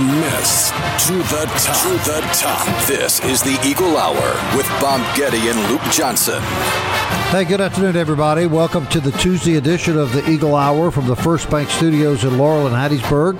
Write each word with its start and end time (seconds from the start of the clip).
Miss 0.00 0.70
to 1.06 1.12
the 1.12 1.44
top. 1.58 1.82
To 1.82 2.10
the 2.10 2.20
top. 2.32 2.86
This 2.86 3.22
is 3.24 3.42
the 3.42 3.60
Eagle 3.62 3.98
Hour 3.98 4.56
with 4.56 4.66
Bob 4.80 5.00
Getty 5.14 5.48
and 5.48 5.60
Luke 5.70 5.82
Johnson. 5.92 6.40
Hey, 7.30 7.44
good 7.44 7.60
afternoon, 7.60 7.96
everybody. 7.96 8.46
Welcome 8.46 8.86
to 8.86 9.00
the 9.00 9.12
Tuesday 9.12 9.56
edition 9.56 9.98
of 9.98 10.12
the 10.12 10.26
Eagle 10.30 10.56
Hour 10.56 10.90
from 10.90 11.06
the 11.06 11.16
First 11.16 11.50
Bank 11.50 11.68
Studios 11.68 12.24
in 12.24 12.38
Laurel 12.38 12.66
and 12.66 12.74
Hattiesburg. 12.74 13.38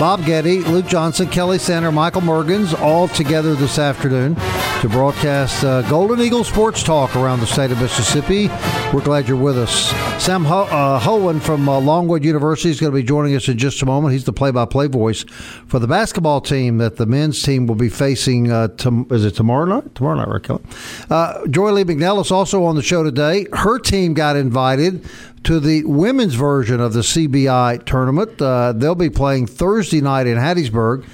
Bob 0.00 0.24
Getty, 0.24 0.60
Luke 0.60 0.86
Johnson, 0.86 1.28
Kelly 1.28 1.58
Sander, 1.58 1.92
Michael 1.92 2.22
Mergens, 2.22 2.72
all 2.80 3.06
together 3.06 3.54
this 3.54 3.78
afternoon 3.78 4.34
to 4.80 4.88
broadcast 4.88 5.62
uh, 5.62 5.82
Golden 5.90 6.18
Eagle 6.22 6.42
Sports 6.42 6.82
Talk 6.82 7.14
around 7.16 7.40
the 7.40 7.46
state 7.46 7.70
of 7.70 7.78
Mississippi. 7.82 8.48
We're 8.94 9.04
glad 9.04 9.28
you're 9.28 9.36
with 9.36 9.58
us. 9.58 9.90
Sam 10.24 10.42
Ho- 10.46 10.62
uh, 10.62 10.98
Hohen 10.98 11.38
from 11.38 11.68
uh, 11.68 11.78
Longwood 11.78 12.24
University 12.24 12.70
is 12.70 12.80
going 12.80 12.92
to 12.92 12.96
be 12.96 13.02
joining 13.02 13.36
us 13.36 13.46
in 13.46 13.58
just 13.58 13.82
a 13.82 13.86
moment. 13.86 14.14
He's 14.14 14.24
the 14.24 14.32
play-by-play 14.32 14.86
voice 14.86 15.24
for 15.66 15.78
the 15.78 15.86
basketball 15.86 16.40
team 16.40 16.78
that 16.78 16.96
the 16.96 17.04
men's 17.04 17.42
team 17.42 17.66
will 17.66 17.74
be 17.74 17.90
facing. 17.90 18.50
Uh, 18.50 18.68
tom- 18.68 19.06
is 19.10 19.26
it 19.26 19.32
tomorrow 19.32 19.66
night? 19.66 19.94
Tomorrow 19.94 20.16
night, 20.16 20.28
right, 20.28 20.42
Kelly? 20.42 20.62
Uh, 21.10 21.46
Joy 21.48 21.72
Lee 21.72 21.84
McNell 21.84 22.22
is 22.22 22.30
also 22.30 22.64
on 22.64 22.74
the 22.74 22.82
show 22.82 23.02
today. 23.02 23.46
Her 23.52 23.78
team 23.78 24.14
got 24.14 24.34
invited 24.36 25.04
to 25.42 25.58
the 25.58 25.84
women's 25.84 26.34
version 26.34 26.80
of 26.80 26.92
the 26.92 27.00
CBI 27.00 27.84
tournament. 27.86 28.40
Uh, 28.40 28.72
they'll 28.72 28.94
be 28.94 29.08
playing 29.08 29.46
Thursday 29.46 29.89
night 29.94 30.26
in 30.26 30.38
Hattiesburg. 30.38 31.04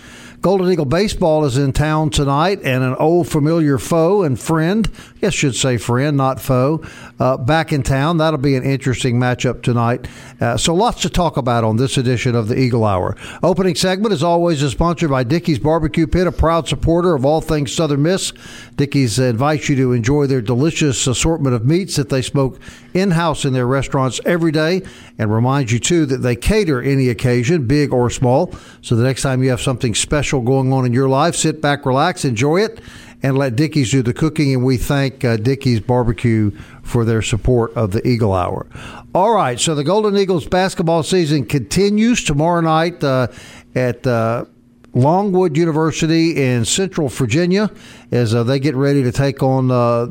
Golden 0.43 0.71
Eagle 0.71 0.85
Baseball 0.85 1.45
is 1.45 1.57
in 1.57 1.73
town 1.73 2.11
tonight, 2.11 2.61
and 2.63 2.85
an 2.85 2.95
old 2.97 3.27
familiar 3.27 3.79
foe 3.79 4.23
and 4.23 4.39
friend, 4.39 4.89
I 5.17 5.19
guess 5.19 5.35
should 5.35 5.57
say 5.57 5.77
friend, 5.77 6.17
not 6.17 6.41
foe, 6.41 6.85
uh, 7.19 7.37
back 7.37 7.73
in 7.73 7.83
town. 7.83 8.19
That'll 8.19 8.39
be 8.39 8.55
an 8.55 8.63
interesting 8.63 9.19
matchup 9.19 9.63
tonight. 9.63 10.07
Uh, 10.41 10.57
so 10.57 10.73
lots 10.75 11.03
to 11.03 11.11
talk 11.11 11.37
about 11.37 11.65
on 11.65 11.79
this 11.79 11.97
edition 11.99 12.37
of 12.37 12.47
the 12.47 12.57
Eagle 12.57 12.85
Hour. 12.85 13.17
Opening 13.43 13.75
segment, 13.75 14.13
as 14.13 14.23
always, 14.23 14.63
is 14.63 14.71
sponsored 14.73 15.11
by 15.11 15.25
Dickey's 15.25 15.59
Barbecue 15.59 16.07
Pit, 16.07 16.29
a 16.29 16.33
proud 16.33 16.69
supporter 16.69 17.17
of 17.17 17.25
all 17.25 17.41
things 17.41 17.73
Southern 17.73 18.03
Miss. 18.03 18.33
Dickey's 18.77 19.19
invites 19.19 19.69
you 19.69 19.75
to 19.75 19.93
enjoy 19.93 20.27
their 20.27 20.43
delicious 20.43 21.09
assortment 21.09 21.57
of 21.57 21.65
meats 21.67 21.97
that 21.97 22.11
they 22.11 22.23
smoke 22.23 22.61
in-house 22.97 23.45
in 23.45 23.53
their 23.53 23.67
restaurants 23.67 24.21
every 24.25 24.53
day 24.53 24.83
and 25.19 25.33
reminds 25.33 25.73
you, 25.73 25.79
too, 25.79 26.07
that 26.07 26.19
they 26.19 26.35
cater 26.35 26.81
any 26.81 27.09
occasion, 27.09 27.67
big 27.67 27.93
or 27.93 28.11
small. 28.11 28.53
So 28.81 28.97
the 28.97 29.05
next 29.05 29.23
time 29.23 29.43
you 29.43 29.51
have 29.51 29.61
something 29.61 29.95
special 29.95 30.41
going 30.41 30.73
on 30.73 30.87
in 30.87 30.93
your 30.93 31.09
life, 31.09 31.37
sit 31.37 31.61
back, 31.61 31.87
relax, 31.87 32.25
enjoy 32.25 32.63
it, 32.63 32.81
and 33.23 33.37
let 33.37 33.57
Dickey's 33.57 33.91
do 33.91 34.03
the 34.03 34.15
cooking. 34.15 34.55
And 34.55 34.65
we 34.65 34.77
thank 34.77 35.25
uh, 35.25 35.37
Dickey's 35.37 35.81
Barbecue 35.81 36.51
for 36.83 37.05
their 37.05 37.23
support 37.23 37.73
of 37.75 37.93
the 37.93 38.07
Eagle 38.07 38.33
Hour. 38.33 38.67
All 39.15 39.33
right, 39.33 39.61
so 39.61 39.75
the 39.75 39.85
Golden 39.85 40.17
Eagles 40.17 40.47
basketball 40.47 41.03
season 41.03 41.47
continues 41.47 42.25
tomorrow 42.25 42.61
night 42.61 43.05
uh, 43.05 43.29
at. 43.75 44.07
Uh, 44.07 44.47
Longwood 44.95 45.59
University 45.59 46.43
in 46.43 46.65
Central 46.65 47.11
Virginia 47.11 47.71
as 48.13 48.35
uh, 48.35 48.43
they 48.45 48.59
get 48.59 48.75
ready 48.75 49.03
to 49.03 49.13
take 49.13 49.43
on 49.43 49.71
uh, 49.71 50.07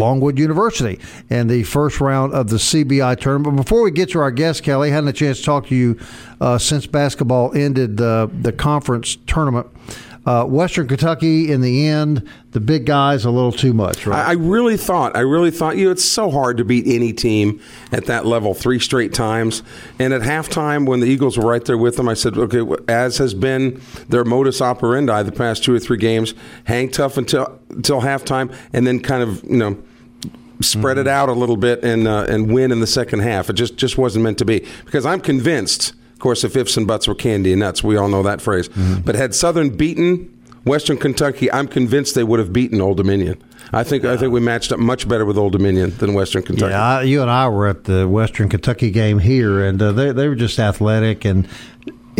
Longwood 0.00 0.38
University 0.38 0.98
in 1.28 1.46
the 1.46 1.62
first 1.62 2.00
round 2.00 2.32
of 2.32 2.48
the 2.48 2.56
CBI 2.56 3.20
tournament. 3.20 3.56
But 3.56 3.62
before 3.62 3.82
we 3.82 3.92
get 3.92 4.10
to 4.10 4.18
our 4.18 4.32
guest, 4.32 4.64
Kelly, 4.64 4.90
I 4.90 4.94
hadn't 4.94 5.10
a 5.10 5.12
chance 5.12 5.38
to 5.38 5.44
talk 5.44 5.68
to 5.68 5.76
you 5.76 5.96
uh, 6.40 6.58
since 6.58 6.86
basketball 6.86 7.54
ended 7.54 7.96
the 7.96 8.28
the 8.32 8.52
conference 8.52 9.16
tournament. 9.28 9.68
Uh, 10.26 10.44
Western 10.44 10.86
Kentucky, 10.86 11.50
in 11.50 11.62
the 11.62 11.86
end, 11.86 12.28
the 12.50 12.60
big 12.60 12.84
guys 12.84 13.24
a 13.24 13.30
little 13.30 13.52
too 13.52 13.72
much, 13.72 14.06
right? 14.06 14.26
I, 14.26 14.30
I 14.30 14.32
really 14.34 14.76
thought, 14.76 15.16
I 15.16 15.20
really 15.20 15.50
thought, 15.50 15.78
you 15.78 15.86
know, 15.86 15.92
it's 15.92 16.04
so 16.04 16.30
hard 16.30 16.58
to 16.58 16.64
beat 16.64 16.86
any 16.86 17.14
team 17.14 17.58
at 17.90 18.04
that 18.04 18.26
level 18.26 18.52
three 18.52 18.78
straight 18.78 19.14
times. 19.14 19.62
And 19.98 20.12
at 20.12 20.20
halftime, 20.20 20.86
when 20.86 21.00
the 21.00 21.06
Eagles 21.06 21.38
were 21.38 21.48
right 21.48 21.64
there 21.64 21.78
with 21.78 21.96
them, 21.96 22.06
I 22.06 22.14
said, 22.14 22.36
okay, 22.36 22.62
as 22.86 23.16
has 23.16 23.32
been 23.32 23.80
their 24.10 24.24
modus 24.24 24.60
operandi 24.60 25.22
the 25.22 25.32
past 25.32 25.64
two 25.64 25.74
or 25.74 25.80
three 25.80 25.98
games, 25.98 26.34
hang 26.64 26.90
tough 26.90 27.16
until 27.16 27.58
until 27.70 28.02
halftime, 28.02 28.54
and 28.74 28.86
then 28.86 29.00
kind 29.00 29.22
of, 29.22 29.42
you 29.44 29.56
know, 29.56 29.82
spread 30.60 30.98
it 30.98 31.08
out 31.08 31.28
a 31.28 31.32
little 31.32 31.56
bit 31.56 31.82
and 31.84 32.06
uh, 32.06 32.26
and 32.28 32.52
win 32.52 32.72
in 32.72 32.80
the 32.80 32.86
second 32.86 33.20
half. 33.20 33.50
It 33.50 33.54
just 33.54 33.76
just 33.76 33.98
wasn't 33.98 34.24
meant 34.24 34.38
to 34.38 34.44
be 34.44 34.66
because 34.84 35.06
I'm 35.06 35.20
convinced. 35.20 35.94
Of 36.12 36.18
course, 36.18 36.44
if 36.44 36.54
ifs 36.54 36.76
and 36.76 36.86
buts 36.86 37.08
were 37.08 37.14
candy 37.14 37.52
and 37.52 37.60
nuts, 37.60 37.82
we 37.82 37.96
all 37.96 38.08
know 38.08 38.22
that 38.22 38.42
phrase. 38.42 38.68
But 39.04 39.14
had 39.14 39.34
Southern 39.34 39.74
beaten 39.74 40.28
Western 40.64 40.98
Kentucky, 40.98 41.50
I'm 41.50 41.66
convinced 41.66 42.14
they 42.14 42.24
would 42.24 42.38
have 42.38 42.52
beaten 42.52 42.80
Old 42.80 42.98
Dominion. 42.98 43.42
I 43.72 43.84
think 43.84 44.04
I 44.04 44.16
think 44.16 44.32
we 44.32 44.40
matched 44.40 44.72
up 44.72 44.78
much 44.78 45.08
better 45.08 45.24
with 45.24 45.38
Old 45.38 45.52
Dominion 45.52 45.90
than 45.96 46.12
Western 46.12 46.42
Kentucky. 46.42 46.72
Yeah, 46.72 46.82
I, 46.82 47.02
you 47.02 47.22
and 47.22 47.30
I 47.30 47.48
were 47.48 47.68
at 47.68 47.84
the 47.84 48.08
Western 48.08 48.48
Kentucky 48.48 48.90
game 48.90 49.18
here, 49.18 49.64
and 49.64 49.80
uh, 49.80 49.92
they 49.92 50.12
they 50.12 50.28
were 50.28 50.34
just 50.34 50.58
athletic, 50.58 51.24
and 51.24 51.48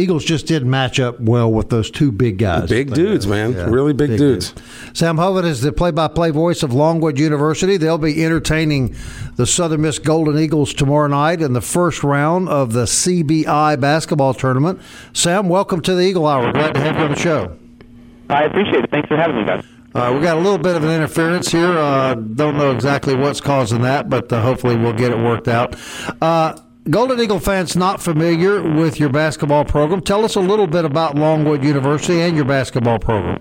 Eagles 0.00 0.24
just 0.24 0.46
didn't 0.46 0.70
match 0.70 0.98
up 0.98 1.20
well 1.20 1.52
with 1.52 1.68
those 1.68 1.90
two 1.90 2.10
big 2.10 2.38
guys. 2.38 2.68
Big 2.68 2.92
dudes, 2.92 3.26
man. 3.26 3.54
Really 3.70 3.92
big 3.92 4.16
dudes. 4.16 4.54
Sam 4.92 5.16
Hovind 5.16 5.44
is 5.44 5.60
the 5.60 5.72
play-by-play 5.72 6.30
voice 6.30 6.62
of 6.62 6.72
Longwood 6.72 7.18
University. 7.18 7.76
They'll 7.76 7.98
be 7.98 8.24
entertaining 8.24 8.96
the 9.36 9.46
Southern 9.46 9.82
Miss 9.82 9.98
Golden 9.98 10.38
Eagles 10.38 10.72
tomorrow 10.74 11.08
night 11.08 11.42
in 11.42 11.52
the 11.52 11.60
first 11.60 12.02
round 12.02 12.48
of 12.48 12.72
the 12.72 12.84
CBI 12.84 13.78
basketball 13.78 14.34
tournament. 14.34 14.80
Sam, 15.12 15.48
welcome 15.48 15.80
to 15.82 15.94
the 15.94 16.02
Eagle 16.02 16.26
Hour. 16.26 16.52
Glad 16.52 16.74
to 16.74 16.80
have 16.80 16.96
you 16.96 17.02
on 17.02 17.10
the 17.10 17.18
show. 17.18 17.56
I 18.28 18.44
appreciate 18.44 18.84
it. 18.84 18.90
Thanks 18.90 19.08
for 19.08 19.16
having 19.16 19.36
me, 19.36 19.44
guys. 19.44 19.64
Uh, 19.92 20.12
we 20.14 20.20
got 20.22 20.36
a 20.36 20.40
little 20.40 20.58
bit 20.58 20.76
of 20.76 20.84
an 20.84 20.90
interference 20.90 21.50
here. 21.50 21.76
Uh, 21.76 22.14
don't 22.14 22.56
know 22.56 22.70
exactly 22.70 23.16
what's 23.16 23.40
causing 23.40 23.82
that, 23.82 24.08
but 24.08 24.32
uh, 24.32 24.40
hopefully 24.40 24.76
we'll 24.76 24.92
get 24.92 25.10
it 25.10 25.18
worked 25.18 25.48
out. 25.48 25.74
Golden 26.90 27.20
Eagle 27.20 27.38
fans 27.38 27.76
not 27.76 28.02
familiar 28.02 28.60
with 28.60 28.98
your 28.98 29.10
basketball 29.10 29.64
program. 29.64 30.00
Tell 30.00 30.24
us 30.24 30.34
a 30.34 30.40
little 30.40 30.66
bit 30.66 30.84
about 30.84 31.14
Longwood 31.14 31.62
University 31.62 32.20
and 32.20 32.34
your 32.34 32.44
basketball 32.44 32.98
program. 32.98 33.38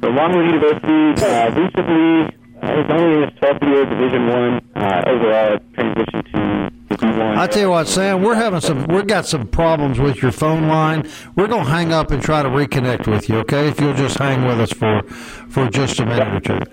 So 0.00 0.08
Longwood 0.08 0.46
University 0.46 1.26
uh, 1.26 1.50
recently 1.50 2.34
uh, 2.62 2.80
is 2.80 2.86
only 2.88 3.16
in 3.18 3.22
its 3.24 3.38
12th 3.38 3.68
year, 3.68 3.84
Division 3.84 4.28
One. 4.28 4.70
Uh, 4.74 5.02
overall, 5.06 5.54
it 5.56 5.72
transitioned 5.74 6.24
to 6.32 6.96
Division 6.96 7.18
One. 7.18 7.38
I 7.38 7.46
tell 7.48 7.62
you 7.62 7.70
what, 7.70 7.86
Sam, 7.86 8.22
we're 8.22 8.34
having 8.34 8.60
some, 8.60 8.86
we've 8.86 9.06
got 9.06 9.26
some 9.26 9.46
problems 9.48 9.98
with 9.98 10.22
your 10.22 10.32
phone 10.32 10.68
line. 10.68 11.06
We're 11.36 11.48
going 11.48 11.66
to 11.66 11.70
hang 11.70 11.92
up 11.92 12.12
and 12.12 12.22
try 12.22 12.42
to 12.42 12.48
reconnect 12.48 13.06
with 13.06 13.28
you, 13.28 13.38
okay? 13.40 13.68
If 13.68 13.78
you'll 13.78 13.92
just 13.92 14.16
hang 14.16 14.46
with 14.46 14.58
us 14.58 14.72
for, 14.72 15.02
for 15.50 15.68
just 15.68 16.00
a 16.00 16.06
minute 16.06 16.28
or 16.28 16.40
two. 16.40 16.70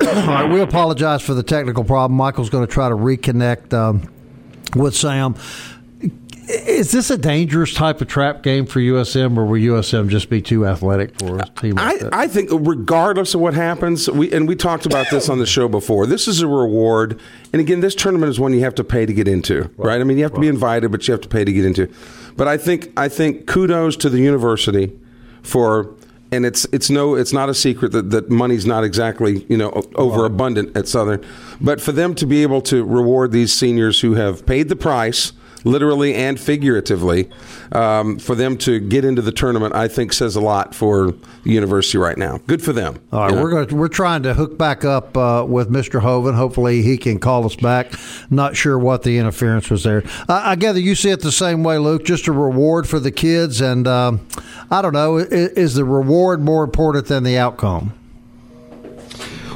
All 0.06 0.26
right, 0.26 0.50
we 0.50 0.60
apologize 0.60 1.22
for 1.22 1.34
the 1.34 1.44
technical 1.44 1.84
problem. 1.84 2.16
Michael's 2.16 2.50
going 2.50 2.66
to 2.66 2.72
try 2.72 2.88
to 2.88 2.96
reconnect 2.96 3.72
um, 3.72 4.08
with 4.74 4.94
Sam. 4.94 5.34
Is 6.48 6.90
this 6.90 7.08
a 7.08 7.16
dangerous 7.16 7.72
type 7.72 8.00
of 8.00 8.08
trap 8.08 8.42
game 8.42 8.66
for 8.66 8.80
USM, 8.80 9.38
or 9.38 9.46
will 9.46 9.60
USM 9.60 10.08
just 10.08 10.28
be 10.28 10.42
too 10.42 10.66
athletic 10.66 11.16
for 11.18 11.38
a 11.38 11.44
team 11.46 11.76
like 11.76 11.94
I, 11.94 11.98
that? 11.98 12.14
I 12.14 12.26
think 12.26 12.50
regardless 12.52 13.34
of 13.34 13.40
what 13.40 13.54
happens, 13.54 14.10
we 14.10 14.32
and 14.32 14.48
we 14.48 14.56
talked 14.56 14.84
about 14.84 15.06
this 15.10 15.28
on 15.28 15.38
the 15.38 15.46
show 15.46 15.68
before. 15.68 16.04
This 16.04 16.26
is 16.26 16.42
a 16.42 16.48
reward, 16.48 17.20
and 17.52 17.60
again, 17.60 17.80
this 17.80 17.94
tournament 17.94 18.28
is 18.28 18.40
one 18.40 18.52
you 18.52 18.60
have 18.60 18.74
to 18.74 18.84
pay 18.84 19.06
to 19.06 19.14
get 19.14 19.28
into, 19.28 19.70
right? 19.76 20.00
I 20.00 20.04
mean, 20.04 20.18
you 20.18 20.24
have 20.24 20.34
to 20.34 20.40
be 20.40 20.48
invited, 20.48 20.90
but 20.90 21.06
you 21.06 21.12
have 21.12 21.20
to 21.20 21.28
pay 21.28 21.44
to 21.44 21.52
get 21.52 21.64
into. 21.64 21.88
But 22.36 22.48
I 22.48 22.56
think 22.56 22.90
I 22.96 23.08
think 23.08 23.46
kudos 23.46 23.96
to 23.98 24.10
the 24.10 24.18
university 24.18 24.92
for, 25.42 25.94
and 26.32 26.46
it's 26.46 26.64
it's 26.72 26.90
no 26.90 27.14
it's 27.14 27.32
not 27.32 27.48
a 27.48 27.54
secret 27.54 27.92
that, 27.92 28.10
that 28.10 28.30
money's 28.30 28.66
not 28.66 28.82
exactly 28.82 29.44
you 29.48 29.56
know 29.56 29.70
overabundant 29.94 30.76
at 30.76 30.88
Southern, 30.88 31.24
but 31.60 31.80
for 31.80 31.92
them 31.92 32.14
to 32.16 32.26
be 32.26 32.42
able 32.42 32.62
to 32.62 32.82
reward 32.82 33.30
these 33.30 33.52
seniors 33.52 34.00
who 34.00 34.14
have 34.14 34.44
paid 34.46 34.68
the 34.68 34.76
price 34.76 35.32
literally 35.64 36.14
and 36.14 36.38
figuratively, 36.38 37.30
um, 37.72 38.18
for 38.18 38.34
them 38.34 38.56
to 38.58 38.80
get 38.80 39.04
into 39.04 39.22
the 39.22 39.32
tournament, 39.32 39.74
I 39.74 39.88
think 39.88 40.12
says 40.12 40.36
a 40.36 40.40
lot 40.40 40.74
for 40.74 41.12
the 41.44 41.50
university 41.50 41.98
right 41.98 42.18
now. 42.18 42.38
Good 42.46 42.62
for 42.62 42.72
them. 42.72 43.00
All 43.12 43.20
right, 43.20 43.30
you 43.30 43.36
know? 43.36 43.42
we're 43.42 43.50
going 43.50 43.66
to, 43.68 43.76
we're 43.76 43.88
trying 43.88 44.22
to 44.24 44.34
hook 44.34 44.58
back 44.58 44.84
up 44.84 45.16
uh, 45.16 45.44
with 45.48 45.70
Mr. 45.70 46.00
Hoven. 46.00 46.34
Hopefully, 46.34 46.82
he 46.82 46.96
can 46.96 47.18
call 47.18 47.44
us 47.44 47.56
back. 47.56 47.92
Not 48.30 48.56
sure 48.56 48.78
what 48.78 49.02
the 49.02 49.18
interference 49.18 49.70
was 49.70 49.84
there. 49.84 50.02
I, 50.28 50.52
I 50.52 50.54
gather 50.56 50.80
you 50.80 50.94
see 50.94 51.10
it 51.10 51.20
the 51.20 51.32
same 51.32 51.62
way, 51.62 51.78
Luke. 51.78 52.04
Just 52.04 52.26
a 52.26 52.32
reward 52.32 52.88
for 52.88 53.00
the 53.00 53.10
kids, 53.10 53.60
and 53.60 53.86
um, 53.86 54.26
I 54.70 54.82
don't 54.82 54.92
know. 54.92 55.16
Is, 55.16 55.30
is 55.30 55.74
the 55.74 55.84
reward 55.84 56.40
more 56.40 56.64
important 56.64 57.06
than 57.06 57.24
the 57.24 57.38
outcome? 57.38 57.94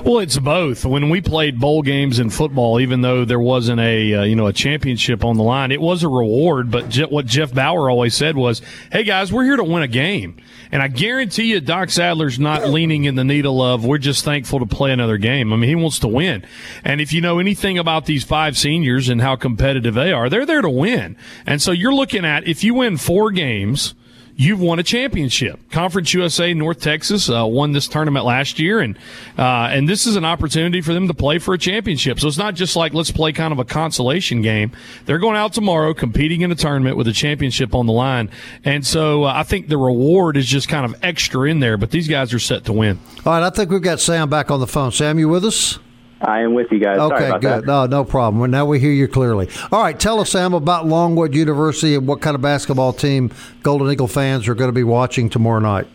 Well, 0.06 0.20
it's 0.20 0.38
both. 0.38 0.84
When 0.84 1.10
we 1.10 1.20
played 1.20 1.58
bowl 1.58 1.82
games 1.82 2.20
in 2.20 2.30
football, 2.30 2.78
even 2.78 3.00
though 3.00 3.24
there 3.24 3.40
wasn't 3.40 3.80
a 3.80 4.14
uh, 4.14 4.22
you 4.22 4.36
know 4.36 4.46
a 4.46 4.52
championship 4.52 5.24
on 5.24 5.36
the 5.36 5.42
line, 5.42 5.72
it 5.72 5.80
was 5.80 6.04
a 6.04 6.08
reward. 6.08 6.70
But 6.70 6.88
Je- 6.90 7.06
what 7.06 7.26
Jeff 7.26 7.52
Bower 7.52 7.90
always 7.90 8.14
said 8.14 8.36
was, 8.36 8.62
"Hey 8.92 9.02
guys, 9.02 9.32
we're 9.32 9.42
here 9.42 9.56
to 9.56 9.64
win 9.64 9.82
a 9.82 9.88
game." 9.88 10.36
And 10.70 10.80
I 10.80 10.86
guarantee 10.86 11.46
you, 11.50 11.60
Doc 11.60 11.90
Sadler's 11.90 12.38
not 12.38 12.68
leaning 12.68 13.02
in 13.02 13.16
the 13.16 13.24
needle 13.24 13.60
of 13.60 13.84
we're 13.84 13.98
just 13.98 14.24
thankful 14.24 14.60
to 14.60 14.66
play 14.66 14.92
another 14.92 15.16
game. 15.16 15.52
I 15.52 15.56
mean, 15.56 15.68
he 15.68 15.74
wants 15.74 15.98
to 15.98 16.08
win. 16.08 16.44
And 16.84 17.00
if 17.00 17.12
you 17.12 17.20
know 17.20 17.40
anything 17.40 17.76
about 17.76 18.06
these 18.06 18.22
five 18.22 18.56
seniors 18.56 19.08
and 19.08 19.20
how 19.20 19.34
competitive 19.34 19.94
they 19.94 20.12
are, 20.12 20.30
they're 20.30 20.46
there 20.46 20.62
to 20.62 20.70
win. 20.70 21.16
And 21.46 21.60
so 21.60 21.72
you're 21.72 21.92
looking 21.92 22.24
at 22.24 22.46
if 22.46 22.62
you 22.62 22.74
win 22.74 22.96
four 22.96 23.32
games 23.32 23.96
you've 24.36 24.60
won 24.60 24.78
a 24.78 24.82
championship. 24.82 25.58
Conference 25.70 26.12
USA 26.14 26.54
North 26.54 26.80
Texas 26.80 27.28
uh, 27.28 27.44
won 27.46 27.72
this 27.72 27.88
tournament 27.88 28.24
last 28.24 28.58
year, 28.58 28.80
and 28.80 28.96
uh, 29.38 29.68
and 29.72 29.88
this 29.88 30.06
is 30.06 30.16
an 30.16 30.24
opportunity 30.24 30.80
for 30.80 30.92
them 30.94 31.08
to 31.08 31.14
play 31.14 31.38
for 31.38 31.54
a 31.54 31.58
championship. 31.58 32.20
So 32.20 32.28
it's 32.28 32.38
not 32.38 32.54
just 32.54 32.76
like 32.76 32.94
let's 32.94 33.10
play 33.10 33.32
kind 33.32 33.52
of 33.52 33.58
a 33.58 33.64
consolation 33.64 34.42
game. 34.42 34.72
They're 35.06 35.18
going 35.18 35.36
out 35.36 35.52
tomorrow, 35.52 35.94
competing 35.94 36.42
in 36.42 36.52
a 36.52 36.54
tournament 36.54 36.96
with 36.96 37.08
a 37.08 37.12
championship 37.12 37.74
on 37.74 37.86
the 37.86 37.92
line, 37.92 38.30
and 38.64 38.86
so 38.86 39.24
uh, 39.24 39.32
I 39.34 39.42
think 39.42 39.68
the 39.68 39.78
reward 39.78 40.36
is 40.36 40.46
just 40.46 40.68
kind 40.68 40.84
of 40.84 40.94
extra 41.02 41.48
in 41.48 41.60
there. 41.60 41.76
But 41.76 41.90
these 41.90 42.08
guys 42.08 42.32
are 42.34 42.38
set 42.38 42.64
to 42.66 42.72
win. 42.72 42.98
All 43.24 43.32
right, 43.32 43.42
I 43.42 43.50
think 43.50 43.70
we've 43.70 43.82
got 43.82 44.00
Sam 44.00 44.28
back 44.28 44.50
on 44.50 44.60
the 44.60 44.66
phone. 44.66 44.92
Sam, 44.92 45.18
you 45.18 45.28
with 45.28 45.44
us? 45.44 45.78
I 46.20 46.40
am 46.40 46.54
with 46.54 46.72
you 46.72 46.78
guys. 46.78 46.98
Okay, 46.98 47.30
good. 47.32 47.42
That. 47.42 47.66
No, 47.66 47.86
no 47.86 48.04
problem. 48.04 48.40
Well, 48.40 48.50
now 48.50 48.64
we 48.64 48.80
hear 48.80 48.92
you 48.92 49.06
clearly. 49.06 49.48
All 49.70 49.82
right, 49.82 49.98
tell 49.98 50.20
us, 50.20 50.30
Sam, 50.30 50.54
about 50.54 50.86
Longwood 50.86 51.34
University 51.34 51.94
and 51.94 52.06
what 52.06 52.20
kind 52.20 52.34
of 52.34 52.40
basketball 52.40 52.92
team 52.92 53.32
Golden 53.62 53.90
Eagle 53.90 54.08
fans 54.08 54.48
are 54.48 54.54
going 54.54 54.68
to 54.68 54.74
be 54.74 54.84
watching 54.84 55.28
tomorrow 55.28 55.60
night. 55.60 55.86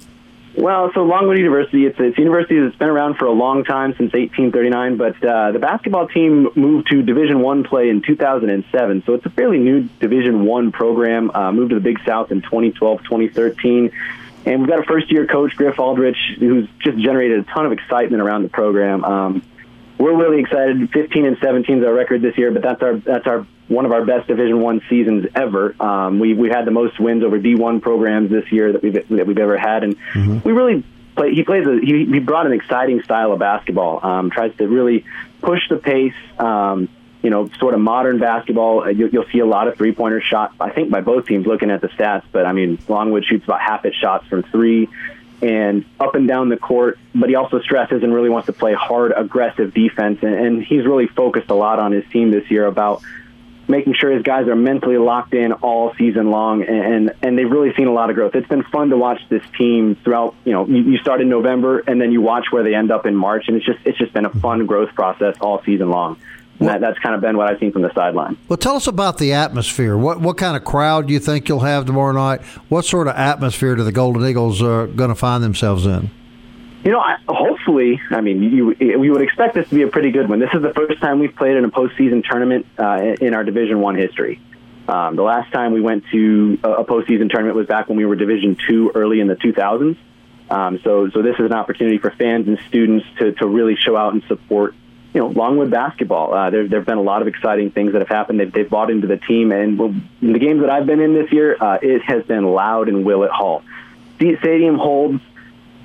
Well, 0.57 0.91
so 0.93 1.03
Longwood 1.03 1.37
University, 1.37 1.85
it's, 1.85 1.97
it's 1.97 2.17
a 2.17 2.21
university 2.21 2.59
that's 2.59 2.75
been 2.75 2.89
around 2.89 3.15
for 3.15 3.25
a 3.25 3.31
long 3.31 3.63
time, 3.63 3.91
since 3.91 4.11
1839, 4.13 4.97
but 4.97 5.23
uh, 5.23 5.53
the 5.53 5.59
basketball 5.59 6.09
team 6.09 6.49
moved 6.55 6.89
to 6.89 7.01
Division 7.01 7.39
One 7.39 7.63
play 7.63 7.89
in 7.89 8.01
2007, 8.01 9.03
so 9.05 9.13
it's 9.13 9.25
a 9.25 9.29
fairly 9.29 9.59
new 9.59 9.83
Division 9.99 10.45
One 10.45 10.73
program, 10.73 11.31
uh, 11.33 11.53
moved 11.53 11.69
to 11.69 11.75
the 11.75 11.81
Big 11.81 11.99
South 12.05 12.31
in 12.31 12.41
2012, 12.41 12.99
2013. 13.03 13.91
And 14.43 14.59
we've 14.59 14.69
got 14.69 14.79
a 14.79 14.83
first-year 14.83 15.27
coach, 15.27 15.55
Griff 15.55 15.79
Aldrich, 15.79 16.17
who's 16.39 16.67
just 16.79 16.97
generated 16.97 17.39
a 17.39 17.43
ton 17.43 17.65
of 17.65 17.71
excitement 17.71 18.21
around 18.21 18.43
the 18.43 18.49
program. 18.49 19.05
Um, 19.05 19.43
we're 20.01 20.17
really 20.17 20.41
excited. 20.41 20.89
15 20.91 21.25
and 21.25 21.37
17 21.39 21.77
is 21.77 21.85
our 21.85 21.93
record 21.93 22.23
this 22.23 22.35
year, 22.37 22.51
but 22.51 22.63
that's 22.63 22.81
our 22.81 22.95
that's 22.97 23.27
our 23.27 23.45
one 23.67 23.85
of 23.85 23.91
our 23.91 24.03
best 24.03 24.27
Division 24.27 24.59
One 24.59 24.81
seasons 24.89 25.27
ever. 25.35 25.75
Um, 25.79 26.19
we 26.19 26.33
we 26.33 26.49
had 26.49 26.65
the 26.65 26.71
most 26.71 26.99
wins 26.99 27.23
over 27.23 27.39
D1 27.39 27.81
programs 27.81 28.31
this 28.31 28.51
year 28.51 28.71
that 28.71 28.81
we've 28.81 28.93
that 28.93 29.27
we've 29.27 29.37
ever 29.37 29.57
had, 29.57 29.83
and 29.83 29.95
mm-hmm. 29.97 30.39
we 30.43 30.53
really 30.53 30.83
play. 31.15 31.35
He 31.35 31.43
plays 31.43 31.67
a 31.67 31.79
he, 31.79 32.05
he 32.05 32.19
brought 32.19 32.47
an 32.47 32.53
exciting 32.53 33.03
style 33.03 33.31
of 33.31 33.39
basketball. 33.39 34.03
Um, 34.03 34.31
tries 34.31 34.55
to 34.57 34.67
really 34.67 35.05
push 35.41 35.61
the 35.69 35.77
pace. 35.77 36.15
Um, 36.39 36.89
you 37.21 37.29
know, 37.29 37.47
sort 37.59 37.75
of 37.75 37.79
modern 37.79 38.17
basketball. 38.17 38.81
Uh, 38.81 38.87
you, 38.87 39.07
you'll 39.13 39.29
see 39.31 39.37
a 39.37 39.45
lot 39.45 39.67
of 39.67 39.77
three 39.77 39.91
pointers 39.91 40.23
shot. 40.23 40.55
I 40.59 40.71
think 40.71 40.89
by 40.89 41.01
both 41.01 41.27
teams 41.27 41.45
looking 41.45 41.69
at 41.69 41.79
the 41.79 41.89
stats, 41.89 42.23
but 42.31 42.47
I 42.47 42.53
mean, 42.53 42.79
Longwood 42.87 43.25
shoots 43.25 43.43
about 43.43 43.61
half 43.61 43.85
its 43.85 43.95
shots 43.95 44.25
from 44.25 44.41
three 44.41 44.89
and 45.41 45.85
up 45.99 46.15
and 46.15 46.27
down 46.27 46.49
the 46.49 46.57
court, 46.57 46.99
but 47.15 47.29
he 47.29 47.35
also 47.35 47.59
stresses 47.61 48.03
and 48.03 48.13
really 48.13 48.29
wants 48.29 48.45
to 48.45 48.53
play 48.53 48.73
hard, 48.73 49.11
aggressive 49.15 49.73
defense. 49.73 50.19
And, 50.21 50.33
and 50.33 50.63
he's 50.63 50.85
really 50.85 51.07
focused 51.07 51.49
a 51.49 51.55
lot 51.55 51.79
on 51.79 51.91
his 51.91 52.05
team 52.11 52.31
this 52.31 52.49
year 52.51 52.65
about 52.65 53.01
making 53.67 53.93
sure 53.93 54.11
his 54.11 54.23
guys 54.23 54.47
are 54.47 54.55
mentally 54.55 54.97
locked 54.97 55.33
in 55.33 55.53
all 55.53 55.95
season 55.95 56.29
long, 56.29 56.63
and 56.63 57.13
and 57.23 57.37
they've 57.37 57.49
really 57.49 57.73
seen 57.75 57.87
a 57.87 57.93
lot 57.93 58.09
of 58.09 58.15
growth. 58.15 58.35
It's 58.35 58.47
been 58.47 58.63
fun 58.63 58.89
to 58.89 58.97
watch 58.97 59.21
this 59.29 59.43
team 59.57 59.95
throughout. 60.03 60.35
You 60.45 60.51
know, 60.51 60.67
you, 60.67 60.83
you 60.83 60.97
start 60.99 61.21
in 61.21 61.29
November, 61.29 61.79
and 61.79 61.99
then 61.99 62.11
you 62.11 62.21
watch 62.21 62.47
where 62.51 62.63
they 62.63 62.75
end 62.75 62.91
up 62.91 63.05
in 63.05 63.15
March, 63.15 63.45
and 63.47 63.57
it's 63.57 63.65
just 63.65 63.79
it's 63.85 63.97
just 63.97 64.13
been 64.13 64.25
a 64.25 64.29
fun 64.29 64.65
growth 64.65 64.93
process 64.93 65.37
all 65.39 65.63
season 65.63 65.89
long. 65.89 66.19
That, 66.61 66.79
that's 66.79 66.99
kind 66.99 67.15
of 67.15 67.21
been 67.21 67.37
what 67.37 67.51
I've 67.51 67.59
seen 67.59 67.71
from 67.71 67.81
the 67.81 67.93
sideline. 67.93 68.37
Well, 68.47 68.57
tell 68.57 68.75
us 68.75 68.87
about 68.87 69.17
the 69.17 69.33
atmosphere. 69.33 69.97
What 69.97 70.21
what 70.21 70.37
kind 70.37 70.55
of 70.55 70.63
crowd 70.63 71.07
do 71.07 71.13
you 71.13 71.19
think 71.19 71.49
you'll 71.49 71.61
have 71.61 71.85
tomorrow 71.85 72.13
night? 72.13 72.41
What 72.69 72.85
sort 72.85 73.07
of 73.07 73.15
atmosphere 73.15 73.75
do 73.75 73.83
the 73.83 73.91
Golden 73.91 74.25
Eagles 74.25 74.61
are 74.61 74.87
going 74.87 75.09
to 75.09 75.15
find 75.15 75.43
themselves 75.43 75.85
in? 75.85 76.11
You 76.83 76.91
know, 76.91 76.99
I, 76.99 77.17
hopefully, 77.27 78.01
I 78.09 78.21
mean, 78.21 78.41
you, 78.41 78.75
we 78.99 79.11
would 79.11 79.21
expect 79.21 79.53
this 79.53 79.69
to 79.69 79.75
be 79.75 79.83
a 79.83 79.87
pretty 79.87 80.09
good 80.09 80.27
one. 80.27 80.39
This 80.39 80.49
is 80.53 80.63
the 80.63 80.73
first 80.73 80.99
time 80.99 81.19
we've 81.19 81.35
played 81.35 81.55
in 81.55 81.63
a 81.63 81.69
postseason 81.69 82.23
tournament 82.27 82.65
uh, 82.79 83.15
in 83.21 83.35
our 83.35 83.43
Division 83.43 83.81
One 83.81 83.95
history. 83.95 84.41
Um, 84.87 85.15
the 85.15 85.21
last 85.21 85.53
time 85.53 85.73
we 85.73 85.81
went 85.81 86.05
to 86.11 86.59
a, 86.63 86.83
postseason 86.83 87.29
tournament 87.29 87.55
was 87.55 87.67
back 87.67 87.87
when 87.87 87.97
we 87.97 88.05
were 88.05 88.15
Division 88.15 88.57
Two, 88.67 88.91
early 88.95 89.19
in 89.19 89.27
the 89.27 89.35
2000s. 89.35 89.97
Um, 90.49 90.79
so, 90.83 91.09
so 91.11 91.21
this 91.21 91.35
is 91.35 91.45
an 91.45 91.53
opportunity 91.53 91.97
for 91.97 92.11
fans 92.11 92.47
and 92.47 92.59
students 92.67 93.05
to, 93.19 93.31
to 93.33 93.47
really 93.47 93.75
show 93.75 93.95
out 93.95 94.13
and 94.13 94.23
support 94.27 94.75
you 95.13 95.19
know, 95.19 95.27
Longwood 95.27 95.69
basketball. 95.69 96.33
Uh, 96.33 96.49
there, 96.49 96.67
there 96.67 96.79
have 96.79 96.85
been 96.85 96.97
a 96.97 97.03
lot 97.03 97.21
of 97.21 97.27
exciting 97.27 97.71
things 97.71 97.93
that 97.93 97.99
have 97.99 98.07
happened. 98.07 98.39
They've, 98.39 98.51
they've 98.51 98.69
bought 98.69 98.89
into 98.89 99.07
the 99.07 99.17
team, 99.17 99.51
and 99.51 99.79
in 100.21 100.33
the 100.33 100.39
games 100.39 100.61
that 100.61 100.69
I've 100.69 100.85
been 100.85 101.01
in 101.01 101.13
this 101.13 101.31
year, 101.31 101.57
uh, 101.59 101.79
it 101.81 102.01
has 102.03 102.23
been 102.25 102.45
loud 102.45 102.87
in 102.87 103.03
Willett 103.03 103.31
Hall. 103.31 103.63
The 104.19 104.37
stadium 104.37 104.77
holds 104.77 105.21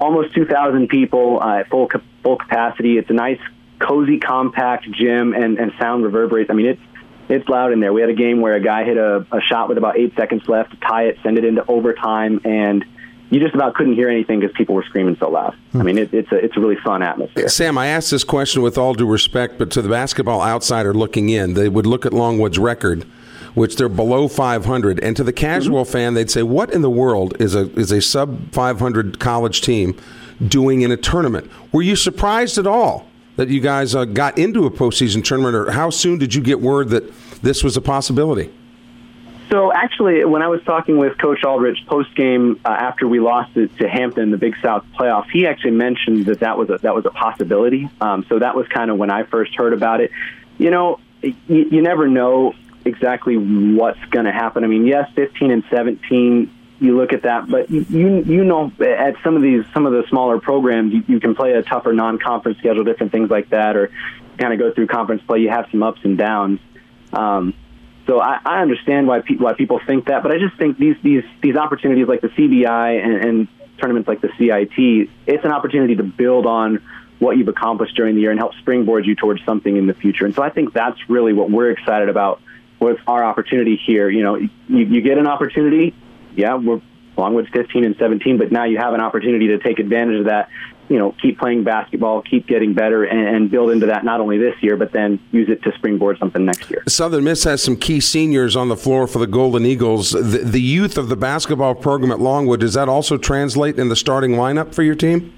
almost 0.01 0.35
2,000 0.35 0.89
people 0.89 1.41
uh, 1.43 1.61
at 1.61 1.69
full 1.69 1.91
full 2.23 2.37
capacity. 2.37 2.99
It's 2.99 3.11
a 3.11 3.15
nice, 3.15 3.41
cozy, 3.79 4.19
compact 4.19 4.91
gym, 4.91 5.33
and, 5.33 5.59
and 5.59 5.73
sound 5.79 6.05
reverberates. 6.05 6.51
I 6.51 6.55
mean, 6.55 6.67
it's 6.67 6.83
it's 7.29 7.49
loud 7.49 7.73
in 7.73 7.81
there. 7.81 7.93
We 7.93 8.01
had 8.01 8.11
a 8.11 8.15
game 8.15 8.41
where 8.41 8.55
a 8.55 8.61
guy 8.61 8.85
hit 8.85 8.97
a, 8.97 9.27
a 9.33 9.41
shot 9.41 9.69
with 9.69 9.79
about 9.79 9.99
eight 9.99 10.15
seconds 10.15 10.49
left 10.49 10.71
to 10.71 10.77
tie 10.77 11.07
it, 11.07 11.19
send 11.25 11.39
it 11.39 11.45
into 11.45 11.65
overtime, 11.67 12.41
and 12.45 12.85
you 13.31 13.41
just 13.41 13.55
about 13.55 13.75
couldn't 13.75 13.95
hear 13.95 14.09
anything 14.09 14.41
because 14.41 14.55
people 14.57 14.75
were 14.75 14.85
screaming 14.85 15.17
so 15.19 15.29
loud. 15.29 15.57
I 15.75 15.83
mean, 15.83 15.99
it, 15.99 16.15
it's 16.15 16.31
a 16.31 16.37
it's 16.37 16.57
a 16.57 16.61
really 16.61 16.77
fun 16.77 17.03
atmosphere. 17.03 17.49
Sam, 17.49 17.77
I 17.77 17.89
asked 17.89 18.11
this 18.11 18.25
question 18.25 18.63
with 18.63 18.79
all 18.79 18.95
due 18.95 19.07
respect, 19.07 19.59
but 19.59 19.71
to 19.73 19.83
the 19.83 19.89
basketball 19.89 20.43
outsider 20.43 20.95
looking 20.95 21.29
in, 21.29 21.55
they 21.55 21.69
would 21.69 21.87
look 21.87 22.07
at 22.07 22.13
Longwood's 22.13 22.59
record, 22.59 23.05
which 23.55 23.77
they're 23.77 23.89
below 23.89 24.29
500, 24.29 25.01
and 25.01 25.17
to 25.17 25.25
the 25.25 25.33
casual 25.33 25.83
mm-hmm. 25.83 25.93
fan, 25.93 26.15
they'd 26.15 26.31
say, 26.31 26.43
"What 26.43 26.73
in 26.73 26.83
the 26.83 26.91
world 26.91 27.37
is 27.41 27.55
a 27.55 27.73
is 27.79 27.91
a 27.91 28.01
sub 28.01 28.53
500 28.53 29.19
college 29.19 29.61
team 29.61 29.99
doing 30.47 30.83
in 30.83 30.93
a 30.93 30.97
tournament?" 30.97 31.51
Were 31.73 31.83
you 31.83 31.97
surprised 31.97 32.59
at 32.59 32.67
all 32.67 33.09
that 33.35 33.49
you 33.49 33.61
guys 33.61 33.95
uh, 33.95 34.05
got 34.05 34.39
into 34.39 34.67
a 34.67 34.71
postseason 34.71 35.25
tournament, 35.25 35.57
or 35.57 35.73
how 35.73 35.91
soon 35.91 36.19
did 36.19 36.35
you 36.35 36.43
get 36.43 36.61
word 36.61 36.91
that 36.91 37.13
this 37.43 37.65
was 37.65 37.77
a 37.77 37.83
possibility? 37.83 38.53
So 39.51 39.73
actually, 39.73 40.25
when 40.25 40.43
I 40.43 40.49
was 40.49 40.63
talking 40.65 40.99
with 40.99 41.19
Coach 41.19 41.45
Aldrich 41.45 41.79
post 41.87 42.15
game 42.17 42.61
uh, 42.65 42.69
after 42.69 43.07
we 43.07 43.21
lost 43.21 43.57
it 43.57 43.77
to 43.79 43.89
Hampton, 43.89 44.25
in 44.25 44.31
the 44.31 44.37
Big 44.37 44.57
South 44.61 44.85
playoff, 44.99 45.31
he 45.31 45.47
actually 45.47 45.73
mentioned 45.73 46.27
that 46.27 46.41
that 46.41 46.59
was 46.59 46.69
a, 46.71 46.79
that 46.79 46.95
was 46.95 47.07
a 47.07 47.11
possibility. 47.11 47.89
Um, 48.01 48.27
so 48.29 48.41
that 48.41 48.57
was 48.57 48.67
kind 48.69 48.91
of 48.91 48.99
when 48.99 49.11
I 49.11 49.23
first 49.23 49.55
heard 49.55 49.73
about 49.73 50.01
it. 50.01 50.11
You 50.59 50.71
know, 50.71 50.99
you, 51.23 51.37
you 51.47 51.83
never 51.83 52.09
know 52.09 52.55
exactly 52.85 53.37
what's 53.37 54.03
going 54.07 54.27
to 54.27 54.33
happen. 54.33 54.65
I 54.65 54.67
mean, 54.67 54.87
yes, 54.87 55.11
15 55.15 55.51
and 55.51 55.65
17 55.71 56.53
you 56.79 56.97
look 56.97 57.13
at 57.13 57.23
that. 57.23 57.49
But 57.49 57.71
you 57.71 58.23
you 58.23 58.45
know 58.45 58.71
at 58.81 59.15
some 59.25 59.37
of 59.37 59.43
these 59.43 59.65
some 59.73 59.87
of 59.87 59.93
the 59.93 60.05
smaller 60.09 60.39
programs, 60.41 60.93
you, 60.93 61.05
you 61.09 61.21
can 61.21 61.35
play 61.35 61.53
a 61.53 61.63
tougher 61.63 61.93
non-conference 61.93 62.59
schedule, 62.59 62.85
different 62.85 63.13
things 63.13 63.31
like 63.31 63.51
that, 63.51 63.77
or 63.77 63.91
kind 64.39 64.53
of 64.53 64.59
go 64.59 64.73
through 64.73 64.89
conference 64.89 65.23
play. 65.27 65.39
You 65.39 65.49
have 65.49 65.69
some 65.71 65.83
ups 65.83 66.01
and 66.05 66.19
downs. 66.19 66.61
Um, 67.13 67.55
so 68.07 68.21
I, 68.21 68.39
I 68.45 68.63
understand 68.63 69.09
why 69.09 69.21
pe- 69.21 69.37
why 69.37 69.55
people 69.55 69.81
think 69.85 70.07
that, 70.07 70.23
but 70.23 70.33
I 70.33 70.39
just 70.39 70.57
think 70.57 70.79
these 70.79 70.97
these 71.03 71.25
these 71.43 71.57
opportunities 71.57 72.07
like 72.07 72.21
the 72.21 72.29
CBI 72.29 73.05
and, 73.05 73.25
and 73.25 73.49
tournaments 73.79 74.09
like 74.09 74.21
the 74.21 74.31
CIT, 74.39 75.11
it's 75.27 75.45
an 75.45 75.53
opportunity 75.53 75.97
to 75.97 76.03
build 76.03 76.47
on 76.47 76.83
what 77.19 77.37
you've 77.37 77.49
accomplished 77.49 77.97
during 77.97 78.15
the 78.15 78.21
year 78.21 78.31
and 78.31 78.39
help 78.39 78.55
springboard 78.61 79.07
you 79.07 79.15
towards 79.15 79.45
something 79.45 79.77
in 79.77 79.87
the 79.87 79.95
future. 79.95 80.25
And 80.25 80.35
so 80.35 80.43
I 80.43 80.51
think 80.51 80.73
that's 80.73 80.99
really 81.09 81.33
what 81.33 81.51
we're 81.51 81.71
excited 81.71 82.09
about 82.09 82.41
with 82.79 82.99
our 83.07 83.25
opportunity 83.25 83.77
here. 83.77 84.09
You 84.09 84.23
know, 84.23 84.37
you, 84.37 84.51
you 84.69 85.01
get 85.01 85.19
an 85.19 85.27
opportunity. 85.27 85.95
Yeah, 86.35 86.57
we're 86.57 86.83
Longwood's 87.17 87.49
15 87.51 87.85
and 87.85 87.97
17, 87.99 88.39
but 88.39 88.53
now 88.53 88.65
you 88.65 88.77
have 88.79 88.93
an 88.93 89.01
opportunity 89.01 89.49
to 89.49 89.59
take 89.59 89.79
advantage 89.79 90.21
of 90.21 90.27
that 90.27 90.51
you 90.89 90.99
know, 90.99 91.15
keep 91.21 91.39
playing 91.39 91.65
basketball, 91.65 92.23
keep 92.23 92.47
getting 92.47 92.75
better, 92.75 93.05
and, 93.05 93.37
and, 93.37 93.51
build 93.51 93.71
into 93.71 93.87
that 93.87 94.05
not 94.05 94.21
only 94.21 94.39
this 94.39 94.55
year, 94.61 94.77
but 94.77 94.93
then 94.93 95.19
use 95.33 95.49
it 95.49 95.63
to 95.63 95.73
springboard 95.77 96.19
something 96.19 96.45
next 96.45 96.71
year. 96.71 96.83
Southern 96.89 97.25
Miss 97.25 97.45
has 97.45 97.63
some 97.63 97.77
key 97.77 98.01
seniors 98.01 98.57
on 98.57 98.69
the 98.69 98.77
floor 98.77 99.07
for 99.07 99.19
the 99.19 99.27
Golden 99.27 99.65
Eagles. 99.65 100.11
The, 100.11 100.21
the 100.21 100.61
youth 100.61 100.99
of 100.99 101.09
the 101.09 101.17
basketball 101.17 101.75
program 101.75 102.13
at 102.13 102.21
Longwood, 102.21 102.61
does 102.61 102.75
that 102.75 102.89
also 102.89 103.17
translate 103.17 103.79
in 103.79 103.89
the 103.89 103.97
starting 103.97 104.33
lineup 104.33 104.75
for 104.75 104.83
your 104.83 104.95
team? 104.95 105.33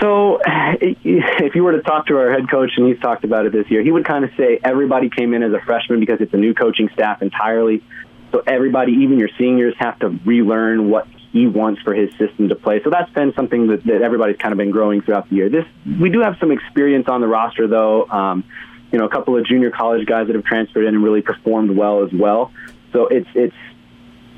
So, 0.00 0.40
if 0.80 1.54
you 1.54 1.62
were 1.62 1.72
to 1.72 1.82
talk 1.82 2.06
to 2.06 2.18
our 2.18 2.30
head 2.30 2.50
coach, 2.50 2.72
and 2.76 2.88
he's 2.88 3.00
talked 3.00 3.24
about 3.24 3.46
it 3.46 3.52
this 3.52 3.70
year, 3.70 3.82
he 3.82 3.90
would 3.90 4.04
kind 4.04 4.24
of 4.24 4.30
say 4.36 4.58
everybody 4.64 5.10
came 5.10 5.34
in 5.34 5.42
as 5.42 5.52
a 5.52 5.60
freshman 5.64 6.00
because 6.00 6.20
it's 6.20 6.34
a 6.34 6.38
new 6.38 6.54
coaching 6.54 6.88
staff 6.92 7.22
entirely. 7.22 7.82
So 8.32 8.42
everybody, 8.46 8.92
even 8.92 9.18
your 9.18 9.30
seniors, 9.38 9.74
have 9.78 9.98
to 10.00 10.08
relearn 10.24 10.90
what 10.90 11.06
he 11.32 11.46
wants 11.46 11.80
for 11.82 11.94
his 11.94 12.10
system 12.18 12.48
to 12.48 12.54
play. 12.54 12.82
So 12.82 12.90
that's 12.90 13.10
been 13.12 13.32
something 13.34 13.68
that, 13.68 13.84
that 13.84 14.02
everybody's 14.02 14.36
kind 14.36 14.52
of 14.52 14.58
been 14.58 14.70
growing 14.70 15.00
throughout 15.00 15.28
the 15.30 15.36
year. 15.36 15.48
This 15.48 15.64
we 16.00 16.10
do 16.10 16.20
have 16.20 16.36
some 16.40 16.50
experience 16.50 17.06
on 17.08 17.20
the 17.20 17.28
roster 17.28 17.68
though. 17.68 18.06
Um, 18.08 18.44
you 18.92 18.98
know, 18.98 19.04
a 19.04 19.08
couple 19.08 19.38
of 19.38 19.46
junior 19.46 19.70
college 19.70 20.06
guys 20.06 20.26
that 20.26 20.34
have 20.34 20.44
transferred 20.44 20.84
in 20.84 20.96
and 20.96 21.04
really 21.04 21.22
performed 21.22 21.76
well 21.76 22.04
as 22.04 22.10
well. 22.12 22.52
So 22.92 23.06
it's 23.06 23.28
it's 23.34 23.54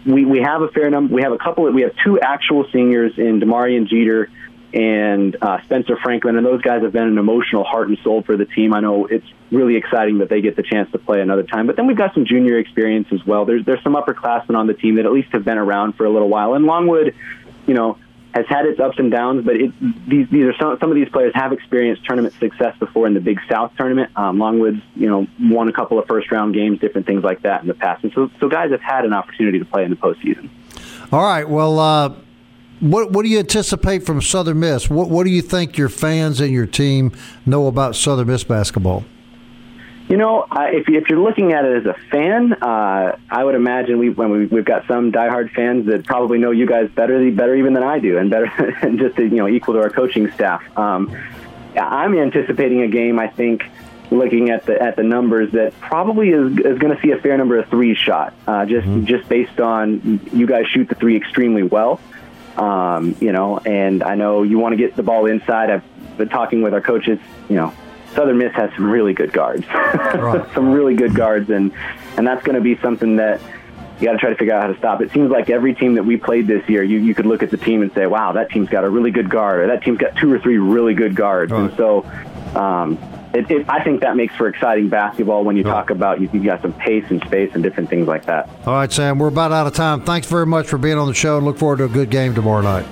we, 0.05 0.25
we 0.25 0.41
have 0.41 0.63
a 0.63 0.69
fair 0.69 0.91
number. 0.91 1.15
We 1.15 1.23
have 1.23 1.33
a 1.33 1.39
couple. 1.39 1.71
We 1.71 1.83
have 1.83 1.93
two 2.05 2.21
actual 2.21 2.67
seniors 2.73 3.13
in 3.17 3.41
Demari 3.41 3.77
and 3.77 3.89
Jeter 3.89 4.31
and 4.75 5.37
uh, 5.43 5.63
Spencer 5.65 5.97
Franklin, 6.03 6.37
and 6.37 6.47
those 6.47 6.63
guys 6.63 6.83
have 6.83 6.93
been 6.93 7.07
an 7.07 7.19
emotional 7.19 7.65
heart 7.65 7.89
and 7.89 7.99
soul 7.99 8.23
for 8.23 8.37
the 8.37 8.47
team. 8.47 8.73
I 8.73 8.81
know 8.81 9.07
it's 9.07 9.27
really 9.51 9.77
exciting 9.77 10.19
that 10.19 10.31
they 10.31 10.41
get 10.41 10.57
the 10.57 10.63
chance 10.63 10.91
to 10.93 10.99
play 10.99 11.21
another 11.21 11.43
time. 11.43 11.67
But 11.67 11.77
then 11.77 11.87
we've 11.87 11.97
got 11.97 12.15
some 12.15 12.25
junior 12.25 12.59
experience 12.59 13.09
as 13.13 13.25
well. 13.27 13.45
There's 13.45 13.65
there's 13.65 13.83
some 13.83 13.95
upperclassmen 13.95 14.57
on 14.57 14.67
the 14.67 14.75
team 14.75 14.97
that 14.97 15.05
at 15.05 15.13
least 15.13 15.33
have 15.33 15.45
been 15.45 15.59
around 15.59 15.95
for 15.97 16.07
a 16.07 16.11
little 16.11 16.29
while. 16.29 16.55
And 16.55 16.65
Longwood, 16.65 17.15
you 17.67 17.75
know, 17.75 17.99
has 18.35 18.47
had 18.49 18.65
its 18.65 18.81
ups 18.81 18.99
and 18.99 19.11
downs, 19.11 19.45
but 19.45 19.57
it, 19.57 19.73
these 20.09 20.29
these 20.31 20.45
are 20.47 20.55
some 20.55 20.79
some 20.81 20.91
of 20.91 20.95
these 20.95 21.11
players 21.11 21.33
have 21.35 21.53
experienced 21.53 22.05
tournament 22.07 22.35
success 22.41 22.75
before 22.79 23.07
in 23.07 23.13
the 23.13 23.21
Big 23.21 23.41
South 23.51 23.73
tournament. 23.77 24.11
Um, 24.17 24.39
Longwood's 24.39 24.81
you 24.97 25.09
know 25.09 25.27
won 25.39 25.69
a 25.69 25.73
couple 25.73 25.99
of 25.99 26.07
first 26.07 26.31
round 26.33 26.55
games, 26.55 26.81
different 26.81 27.07
things 27.07 27.23
like 27.23 27.43
that 27.43 27.61
in 27.61 27.69
the 27.69 27.75
past, 27.75 28.05
and 28.05 28.13
so 28.15 28.31
so 28.41 28.49
guys 28.49 28.71
have 28.71 28.81
had 28.81 29.05
an 29.05 29.13
opportunity 29.13 29.59
to 29.59 29.67
play 29.67 29.85
in 29.85 29.91
the 29.91 29.97
postseason. 29.97 30.49
All 31.13 31.23
right, 31.23 31.47
well. 31.47 31.79
Uh 31.79 32.15
what 32.83 33.13
what 33.13 33.23
do 33.23 33.29
you 33.29 33.39
anticipate 33.39 34.05
from 34.05 34.21
Southern 34.21 34.59
Miss? 34.59 34.91
What 34.91 35.09
what 35.09 35.25
do 35.25 35.31
you 35.31 35.41
think 35.41 35.79
your 35.79 35.89
fans 35.89 36.41
and 36.41 36.53
your 36.53 36.67
team 36.67 37.13
know 37.47 37.69
about 37.69 37.95
Southern 37.95 38.27
Miss 38.27 38.43
basketball? 38.43 39.05
You 40.09 40.17
know, 40.17 40.43
uh, 40.51 40.67
if, 40.73 40.89
if 40.89 41.09
you're 41.09 41.21
looking 41.21 41.53
at 41.53 41.65
it 41.65 41.87
as 41.87 41.87
a 41.87 41.95
fan, 42.11 42.53
uh, 42.55 43.17
I 43.31 43.45
would 43.45 43.55
imagine 43.55 43.99
we 43.99 44.11
when 44.11 44.31
we, 44.31 44.47
we've 44.47 44.65
got 44.65 44.87
some 44.89 45.13
diehard 45.13 45.53
fans 45.53 45.87
that 45.87 46.05
probably 46.05 46.39
know 46.39 46.51
you 46.51 46.67
guys 46.67 46.91
better, 46.91 47.31
better 47.31 47.55
even 47.55 47.73
than 47.73 47.85
I 47.85 48.01
do, 48.01 48.19
and 48.19 48.29
better 48.29 48.47
and 48.83 48.99
just 48.99 49.17
to, 49.17 49.23
you 49.23 49.37
know 49.37 49.49
equal 49.49 49.75
to 49.75 49.81
our 49.81 49.91
coaching 49.91 50.31
staff. 50.33 50.63
Um, 50.77 51.17
I'm 51.77 52.19
anticipating 52.19 52.83
a 52.83 52.89
game. 52.89 53.21
I 53.21 53.29
think 53.29 53.63
looking 54.11 54.51
at 54.51 54.67
the 54.67 54.83
at 54.83 54.97
the 54.97 55.05
numbers 55.05 55.53
that 55.53 55.79
probably 55.81 56.31
is, 56.31 56.59
is 56.59 56.79
going 56.79 56.95
to 56.95 57.01
see 57.01 57.13
a 57.13 57.19
fair 57.19 57.39
number 57.39 57.59
of 57.59 57.69
threes 57.69 57.97
shot, 57.97 58.35
uh, 58.49 58.67
just 58.67 58.87
mm-hmm. 58.87 59.05
just 59.05 59.29
based 59.29 59.61
on 59.61 60.21
you 60.33 60.49
guys 60.49 60.67
shoot 60.67 60.89
the 60.89 60.97
three 60.97 61.17
extremely 61.17 61.63
well. 61.63 62.01
Um, 62.57 63.17
you 63.21 63.33
know, 63.33 63.59
and 63.59 64.03
I 64.03 64.15
know 64.15 64.43
you 64.43 64.59
want 64.59 64.73
to 64.73 64.77
get 64.77 64.95
the 64.95 65.03
ball 65.03 65.27
inside. 65.27 65.71
I've 65.71 66.19
been 66.19 66.29
talking 66.29 66.63
with 66.63 66.75
our 66.75 66.81
coaches. 66.81 67.19
You 67.49 67.57
know, 67.57 67.75
Southern 68.15 68.39
Miss 68.39 68.53
has 68.55 68.71
some 68.75 68.91
really 68.91 69.15
good 69.15 69.33
guards, 69.33 69.67
right. 69.75 70.47
some 70.55 70.71
really 70.73 70.95
good 70.95 71.15
guards, 71.15 71.51
and 71.51 71.73
and 72.17 72.27
that's 72.27 72.45
going 72.45 72.57
to 72.57 72.61
be 72.61 72.77
something 72.81 73.17
that 73.17 73.41
you 73.99 74.07
got 74.07 74.13
to 74.13 74.19
try 74.19 74.31
to 74.31 74.37
figure 74.37 74.55
out 74.55 74.63
how 74.63 74.73
to 74.73 74.79
stop. 74.79 75.01
It 75.01 75.13
seems 75.13 75.31
like 75.31 75.49
every 75.49 75.75
team 75.75 75.95
that 75.95 76.05
we 76.05 76.17
played 76.17 76.47
this 76.47 76.69
year, 76.69 76.83
you 76.83 76.99
you 76.99 77.15
could 77.15 77.27
look 77.27 77.43
at 77.43 77.51
the 77.51 77.57
team 77.57 77.83
and 77.83 77.93
say, 77.95 78.07
wow, 78.07 78.33
that 78.33 78.51
team's 78.51 78.69
got 78.69 78.85
a 78.85 78.91
really 78.91 79.11
good 79.11 79.31
guard, 79.31 79.61
or 79.61 79.67
that 79.69 79.83
team's 79.83 79.99
got 79.99 80.17
two 80.17 80.33
or 80.33 80.39
three 80.39 80.59
really 80.59 80.95
good 80.95 81.15
guards, 81.15 81.53
right. 81.53 81.71
and 81.71 81.77
so. 81.77 82.05
Um, 82.55 82.99
it, 83.35 83.51
it, 83.51 83.69
I 83.69 83.83
think 83.83 84.01
that 84.01 84.17
makes 84.17 84.35
for 84.37 84.49
exciting 84.49 84.89
basketball 84.89 85.45
when 85.45 85.57
you 85.57 85.63
talk 85.63 85.91
about 85.91 86.21
you, 86.21 86.29
you 86.33 86.45
got 86.45 86.63
some 86.63 86.73
pace 86.75 87.05
and 87.09 87.23
space 87.25 87.51
and 87.55 87.63
different 87.63 87.89
things 87.89 88.07
like 88.07 88.27
that. 88.27 88.49
All 88.67 88.75
right, 88.75 88.93
Sam, 88.93 89.19
we're 89.19 89.29
about 89.29 89.53
out 89.53 89.67
of 89.67 89.75
time. 89.75 90.03
Thanks 90.03 90.27
very 90.27 90.47
much 90.47 90.67
for 90.67 90.79
being 90.79 90.99
on 90.99 91.09
the 91.09 91.15
show 91.15 91.37
and 91.37 91.47
look 91.47 91.59
forward 91.59 91.79
to 91.79 91.85
a 91.85 91.89
good 91.89 92.11
game 92.11 92.35
tomorrow 92.35 92.63
night. 92.63 92.87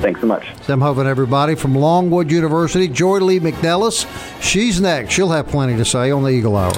Thanks 0.00 0.20
so 0.20 0.26
much. 0.26 0.44
Sam 0.62 0.80
Hovan, 0.80 1.06
everybody 1.06 1.54
from 1.54 1.74
Longwood 1.74 2.30
University. 2.30 2.88
Joye 2.88 3.18
Lee 3.18 3.40
McNelis, 3.40 4.06
she's 4.42 4.80
next. 4.80 5.14
She'll 5.14 5.30
have 5.30 5.46
plenty 5.46 5.76
to 5.76 5.84
say 5.84 6.10
on 6.10 6.24
the 6.24 6.30
Eagle 6.30 6.56
Hour. 6.56 6.72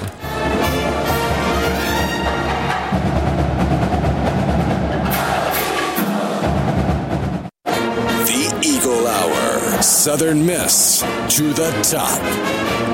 Southern 10.05 10.45
Miss 10.45 10.99
to 11.35 11.51
the 11.51 11.71
top. 11.81 12.21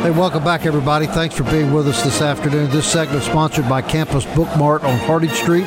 Hey, 0.01 0.11
welcome 0.11 0.45
back, 0.45 0.65
everybody. 0.65 1.07
Thanks 1.07 1.35
for 1.35 1.43
being 1.43 1.73
with 1.73 1.85
us 1.89 2.01
this 2.05 2.21
afternoon. 2.21 2.71
This 2.71 2.89
segment 2.89 3.21
is 3.21 3.25
sponsored 3.25 3.67
by 3.67 3.81
Campus 3.81 4.23
Book 4.33 4.47
Mart 4.55 4.85
on 4.85 4.97
Harding 4.99 5.29
Street. 5.31 5.65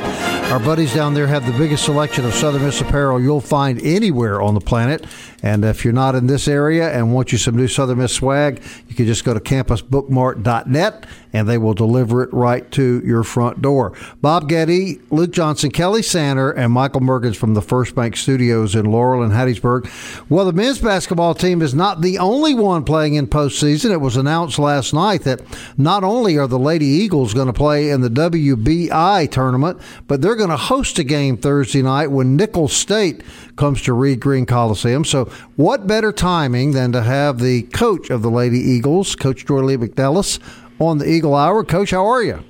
Our 0.55 0.61
buddies 0.61 0.95
down 0.95 1.15
there 1.15 1.27
have 1.27 1.47
the 1.47 1.59
biggest 1.59 1.85
selection 1.85 2.25
of 2.25 2.33
Southern 2.33 2.63
Miss 2.63 2.81
apparel 2.81 3.21
you'll 3.21 3.41
find 3.41 3.83
anywhere 3.83 4.41
on 4.41 4.55
the 4.55 4.61
planet. 4.61 5.05
And 5.43 5.65
if 5.65 5.85
you're 5.85 5.93
not 5.93 6.15
in 6.15 6.29
this 6.29 6.47
area 6.47 6.93
and 6.93 7.13
want 7.13 7.33
you 7.33 7.39
some 7.39 7.57
new 7.57 7.67
Southern 7.67 7.99
Miss 7.99 8.13
swag, 8.13 8.63
you 8.89 8.95
can 8.95 9.05
just 9.05 9.25
go 9.25 9.35
to 9.35 9.41
campusbookmart.net 9.41 11.07
and 11.35 11.49
they 11.49 11.59
will 11.59 11.75
deliver 11.75 12.23
it 12.23 12.33
right 12.33 12.71
to 12.71 13.03
your 13.05 13.25
front 13.25 13.61
door. 13.61 13.93
Bob 14.23 14.49
Getty, 14.49 15.01
Luke 15.11 15.33
Johnson, 15.33 15.71
Kelly 15.71 16.01
Sander, 16.01 16.53
and 16.53 16.73
Michael 16.73 17.01
Mergens 17.01 17.35
from 17.35 17.55
the 17.55 17.61
First 17.61 17.97
Bank 17.97 18.17
Studios 18.17 18.77
in 18.77 18.87
Laurel 18.87 19.25
and 19.25 19.33
Hattiesburg. 19.33 19.91
Well, 20.31 20.47
the 20.47 20.53
men's 20.53 20.79
basketball 20.79 21.35
team 21.35 21.61
is 21.61 21.75
not 21.75 22.03
the 22.03 22.19
only 22.19 22.55
one 22.55 22.85
playing 22.85 23.15
in 23.15 23.27
postseason. 23.27 23.91
It 23.91 24.01
was 24.01 24.17
announced 24.17 24.61
last 24.61 24.95
night 24.95 25.23
that 25.23 25.43
not 25.77 26.05
only 26.05 26.39
are 26.39 26.47
the 26.47 26.59
Lady 26.59 26.87
Eagles 26.87 27.35
going 27.35 27.49
to 27.49 27.53
play 27.53 27.91
in 27.91 28.01
the 28.01 28.09
WBI 28.09 29.29
tournament, 29.29 29.81
but 30.07 30.23
they're 30.23 30.37
going 30.37 30.44
to 30.51 30.57
host 30.57 30.99
a 30.99 31.05
game 31.05 31.37
Thursday 31.37 31.83
night 31.83 32.09
when 32.09 32.37
Nicholls 32.37 32.73
State 32.73 33.23
comes 33.57 33.83
to 33.83 33.93
Reed 33.93 34.21
Green 34.21 34.47
Coliseum. 34.47 35.05
So, 35.05 35.27
what 35.57 35.87
better 35.87 36.13
timing 36.13 36.73
than 36.73 36.93
to 36.93 37.03
have 37.03 37.39
the 37.39 37.63
coach 37.63 38.11
of 38.11 38.23
the 38.23 38.31
Lady 38.31 38.59
Eagles, 38.59 39.15
Coach 39.17 39.47
Joye 39.47 39.61
Lee 39.63 39.77
McNelis, 39.77 40.39
on 40.79 40.99
the 40.99 41.09
Eagle 41.09 41.35
Hour. 41.35 41.65
Coach, 41.65 41.91
how 41.91 42.07
are 42.07 42.23
you? 42.23 42.43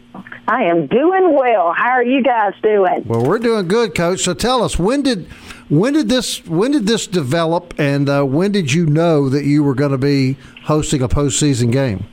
I 0.47 0.65
am 0.65 0.87
doing 0.87 1.35
well. 1.35 1.73
How 1.73 1.91
are 1.91 2.05
you 2.05 2.23
guys 2.23 2.53
doing? 2.63 3.05
Well, 3.07 3.25
we're 3.25 3.39
doing 3.39 3.67
good, 3.67 3.95
Coach. 3.95 4.21
So 4.21 4.35
tell 4.35 4.63
us 4.63 4.79
when 4.79 5.03
did 5.03 5.27
when 5.71 5.95
did 5.95 6.09
this 6.09 6.45
when 6.47 6.73
did 6.73 6.87
this 6.87 7.07
develop, 7.07 7.75
and 7.79 8.09
uh, 8.09 8.25
when 8.25 8.53
did 8.53 8.73
you 8.73 8.85
know 8.87 9.31
that 9.31 9.45
you 9.45 9.63
were 9.63 9.75
going 9.75 9.93
to 9.93 9.99
be 9.99 10.37
hosting 10.65 11.01
a 11.01 11.09
postseason 11.09 11.73
game? 11.73 12.07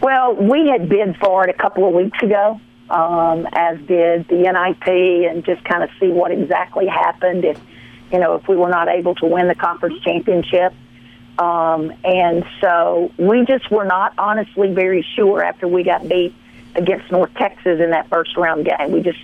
Well, 0.00 0.34
we 0.36 0.68
had 0.68 0.88
bid 0.88 1.16
for 1.16 1.46
it 1.46 1.50
a 1.54 1.60
couple 1.60 1.86
of 1.86 1.92
weeks 1.92 2.22
ago, 2.22 2.60
um, 2.90 3.46
as 3.52 3.78
did 3.86 4.28
the 4.28 4.36
NIT, 4.36 5.30
and 5.30 5.44
just 5.44 5.64
kind 5.64 5.82
of 5.82 5.90
see 6.00 6.08
what 6.08 6.30
exactly 6.30 6.86
happened 6.86 7.44
if 7.44 7.58
you 8.12 8.18
know 8.18 8.34
if 8.34 8.48
we 8.48 8.56
were 8.56 8.68
not 8.68 8.88
able 8.88 9.14
to 9.16 9.26
win 9.26 9.48
the 9.48 9.54
conference 9.54 10.00
championship. 10.02 10.74
Um, 11.38 11.92
and 12.04 12.44
so 12.60 13.12
we 13.16 13.46
just 13.46 13.70
were 13.70 13.86
not 13.86 14.12
honestly 14.18 14.72
very 14.74 15.06
sure 15.16 15.42
after 15.42 15.66
we 15.66 15.84
got 15.84 16.06
beat 16.06 16.34
against 16.74 17.10
North 17.10 17.32
Texas 17.34 17.80
in 17.80 17.90
that 17.90 18.08
first 18.08 18.36
round 18.36 18.66
game. 18.66 18.92
We 18.92 19.00
just 19.00 19.18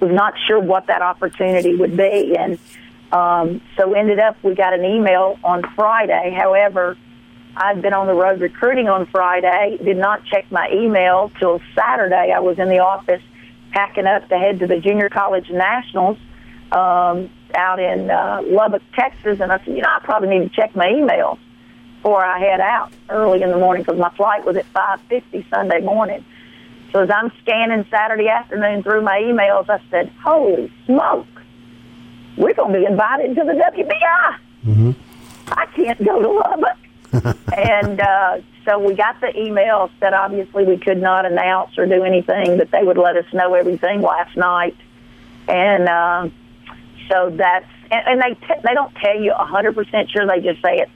was 0.00 0.10
not 0.10 0.34
sure 0.46 0.60
what 0.60 0.86
that 0.86 1.02
opportunity 1.02 1.74
would 1.74 1.96
be. 1.96 2.36
And 2.38 2.58
um, 3.12 3.60
so 3.76 3.94
ended 3.94 4.18
up 4.18 4.36
we 4.42 4.54
got 4.54 4.72
an 4.72 4.84
email 4.84 5.38
on 5.42 5.62
Friday. 5.74 6.34
However, 6.36 6.96
I'd 7.58 7.82
been 7.82 7.92
on 7.92 8.06
the 8.06 8.14
road 8.14 8.40
recruiting 8.40 8.88
on 8.88 9.06
Friday, 9.06 9.78
did 9.82 9.96
not 9.96 10.24
check 10.24 10.50
my 10.52 10.70
email 10.72 11.32
till 11.40 11.60
Saturday. 11.74 12.32
I 12.34 12.38
was 12.38 12.56
in 12.58 12.68
the 12.68 12.78
office 12.78 13.22
packing 13.72 14.06
up 14.06 14.28
to 14.28 14.38
head 14.38 14.60
to 14.60 14.68
the 14.68 14.78
Junior 14.78 15.08
College 15.08 15.50
Nationals 15.50 16.18
um, 16.70 17.28
out 17.56 17.80
in 17.80 18.10
uh, 18.10 18.42
Lubbock, 18.44 18.82
Texas. 18.94 19.40
And 19.40 19.50
I 19.50 19.58
said, 19.58 19.74
you 19.74 19.82
know, 19.82 19.88
I 19.88 19.98
probably 20.04 20.28
need 20.28 20.50
to 20.50 20.54
check 20.54 20.76
my 20.76 20.88
email 20.88 21.36
before 21.96 22.24
I 22.24 22.38
head 22.38 22.60
out 22.60 22.92
early 23.10 23.42
in 23.42 23.50
the 23.50 23.58
morning 23.58 23.82
because 23.82 23.98
my 23.98 24.10
flight 24.10 24.44
was 24.44 24.56
at 24.56 24.72
5.50 24.72 25.50
Sunday 25.50 25.80
morning. 25.80 26.24
So 26.92 27.02
as 27.02 27.10
I'm 27.10 27.32
scanning 27.42 27.84
Saturday 27.90 28.28
afternoon 28.28 28.84
through 28.84 29.02
my 29.02 29.18
emails, 29.18 29.68
I 29.68 29.80
said, 29.90 30.12
holy 30.22 30.72
smoke, 30.86 31.26
we're 32.36 32.54
going 32.54 32.72
to 32.72 32.78
be 32.78 32.86
invited 32.86 33.34
to 33.34 33.42
the 33.42 33.52
WBI. 33.52 34.38
Mm-hmm. 34.64 34.90
I 35.48 35.66
can't 35.66 36.02
go 36.04 36.22
to 36.22 36.30
Lubbock. 36.30 36.78
And 37.12 38.00
uh, 38.00 38.38
so 38.64 38.78
we 38.78 38.94
got 38.94 39.20
the 39.20 39.36
email 39.38 39.90
that 40.00 40.12
obviously 40.12 40.64
we 40.64 40.76
could 40.76 41.00
not 41.00 41.24
announce 41.24 41.78
or 41.78 41.86
do 41.86 42.04
anything, 42.04 42.58
but 42.58 42.70
they 42.70 42.82
would 42.82 42.98
let 42.98 43.16
us 43.16 43.24
know 43.32 43.54
everything 43.54 44.02
last 44.02 44.36
night. 44.36 44.76
And 45.46 45.88
uh, 45.88 46.28
so 47.10 47.30
that's, 47.30 47.66
and, 47.90 48.02
and 48.06 48.20
they, 48.20 48.34
t- 48.34 48.60
they 48.62 48.74
don't 48.74 48.94
tell 48.96 49.18
you 49.18 49.32
a 49.32 49.46
100% 49.46 50.10
sure, 50.10 50.26
they 50.26 50.40
just 50.40 50.62
say 50.62 50.78
it's 50.78 50.90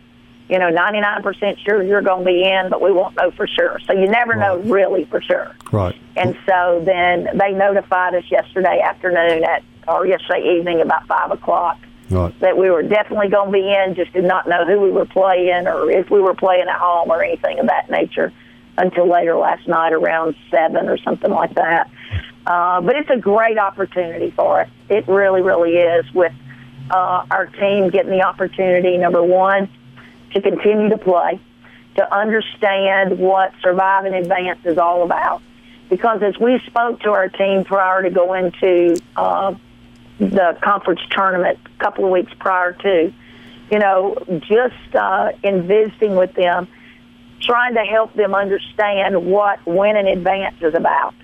you 0.48 0.58
know, 0.58 0.70
99% 0.70 1.58
sure 1.64 1.82
you're 1.82 2.02
going 2.02 2.24
to 2.24 2.24
be 2.26 2.44
in, 2.44 2.68
but 2.68 2.82
we 2.82 2.92
won't 2.92 3.16
know 3.16 3.30
for 3.30 3.46
sure. 3.46 3.78
So 3.86 3.94
you 3.94 4.06
never 4.06 4.32
right. 4.32 4.40
know 4.40 4.70
really 4.70 5.04
for 5.04 5.22
sure. 5.22 5.56
Right. 5.70 5.96
And 6.14 6.36
so 6.46 6.82
then 6.84 7.28
they 7.38 7.52
notified 7.52 8.14
us 8.14 8.24
yesterday 8.30 8.80
afternoon 8.80 9.44
at, 9.44 9.62
or 9.88 10.06
yesterday 10.06 10.56
evening 10.58 10.82
about 10.82 11.06
5 11.06 11.30
o'clock 11.30 11.78
right. 12.12 12.40
that 12.40 12.56
we 12.56 12.70
were 12.70 12.82
definitely 12.82 13.28
going 13.28 13.48
to 13.48 13.52
be 13.52 13.72
in, 13.72 13.94
just 13.94 14.12
did 14.12 14.24
not 14.24 14.48
know 14.48 14.64
who 14.64 14.80
we 14.80 14.90
were 14.90 15.06
playing 15.06 15.66
or 15.66 15.90
if 15.90 16.10
we 16.10 16.20
were 16.20 16.34
playing 16.34 16.66
at 16.68 16.78
home 16.78 17.10
or 17.10 17.22
anything 17.22 17.58
of 17.58 17.66
that 17.66 17.90
nature 17.90 18.32
until 18.78 19.08
later 19.08 19.36
last 19.36 19.66
night 19.68 19.92
around 19.92 20.34
7 20.50 20.88
or 20.88 20.98
something 20.98 21.30
like 21.30 21.54
that. 21.54 21.90
Uh, 22.46 22.80
but 22.80 22.96
it's 22.96 23.10
a 23.10 23.18
great 23.18 23.58
opportunity 23.58 24.30
for 24.30 24.62
us. 24.62 24.68
It 24.88 25.06
really, 25.08 25.42
really 25.42 25.76
is 25.76 26.12
with 26.12 26.32
uh, 26.90 27.26
our 27.30 27.46
team 27.46 27.90
getting 27.90 28.10
the 28.10 28.22
opportunity, 28.22 28.96
number 28.98 29.22
one, 29.22 29.68
to 30.34 30.40
continue 30.40 30.88
to 30.88 30.98
play, 30.98 31.40
to 31.96 32.14
understand 32.14 33.18
what 33.18 33.52
Survive 33.62 34.06
and 34.06 34.14
Advance 34.14 34.60
is 34.64 34.78
all 34.78 35.02
about. 35.02 35.42
Because 35.88 36.22
as 36.22 36.38
we 36.38 36.58
spoke 36.66 37.00
to 37.00 37.10
our 37.10 37.28
team 37.28 37.64
prior 37.64 38.02
to 38.02 38.10
going 38.10 38.52
to 38.60 38.96
uh, 39.14 39.54
the 40.18 40.56
conference 40.62 41.00
tournament 41.10 41.58
a 41.64 41.82
couple 41.82 42.04
of 42.04 42.10
weeks 42.10 42.32
prior 42.38 42.72
to, 42.72 43.12
you 43.70 43.78
know, 43.78 44.16
just 44.40 44.94
uh, 44.94 45.32
in 45.42 45.66
visiting 45.66 46.16
with 46.16 46.34
them, 46.34 46.68
trying 47.40 47.74
to 47.74 47.80
help 47.84 48.14
them 48.14 48.34
understand 48.34 49.26
what 49.26 49.58
Win 49.66 49.96
in 49.96 50.06
Advance 50.06 50.56
is 50.60 50.74
about 50.74 51.14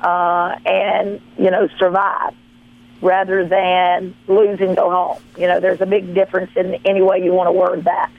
uh, 0.00 0.56
and, 0.64 1.20
you 1.38 1.50
know, 1.50 1.68
survive. 1.78 2.34
rather 3.00 3.46
than 3.46 4.14
lose 4.26 4.60
and 4.60 4.76
go 4.76 4.90
home. 4.90 5.22
You 5.36 5.46
know, 5.46 5.60
there's 5.60 5.80
a 5.80 5.86
big 5.86 6.14
difference 6.14 6.50
in 6.56 6.74
any 6.84 7.02
way 7.02 7.22
you 7.22 7.32
want 7.32 7.48
to 7.48 7.52
word 7.52 7.84
that. 7.84 8.10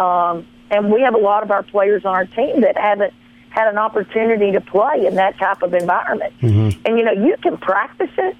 Um, 0.00 0.46
and 0.70 0.92
we 0.92 1.02
have 1.02 1.14
a 1.14 1.18
lot 1.18 1.42
of 1.42 1.50
our 1.50 1.62
players 1.62 2.04
on 2.04 2.14
our 2.14 2.26
team 2.26 2.62
that 2.62 2.76
haven't 2.76 3.14
had 3.50 3.68
an 3.68 3.78
opportunity 3.78 4.52
to 4.52 4.60
play 4.60 5.06
in 5.06 5.14
that 5.14 5.38
type 5.38 5.62
of 5.62 5.72
environment. 5.74 6.34
Mm-hmm. 6.40 6.80
And 6.84 6.98
you 6.98 7.04
know, 7.04 7.12
you 7.12 7.36
can 7.42 7.56
practice 7.56 8.10
it, 8.18 8.36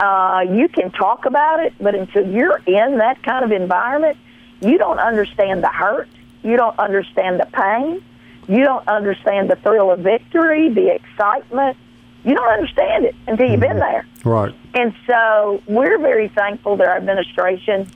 uh, 0.00 0.44
you 0.48 0.68
can 0.68 0.90
talk 0.90 1.26
about 1.26 1.60
it, 1.60 1.74
but 1.80 1.94
until 1.94 2.26
you're 2.26 2.58
in 2.66 2.98
that 2.98 3.22
kind 3.22 3.44
of 3.44 3.52
environment, 3.52 4.16
you 4.60 4.78
don't 4.78 4.98
understand 4.98 5.62
the 5.62 5.68
hurt, 5.68 6.08
you 6.42 6.56
don't 6.56 6.78
understand 6.78 7.40
the 7.40 7.46
pain, 7.46 8.02
you 8.48 8.64
don't 8.64 8.86
understand 8.88 9.50
the 9.50 9.56
thrill 9.56 9.90
of 9.90 10.00
victory, 10.00 10.68
the 10.68 10.94
excitement. 10.94 11.76
You 12.24 12.34
don't 12.34 12.48
understand 12.48 13.04
it 13.04 13.14
until 13.28 13.48
you've 13.48 13.60
been 13.60 13.78
there. 13.78 14.04
Right. 14.24 14.52
And 14.74 14.94
so 15.06 15.62
we're 15.68 15.98
very 15.98 16.28
thankful 16.28 16.76
that 16.76 16.88
our 16.88 16.96
administration 16.96 17.88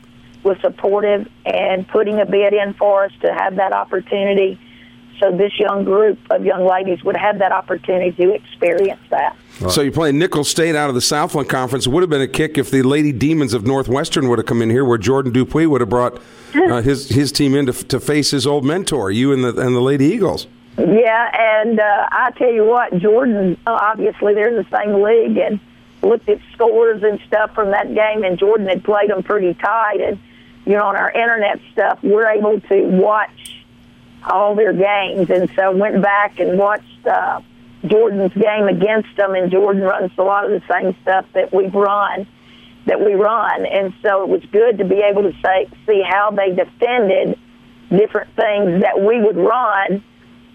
was 0.45 0.57
supportive 0.61 1.29
and 1.45 1.87
putting 1.89 2.21
a 2.21 2.27
bid 2.27 2.55
in 2.55 2.75
for 2.75 3.05
us 3.05 3.13
to 3.23 3.33
have 3.33 3.57
that 3.57 3.73
opportunity 3.73 4.59
so 5.21 5.37
this 5.37 5.53
young 5.59 5.85
group 5.85 6.19
of 6.31 6.45
young 6.45 6.67
ladies 6.67 7.05
would 7.05 7.17
have 7.17 7.39
that 7.39 7.53
opportunity 7.53 8.11
to 8.13 8.35
experience 8.35 9.01
that. 9.11 9.37
Right. 9.61 9.71
So 9.71 9.83
you're 9.83 9.93
playing 9.93 10.19
Nicholls 10.19 10.49
State 10.49 10.75
out 10.75 10.89
of 10.89 10.95
the 10.95 11.03
Southland 11.03 11.49
Conference. 11.49 11.87
It 11.87 11.91
would 11.91 12.03
have 12.03 12.11
been 12.11 12.23
a 12.23 12.29
kick 12.29 12.57
if 12.57 12.71
the 12.71 12.83
Lady 12.83 13.13
Demons 13.13 13.53
of 13.53 13.67
Northwestern 13.67 14.29
would 14.29 14.39
have 14.39 14.47
come 14.47 14.63
in 14.63 14.71
here, 14.71 14.85
where 14.85 14.99
Jordan 14.99 15.33
Dupuy 15.33 15.67
would 15.67 15.83
have 15.83 15.91
brought 15.91 16.21
uh, 16.55 16.81
his 16.83 17.09
his 17.11 17.31
team 17.31 17.55
in 17.55 17.67
to, 17.67 17.73
to, 17.73 18.01
face 18.01 18.31
his 18.31 18.47
old 18.47 18.65
mentor, 18.65 19.11
you 19.11 19.33
and 19.33 19.45
the 19.45 19.49
and 19.61 19.77
the 19.77 19.81
Lady 19.81 20.07
Eagles. 20.07 20.47
Yeah, 20.79 21.31
and 21.63 21.79
uh, 21.79 22.09
I 22.11 22.31
tell 22.39 22.51
you 22.51 22.65
what, 22.65 22.97
Jordan. 22.97 23.59
Obviously, 23.67 24.35
they're 24.35 24.49
in 24.49 24.57
the 24.57 24.67
same 24.75 25.03
league, 25.03 25.37
and 25.37 25.61
looked 26.03 26.29
at 26.31 26.39
scores 26.55 27.03
and 27.03 27.21
stuff 27.27 27.55
from 27.55 27.71
that 27.73 27.95
game, 27.95 28.25
and 28.25 28.39
Jordan 28.39 28.67
had 28.67 28.83
played 28.83 29.11
them 29.11 29.23
pretty 29.23 29.53
tight, 29.55 30.01
and 30.01 30.19
you 30.65 30.73
know, 30.73 30.85
on 30.85 30.97
our 30.97 31.11
internet 31.11 31.61
stuff, 31.73 31.99
we're 32.03 32.29
able 32.29 32.61
to 32.61 32.83
watch 32.87 33.60
all 34.25 34.55
their 34.55 34.73
games. 34.73 35.31
And 35.31 35.51
so 35.57 35.77
went 35.77 36.03
back 36.03 36.39
and 36.39 36.59
watched 36.59 37.07
uh, 37.07 37.41
Jordan's 37.87 38.33
game 38.35 38.69
against 38.69 39.17
them, 39.17 39.35
and 39.35 39.51
Jordan 39.51 39.83
runs 39.83 40.13
a 40.19 40.23
lot 40.23 40.45
of 40.45 40.51
the 40.51 40.63
same 40.71 40.97
stuff 41.03 41.27
that 41.35 41.53
we 41.53 41.67
run. 41.69 42.27
That 42.87 42.99
we 42.99 43.13
run, 43.13 43.67
and 43.67 43.93
so 44.03 44.23
it 44.23 44.29
was 44.31 44.43
good 44.51 44.79
to 44.79 44.85
be 44.85 44.97
able 44.97 45.23
to 45.23 45.33
say, 45.45 45.69
see 45.87 46.03
how 46.03 46.31
they 46.31 46.55
defended 46.55 47.39
different 47.91 48.35
things 48.35 48.83
that 48.83 48.99
we 48.99 49.21
would 49.21 49.37
run 49.37 50.03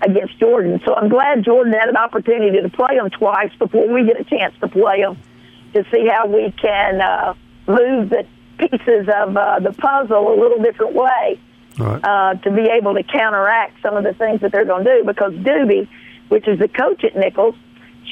against 0.01 0.39
Jordan. 0.39 0.81
So 0.85 0.95
I'm 0.95 1.07
glad 1.07 1.43
Jordan 1.45 1.73
had 1.73 1.87
an 1.87 1.97
opportunity 1.97 2.61
to 2.61 2.69
play 2.69 2.97
them 2.97 3.11
twice 3.11 3.51
before 3.59 3.87
we 3.87 4.05
get 4.05 4.19
a 4.19 4.23
chance 4.23 4.55
to 4.59 4.67
play 4.67 5.01
them 5.01 5.17
to 5.73 5.85
see 5.91 6.07
how 6.07 6.27
we 6.27 6.51
can 6.59 6.99
uh, 6.99 7.35
move 7.67 8.09
the 8.09 8.25
pieces 8.57 9.07
of 9.13 9.37
uh, 9.37 9.59
the 9.59 9.73
puzzle 9.73 10.33
a 10.33 10.35
little 10.39 10.61
different 10.61 10.93
way 10.95 11.39
right. 11.77 12.03
uh, 12.03 12.33
to 12.35 12.51
be 12.51 12.63
able 12.63 12.93
to 12.93 13.03
counteract 13.03 13.81
some 13.81 13.95
of 13.95 14.03
the 14.03 14.13
things 14.13 14.41
that 14.41 14.51
they're 14.51 14.65
going 14.65 14.85
to 14.85 14.99
do. 14.99 15.03
Because 15.05 15.33
DoBee, 15.33 15.87
which 16.29 16.47
is 16.47 16.59
the 16.59 16.67
coach 16.67 17.03
at 17.03 17.15
Nicholls, 17.15 17.55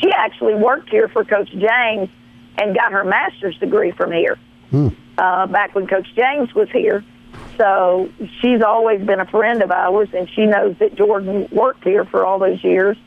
she 0.02 0.12
actually 0.12 0.56
worked 0.56 0.90
here 0.90 1.08
for 1.08 1.24
Coach 1.24 1.50
James 1.50 2.10
and 2.58 2.76
got 2.76 2.92
her 2.92 3.04
master's 3.04 3.58
degree 3.58 3.92
from 3.92 4.12
here 4.12 4.38
hmm. 4.70 4.90
uh, 5.18 5.48
back 5.48 5.76
when 5.76 5.88
Coach 5.88 6.08
James 6.16 6.54
was 6.54 6.70
here. 6.72 7.04
So 7.58 8.10
she's 8.42 8.62
always 8.62 9.06
been 9.06 9.20
a 9.20 9.26
friend 9.26 9.62
of 9.62 9.72
ours, 9.72 10.10
and 10.14 10.30
she 10.30 10.46
knows 10.46 10.76
that 10.80 10.96
Jordan 10.96 11.48
worked 11.52 11.84
here 11.84 12.06
for 12.06 12.26
all 12.26 12.40
those 12.40 12.64
years. 12.64 12.98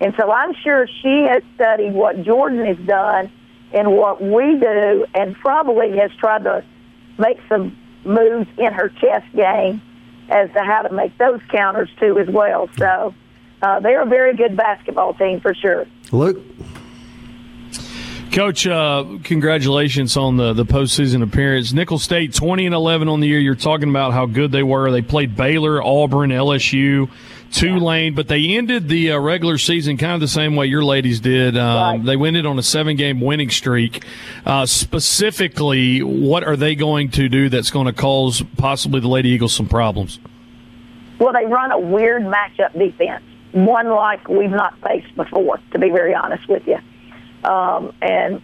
And 0.00 0.14
so 0.18 0.30
I'm 0.30 0.54
sure 0.62 0.86
she 1.02 1.26
has 1.28 1.42
studied 1.54 1.92
what 1.92 2.22
Jordan 2.22 2.64
has 2.66 2.78
done 2.86 3.30
and 3.72 3.92
what 3.96 4.22
we 4.22 4.58
do, 4.58 5.06
and 5.14 5.34
probably 5.36 5.96
has 5.98 6.10
tried 6.18 6.44
to 6.44 6.64
make 7.18 7.38
some 7.48 7.76
moves 8.04 8.48
in 8.58 8.72
her 8.72 8.88
chess 8.88 9.22
game 9.34 9.80
as 10.28 10.50
to 10.52 10.60
how 10.60 10.82
to 10.82 10.92
make 10.92 11.16
those 11.18 11.40
counters 11.50 11.88
too 12.00 12.18
as 12.18 12.28
well. 12.28 12.68
So 12.78 13.14
uh, 13.62 13.80
they're 13.80 14.02
a 14.02 14.06
very 14.06 14.36
good 14.36 14.56
basketball 14.56 15.14
team 15.14 15.40
for 15.40 15.54
sure. 15.54 15.86
Luke. 16.12 16.38
Coach, 18.32 18.66
uh, 18.66 19.04
congratulations 19.22 20.16
on 20.16 20.36
the, 20.36 20.52
the 20.54 20.64
postseason 20.64 21.22
appearance. 21.22 21.72
Nicholls 21.72 22.02
State, 22.02 22.34
20 22.34 22.66
and 22.66 22.74
11 22.74 23.08
on 23.08 23.20
the 23.20 23.28
year. 23.28 23.38
You're 23.38 23.54
talking 23.54 23.88
about 23.88 24.12
how 24.12 24.26
good 24.26 24.50
they 24.50 24.64
were. 24.64 24.90
They 24.90 25.02
played 25.02 25.36
Baylor, 25.36 25.80
Auburn, 25.80 26.30
LSU. 26.30 27.08
Tulane, 27.54 28.14
but 28.14 28.26
they 28.26 28.56
ended 28.56 28.88
the 28.88 29.12
uh, 29.12 29.18
regular 29.18 29.58
season 29.58 29.96
kind 29.96 30.12
of 30.12 30.20
the 30.20 30.26
same 30.26 30.56
way 30.56 30.66
your 30.66 30.84
ladies 30.84 31.20
did. 31.20 31.56
Um, 31.56 31.76
right. 31.76 32.04
They 32.04 32.26
ended 32.26 32.46
on 32.46 32.58
a 32.58 32.62
seven 32.62 32.96
game 32.96 33.20
winning 33.20 33.48
streak. 33.48 34.04
Uh, 34.44 34.66
specifically, 34.66 36.02
what 36.02 36.42
are 36.42 36.56
they 36.56 36.74
going 36.74 37.10
to 37.12 37.28
do 37.28 37.48
that's 37.48 37.70
going 37.70 37.86
to 37.86 37.92
cause 37.92 38.42
possibly 38.56 38.98
the 38.98 39.08
Lady 39.08 39.28
Eagles 39.28 39.54
some 39.54 39.68
problems? 39.68 40.18
Well, 41.20 41.32
they 41.32 41.46
run 41.46 41.70
a 41.70 41.78
weird 41.78 42.22
matchup 42.22 42.76
defense, 42.76 43.22
one 43.52 43.88
like 43.88 44.28
we've 44.28 44.50
not 44.50 44.76
faced 44.80 45.14
before, 45.14 45.60
to 45.70 45.78
be 45.78 45.90
very 45.90 46.12
honest 46.12 46.48
with 46.48 46.66
you. 46.66 46.78
Um, 47.48 47.92
and 48.02 48.42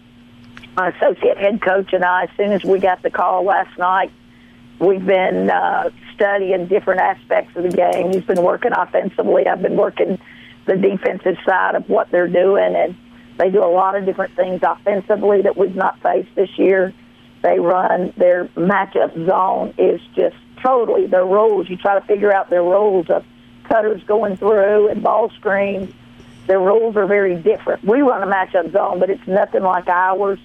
my 0.77 0.91
associate 0.91 1.37
head 1.37 1.61
coach 1.61 1.93
and 1.93 2.05
I, 2.05 2.25
as 2.25 2.31
soon 2.37 2.53
as 2.53 2.63
we 2.63 2.79
got 2.79 3.03
the 3.03 3.11
call 3.11 3.43
last 3.43 3.77
night, 3.77 4.13
we've 4.79 5.05
been 5.05 5.51
uh, 5.51 5.91
studying 6.21 6.67
different 6.67 7.01
aspects 7.01 7.57
of 7.57 7.63
the 7.63 7.71
game. 7.71 8.13
He's 8.13 8.25
been 8.25 8.43
working 8.43 8.73
offensively. 8.73 9.47
I've 9.47 9.63
been 9.63 9.77
working 9.77 10.19
the 10.67 10.77
defensive 10.77 11.37
side 11.49 11.75
of 11.75 11.89
what 11.89 12.11
they're 12.11 12.29
doing, 12.29 12.77
and 12.77 12.95
they 13.39 13.51
do 13.51 13.65
a 13.65 13.73
lot 13.73 13.97
of 13.97 14.05
different 14.05 14.37
things 14.37 14.61
offensively 14.63 15.43
that 15.43 15.57
we've 15.57 15.75
not 15.75 16.01
faced 16.03 16.35
this 16.35 16.51
year. 16.59 16.93
They 17.43 17.59
run 17.59 18.13
their 18.19 18.45
matchup 18.49 19.15
zone 19.27 19.73
is 19.79 20.01
just 20.15 20.37
totally 20.63 21.07
their 21.07 21.25
rules. 21.25 21.71
You 21.71 21.79
try 21.79 21.99
to 21.99 22.07
figure 22.07 22.33
out 22.33 22.51
their 22.51 22.63
rules 22.63 23.09
of 23.09 23.25
cutters 23.65 24.03
going 24.05 24.37
through 24.37 24.89
and 24.89 25.03
ball 25.03 25.31
screens. 25.39 25.91
Their 26.47 26.61
rules 26.61 26.97
are 26.97 27.07
very 27.07 27.37
different. 27.37 27.83
We 27.83 28.03
run 28.03 28.23
a 28.23 28.31
matchup 28.31 28.73
zone, 28.73 28.99
but 28.99 29.09
it's 29.09 29.27
nothing 29.27 29.63
like 29.63 29.89
ours. 29.89 30.39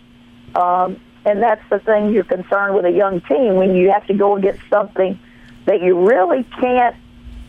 Um, 0.53 1.01
and 1.25 1.43
that's 1.43 1.67
the 1.69 1.79
thing 1.79 2.13
you're 2.13 2.23
concerned 2.23 2.75
with 2.75 2.85
a 2.85 2.91
young 2.91 3.19
team 3.21 3.55
when 3.55 3.75
you 3.75 3.91
have 3.91 4.07
to 4.07 4.13
go 4.13 4.37
against 4.37 4.61
something 4.69 5.19
that 5.65 5.81
you 5.81 6.07
really 6.07 6.43
can't 6.59 6.95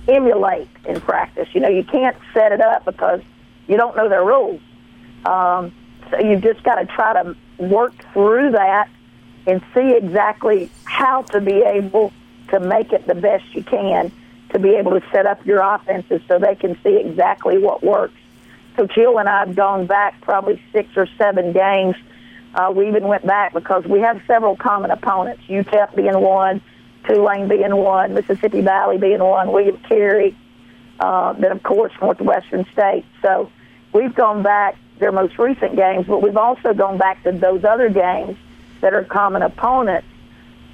emulate 0.09 0.69
in 0.87 1.01
practice. 1.01 1.49
You 1.53 1.61
know, 1.61 1.69
you 1.69 1.85
can't 1.85 2.17
set 2.33 2.53
it 2.53 2.61
up 2.61 2.85
because 2.85 3.21
you 3.67 3.77
don't 3.77 3.97
know 3.97 4.09
their 4.09 4.25
rules. 4.25 4.61
Um, 5.25 5.73
so 6.11 6.19
you've 6.21 6.43
just 6.43 6.63
got 6.63 6.77
to 6.77 6.87
try 6.87 7.23
to 7.23 7.37
work 7.59 7.95
through 8.13 8.53
that 8.53 8.89
and 9.47 9.63
see 9.75 9.95
exactly 9.95 10.71
how 10.85 11.23
to 11.23 11.41
be 11.41 11.63
able 11.63 12.13
to 12.49 12.61
make 12.61 12.93
it 12.93 13.07
the 13.07 13.15
best 13.15 13.45
you 13.55 13.63
can 13.63 14.13
to 14.51 14.59
be 14.59 14.71
able 14.71 14.93
to 14.93 15.03
set 15.13 15.27
up 15.27 15.45
your 15.45 15.61
offenses 15.61 16.21
so 16.29 16.39
they 16.39 16.55
can 16.55 16.79
see 16.83 16.97
exactly 16.97 17.59
what 17.59 17.83
works. 17.83 18.15
So 18.77 18.87
Hill 18.87 19.19
and 19.19 19.29
I 19.29 19.41
have 19.41 19.57
gone 19.57 19.87
back 19.87 20.21
probably 20.21 20.63
six 20.73 20.97
or 20.97 21.09
seven 21.19 21.53
games. 21.53 21.97
Uh, 22.55 22.73
we 22.75 22.89
even 22.89 23.07
went 23.09 23.27
back 23.27 23.53
because 23.53 23.85
we 23.85 24.01
have 24.01 24.21
several 24.27 24.57
common 24.57 24.91
opponents, 24.91 25.43
UTEP 25.49 25.97
being 25.97 26.21
one, 26.21 26.63
Tulane 27.07 27.49
being 27.49 27.75
one, 27.75 28.15
Mississippi 28.15 28.61
Valley 28.61 28.99
being 28.99 29.21
one, 29.21 29.53
William 29.53 29.79
Carey, 29.89 30.37
uh, 31.01 31.33
then 31.35 31.53
of 31.53 31.63
course 31.63 31.93
Northwestern 32.01 32.67
State. 32.73 33.05
So 33.23 33.51
we've 33.93 34.15
gone 34.15 34.43
back 34.43 34.77
their 34.99 35.13
most 35.13 35.39
recent 35.39 35.77
games, 35.77 36.07
but 36.07 36.23
we've 36.23 36.37
also 36.37 36.73
gone 36.75 36.99
back 36.99 37.23
to 37.25 37.33
those 37.33 37.65
other 37.65 37.89
games 37.89 38.37
that 38.81 38.95
are 38.95 39.05
common 39.05 39.43
opponents 39.43 40.09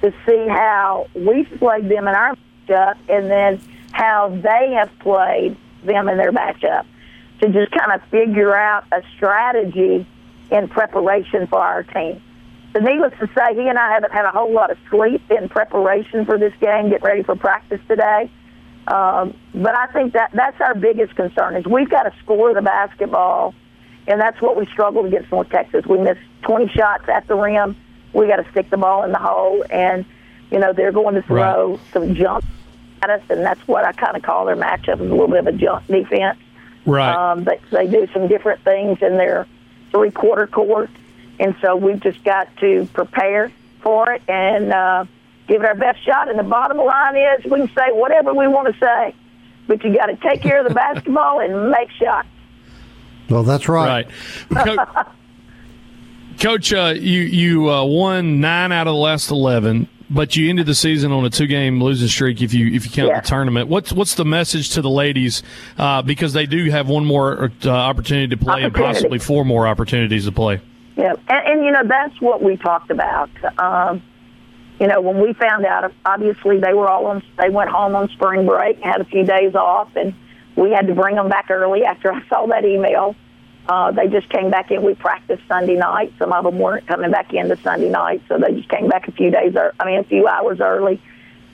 to 0.01 0.13
see 0.25 0.47
how 0.47 1.07
we've 1.13 1.49
played 1.59 1.89
them 1.89 2.07
in 2.07 2.15
our 2.15 2.35
matchup 2.67 2.97
and 3.09 3.29
then 3.29 3.61
how 3.91 4.29
they 4.29 4.73
have 4.73 4.91
played 4.99 5.55
them 5.83 6.09
in 6.09 6.17
their 6.17 6.31
matchup 6.31 6.85
to 7.41 7.49
just 7.49 7.71
kind 7.71 7.91
of 7.91 8.07
figure 8.09 8.55
out 8.55 8.85
a 8.91 9.01
strategy 9.15 10.05
in 10.51 10.67
preparation 10.67 11.47
for 11.47 11.59
our 11.59 11.83
team. 11.83 12.21
So 12.73 12.79
needless 12.79 13.13
to 13.19 13.27
say, 13.27 13.53
he 13.53 13.67
and 13.67 13.77
I 13.77 13.93
haven't 13.93 14.11
had 14.11 14.25
a 14.25 14.31
whole 14.31 14.51
lot 14.51 14.71
of 14.71 14.77
sleep 14.89 15.21
in 15.29 15.47
preparation 15.47 16.25
for 16.25 16.39
this 16.39 16.53
game, 16.59 16.89
get 16.89 17.03
ready 17.03 17.21
for 17.21 17.35
practice 17.35 17.79
today. 17.87 18.31
Um, 18.87 19.37
but 19.53 19.75
I 19.75 19.85
think 19.87 20.13
that 20.13 20.31
that's 20.33 20.59
our 20.59 20.73
biggest 20.73 21.15
concern 21.15 21.55
is 21.55 21.65
we've 21.65 21.89
got 21.89 22.03
to 22.03 22.13
score 22.23 22.53
the 22.53 22.63
basketball, 22.63 23.53
and 24.07 24.19
that's 24.19 24.41
what 24.41 24.57
we 24.57 24.65
struggled 24.65 25.05
against 25.05 25.31
North 25.31 25.49
Texas. 25.49 25.85
We 25.85 25.99
missed 25.99 26.21
20 26.41 26.67
shots 26.69 27.07
at 27.07 27.27
the 27.27 27.35
rim. 27.35 27.77
We 28.11 28.27
got 28.27 28.37
to 28.37 28.51
stick 28.51 28.69
the 28.71 28.77
ball 28.77 29.03
in 29.03 29.11
the 29.11 29.19
hole, 29.19 29.63
and 29.69 30.03
you 30.51 30.59
know 30.59 30.73
they're 30.73 30.91
going 30.91 31.15
to 31.15 31.21
throw 31.21 31.71
right. 31.71 31.79
some 31.93 32.15
jump 32.15 32.43
at 33.03 33.09
us, 33.11 33.21
and 33.29 33.41
that's 33.41 33.65
what 33.67 33.85
I 33.85 33.91
kind 33.91 34.17
of 34.17 34.23
call 34.23 34.45
their 34.45 34.55
matchup 34.55 34.95
is 34.95 35.01
a 35.01 35.03
little 35.03 35.27
bit 35.27 35.39
of 35.39 35.47
a 35.47 35.51
jump 35.53 35.85
defense. 35.87 36.39
Right. 36.85 37.13
Um, 37.13 37.43
but 37.43 37.59
they 37.71 37.87
do 37.87 38.07
some 38.13 38.27
different 38.27 38.63
things 38.63 38.97
in 39.01 39.17
their 39.17 39.47
three 39.91 40.11
quarter 40.11 40.47
court 40.47 40.89
and 41.39 41.55
so 41.61 41.75
we've 41.75 41.99
just 42.01 42.23
got 42.23 42.55
to 42.57 42.87
prepare 42.93 43.51
for 43.81 44.11
it 44.13 44.21
and 44.27 44.71
uh, 44.71 45.05
give 45.47 45.61
it 45.61 45.65
our 45.65 45.75
best 45.75 46.03
shot. 46.05 46.29
And 46.29 46.37
the 46.39 46.43
bottom 46.43 46.77
line 46.77 47.15
is 47.15 47.43
we 47.45 47.59
can 47.59 47.67
say 47.75 47.91
whatever 47.91 48.33
we 48.33 48.47
want 48.47 48.73
to 48.73 48.79
say, 48.79 49.15
but 49.67 49.83
you 49.83 49.95
got 49.95 50.05
to 50.07 50.15
take 50.17 50.41
care 50.41 50.59
of 50.61 50.67
the 50.67 50.73
basketball 50.73 51.39
and 51.39 51.69
make 51.71 51.89
shots. 51.91 52.27
Well, 53.29 53.43
that's 53.43 53.67
right. 53.69 54.07
Right. 54.49 54.87
Coach, 56.39 56.73
uh, 56.73 56.93
you 56.97 57.21
you 57.21 57.69
uh, 57.71 57.83
won 57.85 58.41
nine 58.41 58.71
out 58.71 58.87
of 58.87 58.93
the 58.93 58.99
last 58.99 59.29
eleven, 59.31 59.87
but 60.09 60.35
you 60.35 60.49
ended 60.49 60.65
the 60.65 60.75
season 60.75 61.11
on 61.11 61.23
a 61.25 61.29
two 61.29 61.47
game 61.47 61.81
losing 61.81 62.07
streak. 62.07 62.41
If 62.41 62.53
you 62.53 62.67
if 62.73 62.85
you 62.85 62.91
count 62.91 63.09
Yeah. 63.09 63.21
the 63.21 63.27
tournament, 63.27 63.69
what's 63.69 63.93
what's 63.93 64.15
the 64.15 64.25
message 64.25 64.71
to 64.71 64.81
the 64.81 64.89
ladies 64.89 65.43
uh, 65.77 66.01
because 66.01 66.33
they 66.33 66.45
do 66.45 66.69
have 66.71 66.89
one 66.89 67.05
more 67.05 67.51
uh, 67.63 67.69
opportunity 67.69 68.27
to 68.35 68.37
play 68.37 68.63
and 68.63 68.73
possibly 68.73 69.19
four 69.19 69.45
more 69.45 69.67
opportunities 69.67 70.25
to 70.25 70.31
play. 70.31 70.59
Yeah, 70.95 71.15
and, 71.27 71.47
and 71.47 71.65
you 71.65 71.71
know 71.71 71.83
that's 71.85 72.19
what 72.21 72.41
we 72.41 72.57
talked 72.57 72.91
about. 72.91 73.29
Um, 73.59 74.03
you 74.79 74.87
know, 74.87 75.01
when 75.01 75.21
we 75.21 75.33
found 75.33 75.65
out, 75.65 75.91
obviously 76.05 76.59
they 76.59 76.73
were 76.73 76.89
all 76.89 77.05
on. 77.07 77.23
They 77.37 77.49
went 77.49 77.69
home 77.69 77.95
on 77.95 78.09
spring 78.09 78.45
break, 78.45 78.79
had 78.79 79.01
a 79.01 79.05
few 79.05 79.23
days 79.23 79.55
off, 79.55 79.89
and 79.95 80.13
we 80.55 80.71
had 80.71 80.87
to 80.87 80.95
bring 80.95 81.15
them 81.15 81.29
back 81.29 81.49
early. 81.49 81.83
After 81.83 82.11
I 82.13 82.27
saw 82.27 82.45
that 82.47 82.65
email, 82.65 83.15
uh, 83.67 83.91
they 83.91 84.07
just 84.07 84.29
came 84.29 84.49
back 84.51 84.71
in. 84.71 84.83
We 84.83 84.95
practiced 84.95 85.43
Sunday 85.47 85.75
night. 85.75 86.13
Some 86.19 86.33
of 86.33 86.43
them 86.43 86.59
weren't 86.59 86.85
coming 86.87 87.11
back 87.11 87.33
in 87.33 87.49
to 87.49 87.57
Sunday 87.57 87.89
night, 87.89 88.21
so 88.27 88.37
they 88.37 88.53
just 88.53 88.69
came 88.69 88.87
back 88.87 89.07
a 89.07 89.11
few 89.11 89.31
days. 89.31 89.55
ear- 89.55 89.73
I 89.79 89.85
mean, 89.85 89.99
a 89.99 90.03
few 90.03 90.27
hours 90.27 90.59
early 90.59 91.01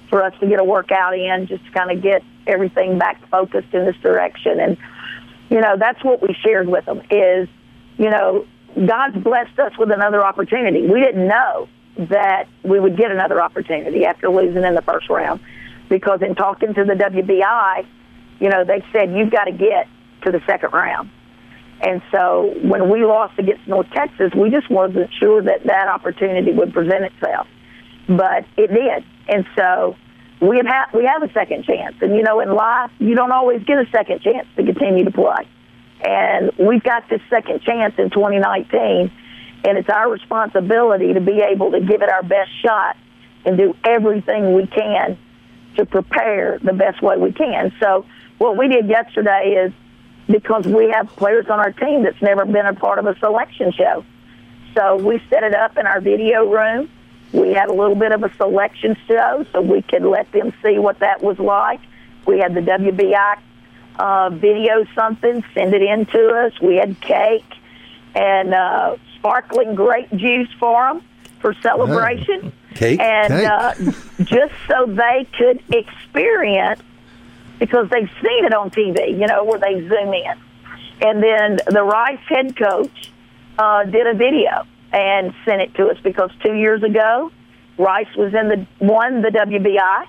for 0.10 0.24
us 0.24 0.34
to 0.40 0.48
get 0.48 0.60
a 0.60 0.64
workout 0.64 1.14
in, 1.18 1.48
just 1.48 1.64
to 1.66 1.72
kind 1.72 1.92
of 1.92 2.02
get 2.02 2.24
everything 2.48 2.98
back 2.98 3.22
focused 3.30 3.74
in 3.74 3.86
this 3.86 3.98
direction. 3.98 4.60
And 4.60 4.78
you 5.50 5.62
know, 5.62 5.78
that's 5.78 6.04
what 6.04 6.22
we 6.22 6.36
shared 6.44 6.68
with 6.68 6.86
them 6.86 7.02
is, 7.10 7.50
you 7.98 8.10
know, 8.10 8.46
God's 8.76 9.18
blessed 9.18 9.58
us 9.60 9.78
with 9.78 9.92
another 9.92 10.24
opportunity. 10.24 10.88
We 10.88 11.00
didn't 11.02 11.28
know 11.28 11.68
that 11.98 12.48
we 12.64 12.80
would 12.80 12.98
get 12.98 13.12
another 13.12 13.42
opportunity 13.42 14.06
after 14.06 14.30
losing 14.30 14.64
in 14.64 14.76
the 14.76 14.82
first 14.82 15.10
round 15.10 15.42
because 15.90 16.22
in 16.22 16.36
talking 16.36 16.74
to 16.74 16.86
the 16.86 16.94
WBI, 16.94 17.86
you 18.40 18.50
know, 18.50 18.64
they 18.64 18.84
said 18.94 19.12
you've 19.12 19.32
got 19.32 19.46
to 19.46 19.52
get 19.52 19.88
to 20.24 20.32
the 20.32 20.42
second 20.46 20.72
round. 20.72 21.10
And 21.82 22.02
so 22.12 22.54
when 22.64 22.90
we 22.90 23.06
lost 23.06 23.38
against 23.40 23.68
North 23.68 23.90
Texas, 23.92 24.32
we 24.36 24.50
just 24.50 24.70
wasn't 24.70 25.10
sure 25.20 25.42
that 25.42 25.64
that 25.66 25.88
opportunity 25.88 26.52
would 26.52 26.74
present 26.74 27.06
itself. 27.06 27.48
But 28.08 28.46
it 28.58 28.68
did. 28.68 29.04
And 29.28 29.46
so 29.56 29.96
we 30.42 30.58
have 30.58 30.66
ha- 30.66 30.90
we 30.94 31.06
have 31.06 31.24
a 31.24 31.32
second 31.32 31.66
chance. 31.66 31.96
And 32.02 32.16
you 32.16 32.24
know, 32.24 32.40
in 32.40 32.54
life, 32.54 32.92
you 33.00 33.16
don't 33.16 33.32
always 33.32 33.64
get 33.64 33.78
a 33.78 33.86
second 33.92 34.22
chance 34.22 34.48
to 34.58 34.64
continue 34.64 35.06
to 35.06 35.12
play. 35.12 35.48
And 36.06 36.52
we've 36.58 36.84
got 36.84 37.10
this 37.10 37.22
second 37.30 37.62
chance 37.62 37.96
in 37.98 38.10
2019, 38.10 39.12
and 39.66 39.78
it's 39.78 39.90
our 39.90 40.10
responsibility 40.10 41.14
to 41.14 41.22
be 41.22 41.42
able 41.42 41.72
to 41.72 41.82
give 41.82 42.02
it 42.02 42.10
our 42.10 42.24
best 42.24 42.52
shot 42.64 42.96
and 43.46 43.58
do 43.58 43.76
everything 43.84 44.54
we 44.54 44.68
can 44.68 45.18
to 45.78 45.86
prepare 45.86 46.60
the 46.62 46.74
best 46.74 47.02
way 47.02 47.18
we 47.18 47.32
can. 47.32 47.74
So 47.82 48.06
what 48.38 48.58
we 48.58 48.68
did 48.68 48.88
yesterday 48.88 49.66
is 49.66 49.74
because 50.28 50.66
we 50.66 50.90
have 50.94 51.08
players 51.16 51.48
on 51.50 51.60
our 51.60 51.72
team 51.72 52.04
that's 52.04 52.22
never 52.22 52.46
been 52.46 52.66
a 52.66 52.74
part 52.74 53.00
of 53.00 53.06
a 53.06 53.18
selection 53.20 53.72
show. 53.72 54.06
So 54.76 54.98
we 54.98 55.22
set 55.30 55.44
it 55.44 55.56
up 55.56 55.78
in 55.78 55.88
our 55.88 56.00
video 56.00 56.46
room. 56.46 56.90
We 57.34 57.54
had 57.54 57.70
a 57.70 57.74
little 57.74 57.96
bit 57.96 58.12
of 58.12 58.24
a 58.24 58.34
selection 58.36 58.96
show 59.08 59.46
so 59.52 59.62
we 59.62 59.82
could 59.82 60.04
let 60.04 60.32
them 60.32 60.54
see 60.64 60.80
what 60.80 61.00
that 61.00 61.22
was 61.22 61.40
like. 61.40 61.82
We 62.26 62.40
had 62.40 62.54
the 62.54 62.62
WBI 62.62 63.40
uh, 64.00 64.30
video 64.30 64.86
something, 64.96 65.44
send 65.54 65.74
it 65.74 65.82
in 65.82 66.06
to 66.08 66.30
us. 66.30 66.60
We 66.62 66.78
had 66.78 67.00
cake 67.02 67.46
and 68.16 68.54
uh, 68.54 68.96
sparkling 69.18 69.76
grape 69.76 70.10
juice 70.16 70.50
for 70.60 70.88
them 70.88 71.04
for 71.40 71.54
celebration. 71.62 72.54
Cake? 72.76 73.00
And 73.00 73.34
Cake. 73.34 73.50
Uh, 73.50 74.24
just 74.24 74.54
so 74.68 74.86
they 74.86 75.28
could 75.38 75.62
experience, 75.74 76.82
because 77.60 77.90
they've 77.90 78.10
seen 78.22 78.46
it 78.46 78.54
on 78.54 78.72
TV, 78.72 79.20
you 79.20 79.28
know, 79.28 79.44
where 79.44 79.60
they 79.60 79.82
zoom 79.88 80.14
in. 80.14 80.34
And 81.02 81.22
then 81.22 81.60
the 81.68 81.84
Rice 81.84 82.20
head 82.28 82.56
coach 82.56 83.12
uh, 83.58 83.84
did 83.84 84.08
a 84.08 84.14
video 84.14 84.66
and 84.94 85.34
sent 85.46 85.62
it 85.62 85.74
to 85.76 85.88
us 85.88 85.98
because 86.04 86.32
two 86.42 86.54
years 86.54 86.84
ago, 86.84 87.32
Rice 87.78 88.14
was 88.16 88.34
in 88.34 88.48
the 88.50 88.66
won 88.80 89.22
the 89.22 89.30
WBI, 89.30 90.08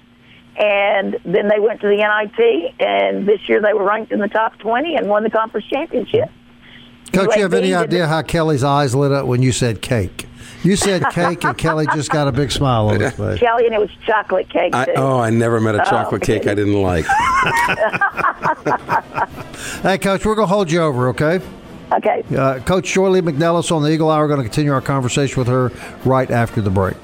and 0.57 1.17
then 1.25 1.49
they 1.49 1.61
went 1.61 1.81
to 1.81 1.89
the 1.89 1.97
NIT, 1.97 2.75
and 2.81 3.27
this 3.27 3.49
year 3.49 3.61
they 3.61 3.73
were 3.73 3.85
ranked 3.85 4.13
in 4.13 4.21
the 4.21 4.29
top 4.29 4.59
twenty 4.59 4.97
and 4.97 5.09
won 5.09 5.23
the 5.23 5.31
conference 5.31 5.67
championship. 5.67 6.31
Coach, 7.13 7.35
you 7.37 7.43
have 7.43 7.55
any 7.55 7.75
idea 7.75 8.07
how 8.07 8.23
Kelly's 8.23 8.63
eyes 8.63 8.95
lit 8.95 9.11
up 9.11 9.27
when 9.27 9.43
you 9.43 9.51
said 9.53 9.83
cake? 9.83 10.27
You 10.63 10.77
said 10.77 11.05
cake, 11.11 11.45
and 11.45 11.59
Kelly 11.59 11.87
just 11.95 12.11
got 12.11 12.29
a 12.29 12.33
big 12.33 12.53
smile 12.53 12.89
on 12.89 13.01
his 13.01 13.13
face. 13.15 13.41
Kelly, 13.41 13.67
and 13.67 13.75
it 13.75 13.81
was 13.81 13.91
chocolate 14.07 14.49
cake 14.49 14.75
I, 14.75 14.85
too. 14.85 14.93
oh, 14.97 15.19
I 15.19 15.31
never 15.31 15.61
met 15.61 15.75
a 15.75 15.79
chocolate 15.79 16.23
cake 16.23 16.47
I 16.47 16.55
didn't 16.55 16.81
like. 16.81 17.07
Hey, 19.83 19.97
Coach, 19.97 20.27
we're 20.27 20.35
going 20.35 20.47
to 20.47 20.55
hold 20.55 20.71
you 20.71 20.83
over, 20.83 21.09
okay? 21.09 21.41
Okay. 21.93 22.23
Uh, 22.37 22.59
Coach 22.61 22.87
Shirley 22.87 23.23
Lee 23.23 23.33
McNelis 23.33 23.73
on 23.73 23.83
the 23.83 23.91
Eagle 23.91 24.11
Hour. 24.11 24.25
We're 24.25 24.29
going 24.29 24.41
to 24.41 24.45
continue 24.45 24.73
our 24.73 24.83
conversation 24.83 25.39
with 25.39 25.49
her 25.49 25.73
right 26.05 26.31
after 26.31 26.61
the 26.61 26.71
break. 26.71 26.99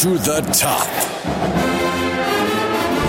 To 0.00 0.16
the 0.16 0.40
top. 0.54 0.86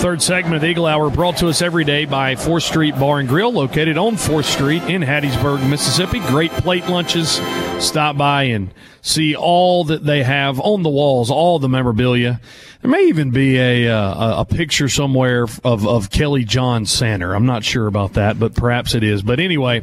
Third 0.01 0.21
segment 0.21 0.57
of 0.57 0.63
Eagle 0.65 0.85
Hour 0.85 1.09
brought 1.09 1.37
to 1.37 1.47
us 1.47 1.61
every 1.61 1.85
day 1.85 2.03
by 2.03 2.35
4th 2.35 2.63
Street 2.63 2.99
Bar 2.99 3.19
and 3.19 3.29
Grill, 3.29 3.53
located 3.53 3.97
on 3.97 4.15
4th 4.15 4.43
Street 4.43 4.83
in 4.83 5.01
Hattiesburg, 5.01 5.69
Mississippi. 5.69 6.19
Great 6.19 6.51
plate 6.51 6.85
lunches. 6.87 7.39
Stop 7.79 8.17
by 8.17 8.43
and 8.43 8.73
see 9.01 9.37
all 9.37 9.85
that 9.85 10.03
they 10.03 10.21
have 10.23 10.59
on 10.59 10.83
the 10.83 10.89
walls, 10.89 11.31
all 11.31 11.59
the 11.59 11.69
memorabilia. 11.69 12.41
There 12.81 12.89
may 12.89 13.03
even 13.03 13.29
be 13.29 13.59
a 13.59 13.89
uh, 13.89 14.41
a 14.41 14.45
picture 14.45 14.89
somewhere 14.89 15.43
of, 15.43 15.87
of 15.87 16.09
Kelly 16.09 16.43
John 16.43 16.87
Sander. 16.87 17.35
I'm 17.35 17.45
not 17.45 17.63
sure 17.63 17.85
about 17.85 18.13
that, 18.13 18.39
but 18.39 18.55
perhaps 18.55 18.95
it 18.95 19.03
is. 19.03 19.21
But 19.21 19.39
anyway, 19.39 19.81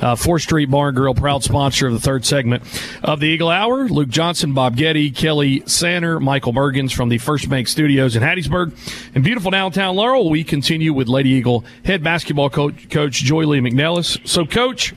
uh, 0.00 0.14
4th 0.14 0.42
Street 0.42 0.70
Bar 0.70 0.88
and 0.88 0.96
Grill, 0.96 1.14
proud 1.14 1.44
sponsor 1.44 1.88
of 1.88 1.92
the 1.92 2.00
third 2.00 2.24
segment 2.24 2.62
of 3.04 3.20
the 3.20 3.26
Eagle 3.26 3.50
Hour. 3.50 3.88
Luke 3.88 4.08
Johnson, 4.08 4.54
Bob 4.54 4.76
Getty, 4.76 5.10
Kelly 5.10 5.62
Sander, 5.66 6.20
Michael 6.20 6.54
Mergens 6.54 6.94
from 6.94 7.10
the 7.10 7.18
First 7.18 7.50
Bank 7.50 7.68
Studios 7.68 8.16
in 8.16 8.22
Hattiesburg. 8.22 8.72
In 9.14 9.20
beautiful 9.20 9.50
downtown 9.50 9.94
Laurel, 9.94 10.30
we 10.30 10.42
continue 10.42 10.94
with 10.94 11.06
Lady 11.06 11.30
Eagle 11.30 11.66
head 11.84 12.02
basketball 12.02 12.48
coach, 12.48 12.88
coach 12.88 13.22
Joye 13.22 13.44
Lee 13.44 13.60
McNelis. 13.60 14.26
So, 14.26 14.46
Coach, 14.46 14.94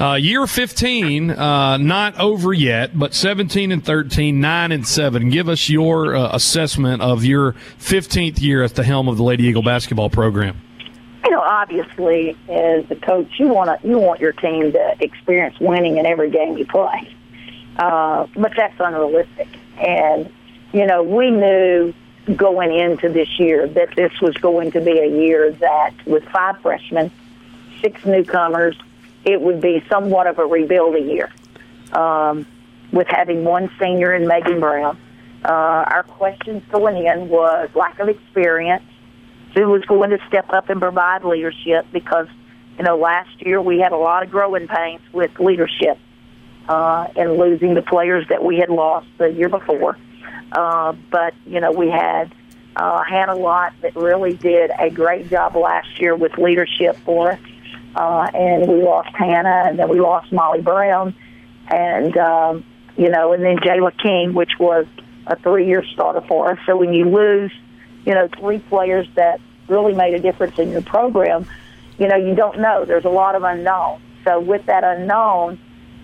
uh, 0.00 0.14
year 0.14 0.46
15, 0.46 1.30
uh, 1.30 1.76
not 1.78 2.18
over 2.20 2.52
yet, 2.52 2.98
but 2.98 3.14
17 3.14 3.72
and 3.72 3.84
13, 3.84 4.40
9 4.40 4.72
and 4.72 4.86
7. 4.86 5.30
Give 5.30 5.48
us 5.48 5.68
your 5.68 6.14
uh, 6.14 6.30
assessment 6.32 7.02
of 7.02 7.24
your 7.24 7.52
15th 7.78 8.40
year 8.40 8.62
at 8.62 8.74
the 8.74 8.84
helm 8.84 9.08
of 9.08 9.16
the 9.16 9.22
Lady 9.22 9.44
Eagle 9.44 9.62
basketball 9.62 10.10
program. 10.10 10.60
you 11.24 11.30
know, 11.30 11.40
obviously, 11.40 12.36
as 12.48 12.84
a 12.90 12.96
coach, 12.96 13.28
you 13.38 13.48
want 13.48 13.84
you 13.84 13.98
want 13.98 14.20
your 14.20 14.32
team 14.32 14.72
to 14.72 14.96
experience 15.00 15.58
winning 15.60 15.96
in 15.96 16.06
every 16.06 16.30
game 16.30 16.56
you 16.56 16.66
play, 16.66 17.14
uh, 17.76 18.26
but 18.36 18.52
that's 18.56 18.78
unrealistic. 18.78 19.48
And 19.78 20.32
you 20.72 20.86
know, 20.86 21.02
we 21.02 21.30
knew 21.30 21.92
going 22.36 22.74
into 22.74 23.08
this 23.08 23.38
year 23.38 23.66
that 23.66 23.96
this 23.96 24.12
was 24.20 24.36
going 24.36 24.70
to 24.72 24.80
be 24.80 24.98
a 24.98 25.06
year 25.06 25.50
that, 25.52 25.94
with 26.06 26.24
five 26.26 26.60
freshmen, 26.60 27.10
six 27.80 28.04
newcomers, 28.04 28.76
it 29.28 29.42
would 29.42 29.60
be 29.60 29.84
somewhat 29.90 30.26
of 30.26 30.38
a 30.38 30.46
rebuilding 30.46 31.08
year. 31.10 31.30
Um, 31.92 32.46
with 32.92 33.06
having 33.08 33.44
one 33.44 33.70
senior 33.78 34.14
in 34.14 34.26
Megan 34.26 34.60
Brown, 34.60 34.98
uh, 35.44 35.48
our 35.48 36.02
questions 36.02 36.62
going 36.70 37.06
in 37.06 37.28
was 37.28 37.68
lack 37.74 37.98
of 37.98 38.08
experience 38.08 38.84
who 39.54 39.68
was 39.68 39.84
going 39.84 40.10
to 40.10 40.18
step 40.28 40.50
up 40.50 40.70
and 40.70 40.80
provide 40.80 41.24
leadership 41.24 41.86
because, 41.92 42.26
you 42.78 42.84
know, 42.84 42.96
last 42.96 43.30
year 43.40 43.60
we 43.60 43.78
had 43.78 43.92
a 43.92 43.96
lot 43.96 44.22
of 44.22 44.30
growing 44.30 44.66
pains 44.66 45.02
with 45.12 45.38
leadership 45.38 45.98
uh, 46.68 47.08
and 47.14 47.36
losing 47.36 47.74
the 47.74 47.82
players 47.82 48.26
that 48.28 48.42
we 48.42 48.56
had 48.56 48.70
lost 48.70 49.06
the 49.18 49.26
year 49.26 49.50
before. 49.50 49.98
Uh, 50.52 50.94
but, 51.10 51.34
you 51.46 51.60
know, 51.60 51.72
we 51.72 51.90
had 51.90 52.34
uh, 52.76 53.02
Hannah 53.04 53.36
Lott 53.36 53.74
that 53.82 53.94
really 53.94 54.32
did 54.34 54.70
a 54.78 54.88
great 54.88 55.28
job 55.28 55.54
last 55.56 56.00
year 56.00 56.16
with 56.16 56.38
leadership 56.38 56.96
for 57.04 57.32
us. 57.32 57.40
Uh, 57.94 58.30
and 58.34 58.68
we 58.68 58.82
lost 58.82 59.08
Hannah, 59.14 59.64
and 59.66 59.78
then 59.78 59.88
we 59.88 60.00
lost 60.00 60.32
Molly 60.32 60.60
Brown, 60.60 61.14
and 61.68 62.16
um, 62.16 62.64
you 62.96 63.08
know, 63.08 63.32
and 63.32 63.42
then 63.42 63.56
Jayla 63.58 63.96
King, 64.00 64.34
which 64.34 64.52
was 64.58 64.86
a 65.26 65.36
three-year 65.36 65.84
starter 65.92 66.20
for 66.26 66.52
us. 66.52 66.58
So 66.66 66.76
when 66.76 66.92
you 66.92 67.04
lose, 67.04 67.52
you 68.04 68.14
know, 68.14 68.28
three 68.38 68.58
players 68.58 69.06
that 69.14 69.40
really 69.68 69.94
made 69.94 70.14
a 70.14 70.20
difference 70.20 70.58
in 70.58 70.70
your 70.70 70.82
program, 70.82 71.46
you 71.98 72.08
know, 72.08 72.16
you 72.16 72.34
don't 72.34 72.60
know. 72.60 72.84
There's 72.84 73.04
a 73.04 73.10
lot 73.10 73.34
of 73.34 73.42
unknown. 73.42 74.00
So 74.24 74.40
with 74.40 74.66
that 74.66 74.84
unknown, 74.84 75.58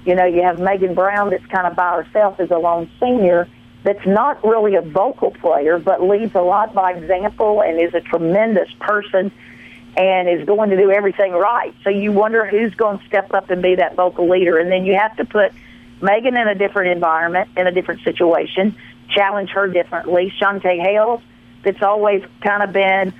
you 0.04 0.14
know, 0.14 0.24
you 0.24 0.42
have 0.42 0.58
Megan 0.58 0.94
Brown 0.94 1.30
that's 1.30 1.46
kind 1.46 1.66
of 1.66 1.74
by 1.74 2.02
herself 2.02 2.40
as 2.40 2.50
a 2.50 2.58
lone 2.58 2.90
senior 3.00 3.48
that's 3.84 4.06
not 4.06 4.42
really 4.42 4.74
a 4.76 4.80
vocal 4.80 5.30
player, 5.30 5.78
but 5.78 6.02
leads 6.02 6.34
a 6.34 6.40
lot 6.40 6.74
by 6.74 6.92
example 6.92 7.62
and 7.62 7.78
is 7.78 7.94
a 7.94 8.00
tremendous 8.00 8.68
person 8.80 9.30
and 9.96 10.28
is 10.28 10.46
going 10.46 10.70
to 10.70 10.76
do 10.76 10.90
everything 10.90 11.32
right. 11.32 11.74
So 11.84 11.90
you 11.90 12.12
wonder 12.12 12.44
who's 12.46 12.74
going 12.74 12.98
to 12.98 13.06
step 13.06 13.32
up 13.32 13.50
and 13.50 13.62
be 13.62 13.76
that 13.76 13.94
vocal 13.94 14.28
leader. 14.28 14.58
And 14.58 14.70
then 14.70 14.84
you 14.84 14.94
have 14.94 15.16
to 15.16 15.24
put 15.24 15.52
Megan 16.00 16.36
in 16.36 16.48
a 16.48 16.54
different 16.54 16.90
environment, 16.90 17.50
in 17.56 17.66
a 17.66 17.72
different 17.72 18.02
situation, 18.02 18.76
challenge 19.10 19.50
her 19.50 19.68
differently. 19.68 20.32
Shantae 20.40 20.80
Hales, 20.80 21.20
that's 21.64 21.82
always 21.82 22.22
kind 22.42 22.62
of 22.62 22.72
been 22.72 23.14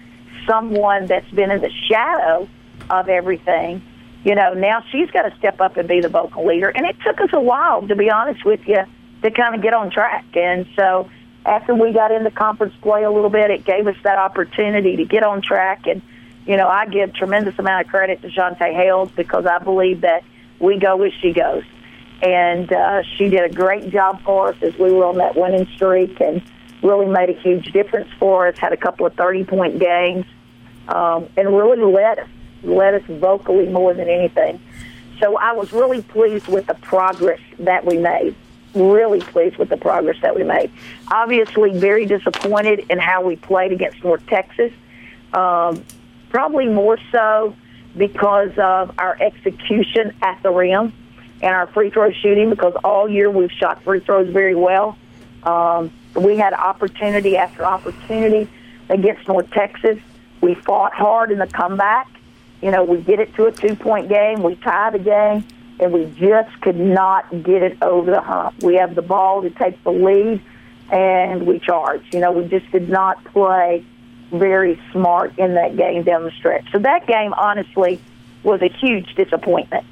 someone 0.47 1.07
that's 1.07 1.31
been 1.31 1.51
in 1.51 1.61
the 1.61 1.71
shadow 1.89 2.49
of 2.91 3.09
everything. 3.09 3.83
You 4.25 4.35
know, 4.35 4.55
now 4.55 4.83
she's 4.91 5.11
got 5.11 5.23
to 5.23 5.37
step 5.37 5.61
up 5.61 5.77
and 5.77 5.89
be 5.89 6.01
the 6.01 6.09
vocal 6.09 6.47
leader. 6.47 6.69
And 6.69 6.87
it 6.87 6.97
took 7.05 7.21
us 7.21 7.31
a 7.33 7.41
while, 7.41 7.87
to 7.87 7.95
be 7.95 8.11
honest 8.11 8.45
with 8.45 8.67
you, 8.67 8.85
to 9.23 9.31
kind 9.31 9.55
of 9.55 9.63
get 9.63 9.75
on 9.75 9.91
track. 9.91 10.25
And 10.35 10.67
so 10.77 11.09
after 11.47 11.75
we 11.75 11.93
got 11.93 12.11
into 12.11 12.31
conference 12.31 12.75
play 12.83 13.05
a 13.05 13.11
little 13.11 13.31
bit, 13.31 13.51
it 13.51 13.65
gave 13.65 13.87
us 13.87 13.97
that 14.03 14.19
opportunity 14.19 14.97
to 14.97 15.05
get 15.05 15.23
on 15.23 15.43
track. 15.43 15.87
And, 15.87 16.03
you 16.47 16.57
know, 16.57 16.69
I 16.69 16.87
give 16.87 17.15
tremendous 17.15 17.59
amount 17.59 17.87
of 17.87 17.91
credit 17.91 18.23
to 18.23 18.29
Shantae 18.29 18.75
Hales 18.75 19.11
because 19.17 19.47
I 19.47 19.59
believe 19.59 20.03
that 20.03 20.25
we 20.59 20.79
go 20.79 21.03
as 21.03 21.13
she 21.21 21.33
goes. 21.33 21.65
And 22.23 22.73
uh, 22.73 23.03
she 23.17 23.29
did 23.29 23.51
a 23.51 23.55
great 23.55 23.91
job 23.91 24.23
for 24.23 24.49
us 24.49 24.57
as 24.63 24.77
we 24.79 24.93
were 24.93 25.05
on 25.05 25.19
that 25.19 25.37
winning 25.37 25.67
streak 25.75 26.21
and 26.21 26.43
really 26.83 27.07
made 27.07 27.31
a 27.31 27.41
huge 27.41 27.73
difference 27.73 28.09
for 28.19 28.47
us, 28.47 28.59
had 28.59 28.73
a 28.73 28.77
couple 28.77 29.07
of 29.07 29.15
30-point 29.15 29.79
games, 29.79 30.27
um, 30.89 31.29
and 31.37 31.49
really 31.57 31.83
led 31.83 32.19
us, 32.19 32.29
led 32.63 32.95
us 32.95 33.03
vocally 33.09 33.67
more 33.67 33.95
than 33.95 34.09
anything. 34.09 34.61
So 35.21 35.37
I 35.37 35.53
was 35.53 35.73
really 35.73 36.03
pleased 36.03 36.47
with 36.47 36.67
the 36.67 36.75
progress 36.75 37.41
that 37.59 37.85
we 37.85 37.99
made 37.99 38.35
really 38.75 39.21
pleased 39.21 39.57
with 39.57 39.69
the 39.69 39.77
progress 39.77 40.17
that 40.23 40.35
we 40.35 40.43
made. 40.43 40.69
Obviously, 41.09 41.79
very 41.79 42.07
disappointed 42.07 42.85
in 42.91 42.99
how 42.99 43.23
we 43.23 43.37
played 43.37 43.71
against 43.71 44.03
North 44.03 44.27
Texas. 44.27 44.73
Um, 45.33 45.85
probably 46.35 46.67
more 46.67 46.99
so 47.13 47.55
because 47.97 48.51
of 48.59 48.91
our 48.99 49.17
execution 49.23 50.13
at 50.21 50.43
the 50.43 50.51
rim 50.51 50.93
and 51.41 51.55
our 51.55 51.69
free 51.69 51.91
throw 51.91 52.11
shooting. 52.11 52.51
Because 52.51 52.75
all 52.83 53.09
year 53.09 53.31
we've 53.31 53.53
shot 53.53 53.85
free 53.85 54.01
throws 54.01 54.29
very 54.33 54.57
well. 54.57 54.99
Um, 55.45 55.93
we 56.17 56.37
had 56.37 56.53
opportunity 56.53 57.37
after 57.37 57.65
opportunity 57.65 58.51
against 58.89 59.29
North 59.29 59.49
Texas. 59.53 59.99
We 60.41 60.57
fought 60.57 60.93
hard 60.93 61.31
in 61.31 61.39
the 61.39 61.47
comeback. 61.47 62.09
You 62.61 62.73
know, 62.73 62.83
we 62.83 63.01
get 63.01 63.21
it 63.21 63.33
to 63.37 63.47
a 63.47 63.53
two 63.53 63.77
point 63.77 64.09
game. 64.09 64.43
We 64.43 64.57
tie 64.57 64.91
the 64.91 64.99
game 64.99 65.47
and 65.79 65.93
we 65.93 66.07
just 66.19 66.61
could 66.63 66.81
not 66.81 67.31
get 67.45 67.63
it 67.63 67.81
over 67.81 68.11
the 68.11 68.21
hump. 68.21 68.61
We 68.61 68.75
have 68.75 68.97
the 68.97 69.03
ball 69.03 69.43
to 69.43 69.51
take 69.51 69.83
the 69.85 69.91
lead, 69.91 70.43
and 70.91 71.47
we 71.47 71.61
charge. 71.61 72.03
You 72.13 72.21
know, 72.21 72.33
we 72.33 72.49
just 72.49 72.71
did 72.73 72.89
not 72.89 73.23
play 73.25 73.85
very 74.39 74.81
smart 74.93 75.39
in 75.39 75.55
that 75.55 75.77
game 75.77 76.03
down 76.03 76.25
the 76.25 76.31
stretch. 76.33 76.65
So 76.73 76.79
that 76.79 77.07
game, 77.07 77.33
honestly, 77.33 78.01
was 78.43 78.63
a 78.63 78.69
huge 78.69 79.15
disappointment. 79.15 79.87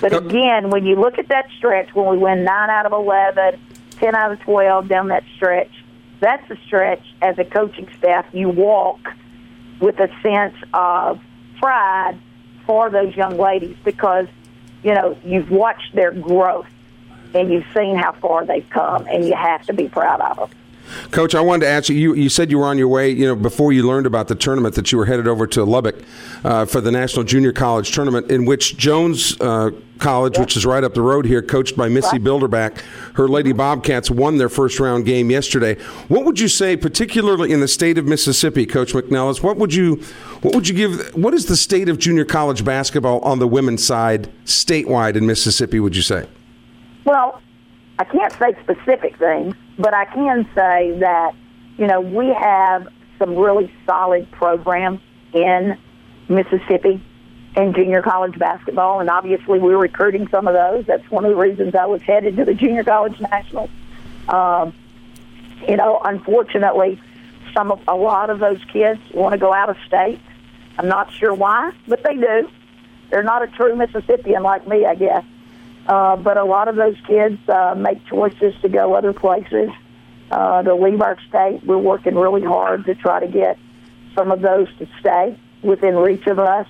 But 0.00 0.14
again, 0.14 0.70
when 0.70 0.86
you 0.86 0.96
look 0.96 1.18
at 1.18 1.28
that 1.28 1.48
stretch, 1.58 1.94
when 1.94 2.06
we 2.08 2.16
win 2.16 2.44
9 2.44 2.70
out 2.70 2.86
of 2.86 2.92
11, 2.92 3.60
10 3.90 4.14
out 4.14 4.32
of 4.32 4.40
12 4.40 4.88
down 4.88 5.08
that 5.08 5.24
stretch, 5.36 5.70
that's 6.20 6.48
a 6.50 6.56
stretch 6.66 7.02
as 7.20 7.38
a 7.38 7.44
coaching 7.44 7.88
staff 7.98 8.26
you 8.32 8.48
walk 8.48 9.00
with 9.80 9.98
a 10.00 10.08
sense 10.22 10.56
of 10.72 11.20
pride 11.58 12.18
for 12.64 12.88
those 12.90 13.14
young 13.14 13.36
ladies 13.36 13.76
because– 13.84 14.26
you 14.86 14.94
know, 14.94 15.18
you've 15.24 15.50
watched 15.50 15.94
their 15.94 16.12
growth 16.12 16.68
and 17.34 17.52
you've 17.52 17.66
seen 17.76 17.96
how 17.96 18.12
far 18.12 18.46
they've 18.46 18.70
come, 18.70 19.04
and 19.08 19.26
you 19.26 19.34
have 19.34 19.66
to 19.66 19.72
be 19.72 19.88
proud 19.88 20.20
of 20.20 20.36
them. 20.36 20.58
Coach, 21.10 21.34
I 21.34 21.40
wanted 21.40 21.66
to 21.66 21.70
ask 21.70 21.88
you, 21.88 21.96
you. 21.96 22.14
You 22.14 22.28
said 22.28 22.50
you 22.50 22.58
were 22.58 22.66
on 22.66 22.78
your 22.78 22.88
way. 22.88 23.10
You 23.10 23.26
know, 23.26 23.36
before 23.36 23.72
you 23.72 23.86
learned 23.86 24.06
about 24.06 24.28
the 24.28 24.34
tournament, 24.34 24.74
that 24.74 24.92
you 24.92 24.98
were 24.98 25.06
headed 25.06 25.26
over 25.26 25.46
to 25.48 25.64
Lubbock 25.64 25.96
uh, 26.44 26.64
for 26.66 26.80
the 26.80 26.90
National 26.90 27.24
Junior 27.24 27.52
College 27.52 27.92
Tournament, 27.92 28.30
in 28.30 28.44
which 28.44 28.76
Jones 28.76 29.40
uh, 29.40 29.70
College, 29.98 30.38
which 30.38 30.56
is 30.56 30.66
right 30.66 30.84
up 30.84 30.94
the 30.94 31.02
road 31.02 31.24
here, 31.24 31.42
coached 31.42 31.76
by 31.76 31.88
Missy. 31.88 32.18
Bilderback, 32.18 32.82
her 33.14 33.28
Lady 33.28 33.52
Bobcats 33.52 34.10
won 34.10 34.36
their 34.36 34.48
first 34.48 34.78
round 34.78 35.04
game 35.04 35.30
yesterday. 35.30 35.74
What 36.08 36.24
would 36.24 36.38
you 36.38 36.48
say, 36.48 36.76
particularly 36.76 37.52
in 37.52 37.60
the 37.60 37.68
state 37.68 37.96
of 37.98 38.04
Mississippi, 38.06 38.66
Coach 38.66 38.92
McNelis? 38.92 39.42
What 39.42 39.56
would 39.56 39.72
you, 39.72 39.96
what 40.42 40.54
would 40.54 40.68
you 40.68 40.74
give? 40.74 41.14
What 41.14 41.34
is 41.34 41.46
the 41.46 41.56
state 41.56 41.88
of 41.88 41.98
junior 41.98 42.24
college 42.24 42.64
basketball 42.64 43.20
on 43.20 43.38
the 43.38 43.48
women's 43.48 43.84
side, 43.84 44.30
statewide 44.44 45.16
in 45.16 45.26
Mississippi? 45.26 45.80
Would 45.80 45.96
you 45.96 46.02
say? 46.02 46.28
Well, 47.04 47.40
I 47.98 48.04
can't 48.04 48.32
say 48.32 48.54
specific 48.62 49.16
things, 49.16 49.54
but 49.78 49.94
I 49.94 50.04
can 50.06 50.48
say 50.54 50.98
that, 51.00 51.34
you 51.76 51.86
know, 51.86 52.00
we 52.00 52.28
have 52.28 52.88
some 53.18 53.36
really 53.36 53.72
solid 53.86 54.30
programs 54.32 55.00
in 55.32 55.78
Mississippi 56.28 57.02
in 57.56 57.72
junior 57.72 58.02
college 58.02 58.38
basketball, 58.38 59.00
and 59.00 59.08
obviously 59.08 59.58
we're 59.58 59.78
recruiting 59.78 60.28
some 60.28 60.46
of 60.46 60.54
those. 60.54 60.84
That's 60.86 61.08
one 61.10 61.24
of 61.24 61.30
the 61.30 61.36
reasons 61.36 61.74
I 61.74 61.86
was 61.86 62.02
headed 62.02 62.36
to 62.36 62.44
the 62.44 62.54
junior 62.54 62.84
college 62.84 63.18
nationals. 63.20 63.70
Um, 64.28 64.74
you 65.66 65.76
know, 65.76 66.00
unfortunately, 66.04 67.00
some 67.54 67.72
of 67.72 67.80
a 67.88 67.94
lot 67.94 68.28
of 68.28 68.40
those 68.40 68.62
kids 68.72 69.00
want 69.14 69.32
to 69.32 69.38
go 69.38 69.52
out 69.52 69.70
of 69.70 69.76
state. 69.86 70.20
I'm 70.78 70.88
not 70.88 71.10
sure 71.12 71.32
why, 71.32 71.72
but 71.88 72.02
they 72.02 72.14
do. 72.14 72.50
They're 73.10 73.22
not 73.22 73.42
a 73.42 73.46
true 73.46 73.74
Mississippian 73.74 74.42
like 74.42 74.66
me, 74.68 74.84
I 74.84 74.94
guess. 74.94 75.24
Uh, 75.88 76.16
but 76.16 76.36
a 76.36 76.44
lot 76.44 76.68
of 76.68 76.76
those 76.76 76.96
kids 77.06 77.38
uh, 77.48 77.74
make 77.76 78.04
choices 78.06 78.54
to 78.62 78.68
go 78.68 78.94
other 78.94 79.12
places, 79.12 79.70
uh, 80.30 80.62
to 80.62 80.74
leave 80.74 81.00
our 81.00 81.16
state. 81.28 81.60
We're 81.64 81.78
working 81.78 82.16
really 82.16 82.42
hard 82.42 82.84
to 82.86 82.94
try 82.94 83.20
to 83.20 83.28
get 83.28 83.58
some 84.16 84.32
of 84.32 84.40
those 84.40 84.68
to 84.78 84.88
stay 85.00 85.38
within 85.62 85.94
reach 85.96 86.26
of 86.26 86.38
us, 86.38 86.66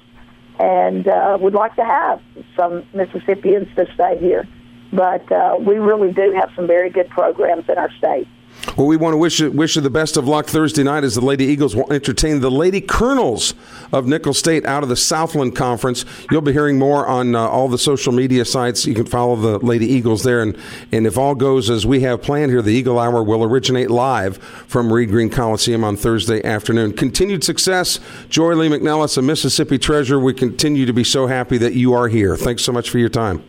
and 0.58 1.06
uh, 1.08 1.38
would 1.40 1.54
like 1.54 1.76
to 1.76 1.84
have 1.84 2.20
some 2.56 2.84
Mississippians 2.92 3.68
to 3.76 3.86
stay 3.94 4.18
here. 4.18 4.46
But 4.92 5.30
uh, 5.32 5.56
we 5.58 5.76
really 5.76 6.12
do 6.12 6.32
have 6.32 6.50
some 6.54 6.66
very 6.66 6.90
good 6.90 7.08
programs 7.08 7.68
in 7.68 7.78
our 7.78 7.90
state. 7.98 8.28
Well, 8.74 8.86
we 8.86 8.96
want 8.96 9.14
to 9.14 9.16
wish 9.16 9.40
you, 9.40 9.50
wish 9.50 9.76
you 9.76 9.82
the 9.82 9.90
best 9.90 10.16
of 10.16 10.26
luck 10.26 10.46
Thursday 10.46 10.82
night 10.82 11.04
as 11.04 11.14
the 11.14 11.20
Lady 11.20 11.44
Eagles 11.44 11.74
will 11.74 11.90
entertain 11.90 12.40
the 12.40 12.50
Lady 12.50 12.80
Colonels 12.80 13.54
of 13.92 14.06
Nicholls 14.06 14.38
State 14.38 14.66
out 14.66 14.82
of 14.82 14.88
the 14.88 14.96
Southland 14.96 15.56
Conference. 15.56 16.04
You'll 16.30 16.42
be 16.42 16.52
hearing 16.52 16.78
more 16.78 17.06
on 17.06 17.34
uh, 17.34 17.40
all 17.40 17.68
the 17.68 17.78
social 17.78 18.12
media 18.12 18.44
sites. 18.44 18.84
You 18.84 18.94
can 18.94 19.06
follow 19.06 19.36
the 19.36 19.58
Lady 19.64 19.86
Eagles 19.86 20.24
there. 20.24 20.42
And, 20.42 20.58
and 20.92 21.06
if 21.06 21.16
all 21.16 21.34
goes 21.34 21.70
as 21.70 21.86
we 21.86 22.00
have 22.00 22.20
planned 22.20 22.50
here, 22.50 22.60
the 22.60 22.72
Eagle 22.72 22.98
Hour 22.98 23.22
will 23.22 23.44
originate 23.44 23.90
live 23.90 24.38
from 24.38 24.92
Reed 24.92 25.10
Green 25.10 25.30
Coliseum 25.30 25.84
on 25.84 25.96
Thursday 25.96 26.44
afternoon. 26.44 26.92
Continued 26.92 27.44
success, 27.44 28.00
Joye 28.28 28.54
Lee 28.54 28.68
McNelis, 28.68 29.16
a 29.16 29.22
Mississippi 29.22 29.78
treasure. 29.78 30.18
We 30.18 30.34
continue 30.34 30.84
to 30.86 30.92
be 30.92 31.04
so 31.04 31.26
happy 31.28 31.56
that 31.58 31.74
you 31.74 31.94
are 31.94 32.08
here. 32.08 32.36
Thanks 32.36 32.62
so 32.62 32.72
much 32.72 32.90
for 32.90 32.98
your 32.98 33.08
time. 33.08 33.42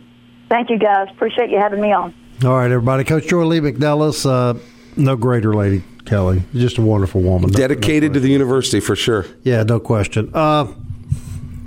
Thank 0.48 0.70
you, 0.70 0.78
guys. 0.78 1.08
Appreciate 1.10 1.50
you 1.50 1.58
having 1.58 1.80
me 1.80 1.92
on. 1.92 2.14
All 2.44 2.56
right, 2.56 2.70
everybody. 2.70 3.04
Coach 3.04 3.26
Joye 3.26 3.44
Lee 3.44 3.60
McNelis. 3.60 4.24
Uh, 4.24 4.58
no 4.98 5.16
greater 5.16 5.54
lady, 5.54 5.82
Kelly. 6.04 6.42
Just 6.52 6.78
a 6.78 6.82
wonderful 6.82 7.20
woman. 7.20 7.50
Dedicated 7.50 8.10
no 8.10 8.14
to 8.14 8.20
the 8.20 8.30
university 8.30 8.80
for 8.80 8.96
sure. 8.96 9.24
Yeah, 9.42 9.62
no 9.62 9.80
question. 9.80 10.30
Uh, 10.34 10.72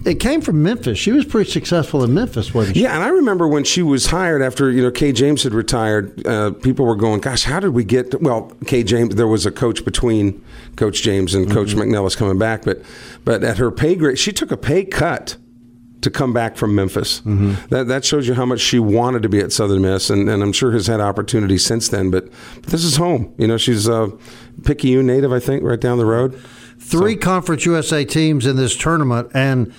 it 0.03 0.15
came 0.15 0.41
from 0.41 0.63
Memphis. 0.63 0.97
She 0.97 1.11
was 1.11 1.25
pretty 1.25 1.49
successful 1.51 2.03
in 2.03 2.13
Memphis, 2.13 2.53
wasn't 2.53 2.75
she? 2.75 2.83
Yeah, 2.83 2.95
and 2.95 3.03
I 3.03 3.09
remember 3.09 3.47
when 3.47 3.63
she 3.63 3.83
was 3.83 4.07
hired 4.07 4.41
after 4.41 4.71
you 4.71 4.81
know 4.81 4.91
Kay 4.91 5.11
James 5.11 5.43
had 5.43 5.53
retired. 5.53 6.25
Uh, 6.25 6.51
people 6.51 6.85
were 6.85 6.95
going, 6.95 7.21
"Gosh, 7.21 7.43
how 7.43 7.59
did 7.59 7.69
we 7.69 7.83
get?" 7.83 8.11
To, 8.11 8.17
well, 8.17 8.51
Kay 8.65 8.83
James. 8.83 9.15
There 9.15 9.27
was 9.27 9.45
a 9.45 9.51
coach 9.51 9.85
between 9.85 10.43
Coach 10.75 11.03
James 11.03 11.35
and 11.35 11.51
Coach 11.51 11.69
mm-hmm. 11.69 11.91
McNelis 11.91 12.17
coming 12.17 12.39
back, 12.39 12.63
but 12.63 12.81
but 13.25 13.43
at 13.43 13.57
her 13.57 13.69
pay 13.71 13.95
grade, 13.95 14.17
she 14.17 14.31
took 14.31 14.51
a 14.51 14.57
pay 14.57 14.85
cut 14.85 15.37
to 16.01 16.09
come 16.09 16.33
back 16.33 16.57
from 16.57 16.75
Memphis. 16.75 17.21
Mm-hmm. 17.21 17.67
That 17.69 17.87
that 17.87 18.05
shows 18.05 18.27
you 18.27 18.33
how 18.33 18.45
much 18.45 18.59
she 18.59 18.79
wanted 18.79 19.23
to 19.23 19.29
be 19.29 19.39
at 19.39 19.51
Southern 19.51 19.81
Miss, 19.81 20.09
and, 20.09 20.29
and 20.29 20.43
I'm 20.43 20.51
sure 20.51 20.71
has 20.71 20.87
had 20.87 20.99
opportunities 20.99 21.65
since 21.65 21.89
then. 21.89 22.11
But, 22.11 22.29
but 22.55 22.65
this 22.69 22.83
is 22.83 22.97
home. 22.97 23.33
You 23.37 23.47
know, 23.47 23.57
she's 23.57 23.87
a 23.87 24.11
Picayune 24.63 25.07
native, 25.07 25.31
I 25.31 25.39
think, 25.39 25.63
right 25.63 25.79
down 25.79 25.97
the 25.97 26.05
road. 26.05 26.39
Three 26.79 27.13
so. 27.13 27.19
Conference 27.21 27.65
USA 27.65 28.03
teams 28.03 28.45
in 28.45 28.55
this 28.55 28.75
tournament, 28.75 29.31
and 29.33 29.73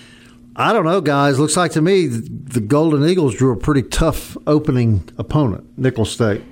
I 0.55 0.73
don't 0.73 0.85
know, 0.85 1.01
guys. 1.01 1.39
Looks 1.39 1.57
like 1.57 1.73
to 1.73 1.83
me 1.83 2.07
the 2.07 2.61
Golden 2.61 3.07
Eagles 3.09 3.35
drew 3.35 3.53
a 3.53 3.57
pretty 3.57 3.83
tough 3.83 4.37
opening 4.47 5.09
opponent, 5.19 5.67
Nicholls 5.77 6.13
State. 6.13 6.43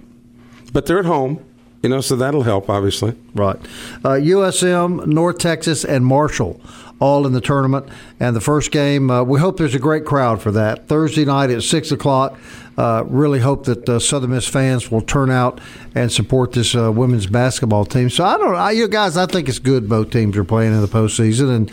But 0.72 0.86
they're 0.86 0.98
at 0.98 1.04
home. 1.04 1.44
You 1.82 1.88
know, 1.88 2.02
so 2.02 2.14
that'll 2.14 2.42
help, 2.42 2.68
obviously. 2.68 3.16
Right. 3.34 3.56
Uh, 4.04 4.10
USM, 4.10 5.06
North 5.06 5.38
Texas, 5.38 5.82
and 5.82 6.04
Marshall 6.04 6.60
all 7.00 7.26
in 7.26 7.32
the 7.32 7.40
tournament. 7.40 7.88
And 8.20 8.36
the 8.36 8.40
first 8.40 8.70
game, 8.70 9.10
uh, 9.10 9.24
we 9.24 9.40
hope 9.40 9.56
there's 9.56 9.74
a 9.74 9.80
great 9.80 10.04
crowd 10.04 10.40
for 10.40 10.52
that. 10.52 10.86
Thursday 10.86 11.24
night 11.24 11.50
at 11.50 11.62
6 11.62 11.90
o'clock. 11.90 12.38
Uh, 12.78 13.04
really 13.06 13.40
hope 13.40 13.64
that 13.64 13.88
uh, 13.88 13.98
Southern 13.98 14.30
Miss 14.30 14.46
fans 14.46 14.90
will 14.90 15.00
turn 15.00 15.30
out 15.30 15.60
and 15.94 16.12
support 16.12 16.52
this 16.52 16.74
uh, 16.74 16.92
women's 16.92 17.26
basketball 17.26 17.84
team. 17.84 18.08
So 18.08 18.24
I 18.24 18.38
don't 18.38 18.52
know. 18.52 18.68
You 18.68 18.86
guys, 18.86 19.16
I 19.16 19.26
think 19.26 19.48
it's 19.48 19.58
good 19.58 19.88
both 19.88 20.10
teams 20.10 20.36
are 20.36 20.44
playing 20.44 20.72
in 20.72 20.80
the 20.80 20.88
postseason. 20.88 21.54
And 21.54 21.72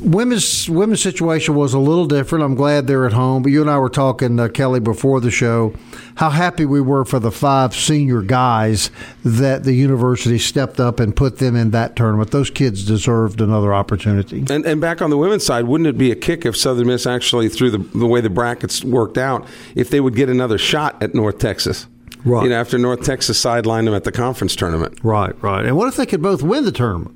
women's 0.00 0.68
women's 0.70 1.02
situation 1.02 1.54
was 1.54 1.74
a 1.74 1.78
little 1.78 2.06
different. 2.06 2.44
I'm 2.44 2.54
glad 2.54 2.86
they're 2.86 3.06
at 3.06 3.12
home. 3.12 3.42
But 3.42 3.52
you 3.52 3.60
and 3.60 3.70
I 3.70 3.78
were 3.78 3.90
talking, 3.90 4.38
uh, 4.38 4.48
Kelly, 4.48 4.80
before 4.80 5.20
the 5.20 5.30
show, 5.30 5.74
how 6.16 6.30
happy 6.30 6.64
we 6.64 6.80
were 6.80 7.04
for 7.04 7.18
the 7.18 7.30
five 7.30 7.74
senior 7.74 8.22
guys 8.22 8.90
that 9.24 9.64
the 9.64 9.72
university 9.72 10.38
stepped 10.38 10.80
up 10.80 11.00
and 11.00 11.14
put 11.14 11.38
them 11.38 11.56
in 11.56 11.70
that 11.72 11.96
tournament. 11.96 12.30
Those 12.30 12.50
kids 12.50 12.84
deserved 12.84 13.40
another 13.40 13.74
opportunity. 13.74 14.44
And, 14.48 14.64
and 14.64 14.80
back 14.80 15.02
on 15.02 15.10
the 15.10 15.18
women's 15.18 15.44
side, 15.44 15.64
wouldn't 15.64 15.88
it 15.88 15.98
be 15.98 16.10
a 16.10 16.16
kick 16.16 16.46
if 16.46 16.56
Southern 16.56 16.86
Miss 16.86 17.06
actually, 17.06 17.48
through 17.48 17.70
the, 17.70 17.78
the 17.78 18.06
way 18.06 18.20
the 18.20 18.30
brackets 18.30 18.84
worked 18.84 19.18
out, 19.18 19.46
if 19.74 19.90
they 19.90 20.00
would 20.00 20.14
get 20.14 20.28
another 20.28 20.58
shot 20.58 21.02
at 21.02 21.14
North 21.14 21.38
Texas? 21.38 21.86
Right. 22.24 22.42
You 22.42 22.48
know, 22.50 22.60
after 22.60 22.76
North 22.76 23.04
Texas 23.04 23.42
sidelined 23.42 23.84
them 23.84 23.94
at 23.94 24.04
the 24.04 24.12
conference 24.12 24.56
tournament. 24.56 24.98
Right, 25.02 25.40
right. 25.42 25.64
And 25.64 25.76
what 25.76 25.86
if 25.86 25.96
they 25.96 26.06
could 26.06 26.22
both 26.22 26.42
win 26.42 26.64
the 26.64 26.72
tournament? 26.72 27.15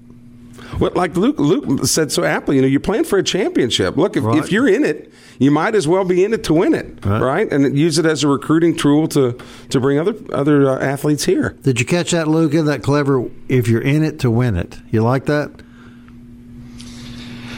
Well, 0.79 0.93
like 0.95 1.17
Luke, 1.17 1.39
Luke 1.39 1.85
said 1.87 2.13
so 2.13 2.25
aptly, 2.25 2.57
you 2.57 2.63
know, 2.63 2.69
you're 2.69 2.81
playing 2.81 3.05
for 3.05 3.19
a 3.19 3.23
championship. 3.23 3.97
Look, 3.97 4.17
if, 4.17 4.25
Right. 4.25 4.39
if 4.39 4.53
you're 4.53 4.69
in 4.69 4.85
it, 4.85 5.13
you 5.39 5.51
might 5.51 5.75
as 5.75 5.89
well 5.89 6.05
be 6.05 6.23
in 6.25 6.33
it 6.33 6.45
to 6.45 6.55
win 6.55 6.75
it, 6.75 6.99
Right. 7.05 7.21
right? 7.21 7.53
And 7.53 7.77
use 7.77 7.99
it 7.99 8.07
as 8.07 8.23
a 8.23 8.29
recruiting 8.29 8.77
tool 8.77 9.09
to 9.09 9.37
to 9.71 9.81
bring 9.81 9.99
other 9.99 10.15
other 10.33 10.69
uh, 10.71 10.79
athletes 10.79 11.25
here. 11.25 11.57
Did 11.63 11.81
you 11.81 11.87
catch 11.87 12.13
that, 12.13 12.29
Luke? 12.29 12.55
Isn't 12.55 12.67
that 12.67 12.83
clever? 12.83 13.25
If 13.49 13.69
you're 13.69 13.81
in 13.81 14.05
it 14.05 14.21
to 14.21 14.31
win 14.31 14.57
it, 14.57 14.79
you 14.91 15.03
like 15.03 15.27
that? 15.27 15.51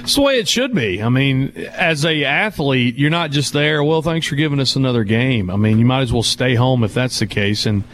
It's 0.03 0.17
the 0.17 0.23
way 0.23 0.39
it 0.41 0.49
should 0.49 0.75
be. 0.75 1.01
I 1.01 1.09
mean, 1.11 1.53
as 1.77 2.05
a 2.05 2.25
athlete, 2.25 2.97
you're 2.97 3.11
not 3.11 3.31
just 3.31 3.53
there. 3.53 3.85
Well, 3.85 4.03
thanks 4.03 4.27
for 4.27 4.35
giving 4.35 4.59
us 4.59 4.75
another 4.75 5.05
game. 5.05 5.49
I 5.49 5.55
mean, 5.57 5.79
you 5.79 5.85
might 5.85 6.01
as 6.01 6.13
well 6.13 6.25
stay 6.25 6.57
home 6.57 6.83
if 6.83 6.93
that's 6.93 7.21
the 7.21 7.27
case. 7.27 7.67
And 7.67 7.85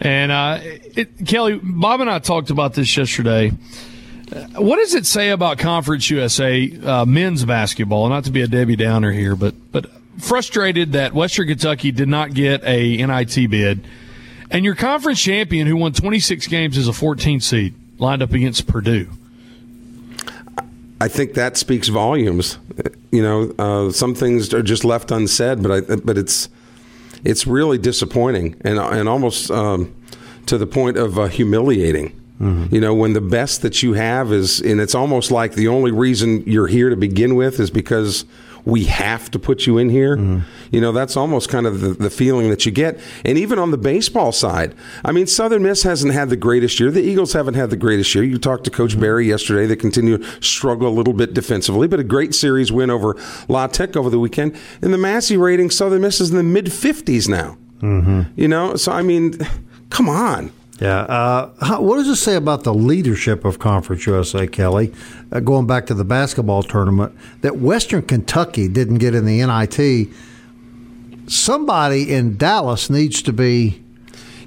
and 0.00 0.32
uh, 0.32 0.58
it, 0.62 1.24
Kelly, 1.26 1.60
Bob 1.62 2.00
and 2.00 2.10
I 2.10 2.18
talked 2.18 2.50
about 2.50 2.74
this 2.74 2.96
yesterday. 2.96 3.52
What 4.56 4.76
does 4.76 4.94
it 4.94 5.06
say 5.06 5.30
about 5.30 5.58
Conference 5.58 6.08
USA 6.10 6.70
uh, 6.84 7.04
men's 7.04 7.44
basketball? 7.44 8.08
Not 8.08 8.24
to 8.24 8.30
be 8.30 8.42
a 8.42 8.46
Debbie 8.46 8.76
Downer 8.76 9.12
here, 9.12 9.36
but 9.36 9.54
but 9.72 9.86
frustrated 10.18 10.92
that 10.92 11.12
Western 11.12 11.48
Kentucky 11.48 11.90
did 11.90 12.08
not 12.08 12.32
get 12.32 12.62
a 12.64 12.96
NIT 12.96 13.50
bid, 13.50 13.86
and 14.50 14.64
your 14.64 14.74
conference 14.74 15.20
champion, 15.20 15.66
who 15.66 15.76
won 15.76 15.92
26 15.92 16.46
games 16.46 16.78
as 16.78 16.88
a 16.88 16.92
14 16.92 17.40
seed, 17.40 17.74
lined 17.98 18.22
up 18.22 18.32
against 18.32 18.66
Purdue. 18.66 19.08
I 21.00 21.08
think 21.08 21.34
that 21.34 21.56
speaks 21.56 21.88
volumes. 21.88 22.58
You 23.10 23.22
know, 23.22 23.54
uh, 23.58 23.92
some 23.92 24.14
things 24.14 24.54
are 24.54 24.62
just 24.62 24.84
left 24.84 25.10
unsaid, 25.10 25.62
but 25.62 25.72
I, 25.72 25.96
but 25.96 26.16
it's 26.16 26.48
it's 27.24 27.46
really 27.46 27.76
disappointing 27.76 28.56
and 28.62 28.78
and 28.78 29.08
almost 29.08 29.50
um, 29.50 29.94
to 30.46 30.56
the 30.56 30.66
point 30.66 30.96
of 30.96 31.18
uh, 31.18 31.26
humiliating. 31.26 32.18
You 32.42 32.80
know, 32.80 32.94
when 32.94 33.12
the 33.12 33.20
best 33.20 33.62
that 33.62 33.82
you 33.82 33.92
have 33.92 34.32
is, 34.32 34.60
and 34.60 34.80
it's 34.80 34.94
almost 34.94 35.30
like 35.30 35.54
the 35.54 35.68
only 35.68 35.92
reason 35.92 36.42
you're 36.46 36.66
here 36.66 36.90
to 36.90 36.96
begin 36.96 37.36
with 37.36 37.60
is 37.60 37.70
because 37.70 38.24
we 38.64 38.84
have 38.84 39.30
to 39.30 39.38
put 39.38 39.66
you 39.66 39.78
in 39.78 39.88
here. 39.88 40.16
Mm-hmm. 40.16 40.40
You 40.70 40.80
know, 40.80 40.92
that's 40.92 41.16
almost 41.16 41.48
kind 41.48 41.66
of 41.66 41.80
the, 41.80 41.90
the 41.90 42.10
feeling 42.10 42.48
that 42.50 42.64
you 42.64 42.72
get. 42.72 43.00
And 43.24 43.36
even 43.36 43.58
on 43.58 43.70
the 43.70 43.78
baseball 43.78 44.32
side, 44.32 44.74
I 45.04 45.12
mean, 45.12 45.26
Southern 45.26 45.62
Miss 45.62 45.82
hasn't 45.82 46.12
had 46.12 46.30
the 46.30 46.36
greatest 46.36 46.78
year. 46.78 46.90
The 46.90 47.02
Eagles 47.02 47.32
haven't 47.32 47.54
had 47.54 47.70
the 47.70 47.76
greatest 47.76 48.14
year. 48.14 48.24
You 48.24 48.38
talked 48.38 48.64
to 48.64 48.70
Coach 48.70 48.92
mm-hmm. 48.92 49.00
Berry 49.00 49.26
yesterday. 49.28 49.66
They 49.66 49.76
continue 49.76 50.18
to 50.18 50.42
struggle 50.42 50.88
a 50.88 50.94
little 50.94 51.14
bit 51.14 51.34
defensively, 51.34 51.88
but 51.88 52.00
a 52.00 52.04
great 52.04 52.34
series 52.34 52.70
win 52.70 52.90
over 52.90 53.16
La 53.48 53.66
Tech 53.66 53.96
over 53.96 54.10
the 54.10 54.20
weekend. 54.20 54.56
In 54.80 54.92
the 54.92 54.98
Massey 54.98 55.36
rating, 55.36 55.70
Southern 55.70 56.02
Miss 56.02 56.20
is 56.20 56.30
in 56.30 56.36
the 56.36 56.42
mid 56.42 56.66
50s 56.66 57.28
now. 57.28 57.56
Mm-hmm. 57.80 58.22
You 58.36 58.48
know, 58.48 58.76
so 58.76 58.92
I 58.92 59.02
mean, 59.02 59.38
come 59.90 60.08
on. 60.08 60.52
Yeah. 60.82 61.02
Uh, 61.02 61.50
how, 61.64 61.80
what 61.80 61.96
does 61.96 62.08
it 62.08 62.16
say 62.16 62.34
about 62.34 62.64
the 62.64 62.74
leadership 62.74 63.44
of 63.44 63.58
Conference 63.60 64.04
USA, 64.06 64.46
Kelly? 64.48 64.92
Uh, 65.30 65.38
going 65.40 65.66
back 65.66 65.86
to 65.86 65.94
the 65.94 66.04
basketball 66.04 66.64
tournament, 66.64 67.14
that 67.42 67.58
Western 67.58 68.02
Kentucky 68.02 68.66
didn't 68.66 68.98
get 68.98 69.14
in 69.14 69.24
the 69.24 69.38
NIT. 69.46 70.08
Somebody 71.28 72.12
in 72.12 72.36
Dallas 72.36 72.90
needs 72.90 73.22
to 73.22 73.32
be 73.32 73.80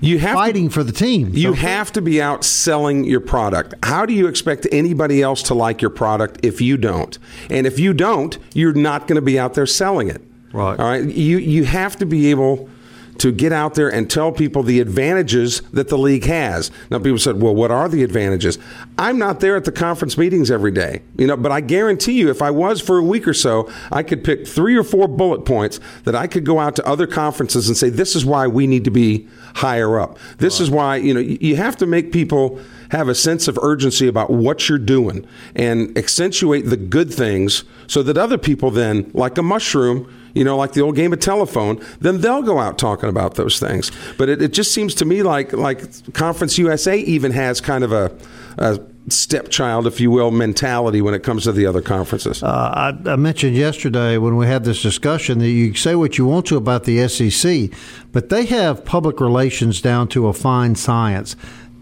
You 0.02 0.20
have 0.20 0.32
to- 0.32 0.36
fighting 0.36 0.70
for 0.70 0.84
the 0.84 0.92
team. 0.92 1.30
You 1.34 1.50
So- 1.56 1.62
have 1.62 1.92
to 1.94 2.02
be 2.02 2.22
out 2.22 2.44
selling 2.44 3.06
your 3.06 3.22
product. 3.22 3.74
How 3.84 4.06
do 4.06 4.14
you 4.14 4.28
expect 4.28 4.68
anybody 4.72 5.22
else 5.22 5.42
to 5.44 5.54
like 5.54 5.82
your 5.82 5.90
product 5.90 6.40
if 6.44 6.60
you 6.60 6.76
don't? 6.78 7.18
And 7.50 7.66
if 7.66 7.80
you 7.80 7.94
don't, 7.94 8.38
you're 8.54 8.74
not 8.74 9.08
going 9.08 9.16
to 9.16 9.22
be 9.22 9.40
out 9.40 9.54
there 9.54 9.66
selling 9.66 10.10
it. 10.10 10.22
Right. 10.52 10.78
All 10.80 10.86
right. 10.86 11.04
You 11.04 11.38
you 11.38 11.64
have 11.66 11.96
to 11.98 12.06
be 12.06 12.30
able 12.30 12.70
to 13.18 13.32
get 13.32 13.54
out 13.54 13.76
there 13.76 13.90
and 13.90 14.10
tell 14.10 14.32
people 14.32 14.64
the 14.64 14.80
advantages 14.80 15.62
that 15.74 15.90
the 15.90 15.98
league 15.98 16.26
has. 16.26 16.72
Now 16.90 17.00
people 17.00 17.20
said, 17.20 17.42
"Well, 17.42 17.56
what 17.56 17.72
are 17.72 17.88
the 17.88 18.04
advantages?" 18.04 18.58
I'm 18.98 19.18
not 19.18 19.40
there 19.40 19.56
at 19.56 19.66
the 19.66 19.72
conference 19.72 20.18
meetings 20.18 20.52
every 20.52 20.72
day. 20.72 21.02
You 21.18 21.28
know, 21.28 21.38
but 21.38 21.52
I 21.52 21.62
guarantee 21.62 22.14
you 22.14 22.30
if 22.30 22.42
I 22.42 22.52
was 22.52 22.82
for 22.82 22.98
a 22.98 23.04
week 23.04 23.28
or 23.28 23.34
so, 23.34 23.70
I 23.92 24.04
could 24.04 24.24
pick 24.24 24.48
3 24.48 24.76
or 24.76 24.84
4 24.84 25.08
bullet 25.08 25.46
points 25.46 25.80
that 26.04 26.16
I 26.16 26.28
could 26.28 26.46
go 26.46 26.60
out 26.60 26.76
to 26.78 26.88
other 26.88 27.08
conferences 27.08 27.68
and 27.68 27.78
say, 27.78 27.90
"This 27.90 28.16
is 28.16 28.26
why 28.26 28.48
we 28.48 28.68
need 28.68 28.84
to 28.86 28.92
be 28.92 29.28
higher 29.56 30.00
up. 30.00 30.18
This 30.38 30.60
is 30.60 30.70
why, 30.70 30.98
you 30.98 31.14
know, 31.14 31.20
you 31.20 31.56
have 31.56 31.78
to 31.78 31.86
make 31.86 32.12
people 32.12 32.60
have 32.90 33.08
a 33.08 33.16
sense 33.16 33.48
of 33.48 33.58
urgency 33.62 34.08
about 34.08 34.30
what 34.30 34.68
you're 34.68 34.78
doing 34.78 35.26
and 35.56 35.98
accentuate 35.98 36.70
the 36.70 36.78
good 36.78 37.14
things 37.14 37.64
so 37.88 38.04
that 38.04 38.18
other 38.18 38.38
people 38.38 38.70
then, 38.70 39.10
like 39.14 39.38
a 39.38 39.44
mushroom, 39.44 40.08
you 40.36 40.44
know, 40.44 40.58
like 40.58 40.74
the 40.74 40.82
old 40.82 40.96
game 40.96 41.14
of 41.14 41.20
telephone, 41.20 41.84
then 42.00 42.22
they'll 42.22 42.44
go 42.44 42.60
out 42.60 42.78
talking 42.78 43.10
about 43.10 43.36
those 43.36 43.58
things. 43.58 43.92
But 44.18 44.30
it, 44.30 44.42
it 44.42 44.54
just 44.54 44.74
seems 44.74 44.94
to 44.96 45.06
me 45.06 45.24
like 45.24 45.54
like 45.54 46.14
Conference 46.14 46.58
USA 46.58 46.98
even 47.00 47.32
has 47.32 47.62
kind 47.62 47.84
of 47.84 47.92
a, 47.92 48.16
a 48.58 48.80
stepchild, 49.08 49.88
if 49.88 50.00
you 50.00 50.12
will, 50.12 50.32
mentality 50.32 51.02
when 51.02 51.14
it 51.14 51.24
comes 51.24 51.44
to 51.44 51.52
the 51.52 51.66
other 51.66 51.82
conferences. 51.82 52.44
Uh, 52.44 52.94
I, 53.06 53.12
I 53.12 53.16
mentioned 53.16 53.56
yesterday 53.56 54.18
when 54.18 54.36
we 54.36 54.48
had 54.48 54.64
this 54.64 54.82
discussion 54.82 55.40
that 55.40 55.50
you 55.50 55.74
say 55.76 55.96
what 55.96 56.18
you 56.18 56.26
want 56.26 56.48
to 56.48 56.58
about 56.58 56.84
the 56.84 57.08
SEC, 57.08 57.70
but 58.12 58.30
they 58.30 58.46
have 58.46 58.84
public 58.84 59.20
relations 59.20 59.82
down 59.82 60.08
to 60.10 60.28
a 60.28 60.34
fine 60.34 60.76
science. 60.76 61.36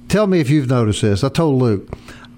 Tell 0.10 0.28
me 0.28 0.40
if 0.40 0.50
you've 0.50 0.70
noticed 0.70 1.02
this. 1.02 1.24
I 1.24 1.30
told 1.30 1.62
Luke, 1.62 1.90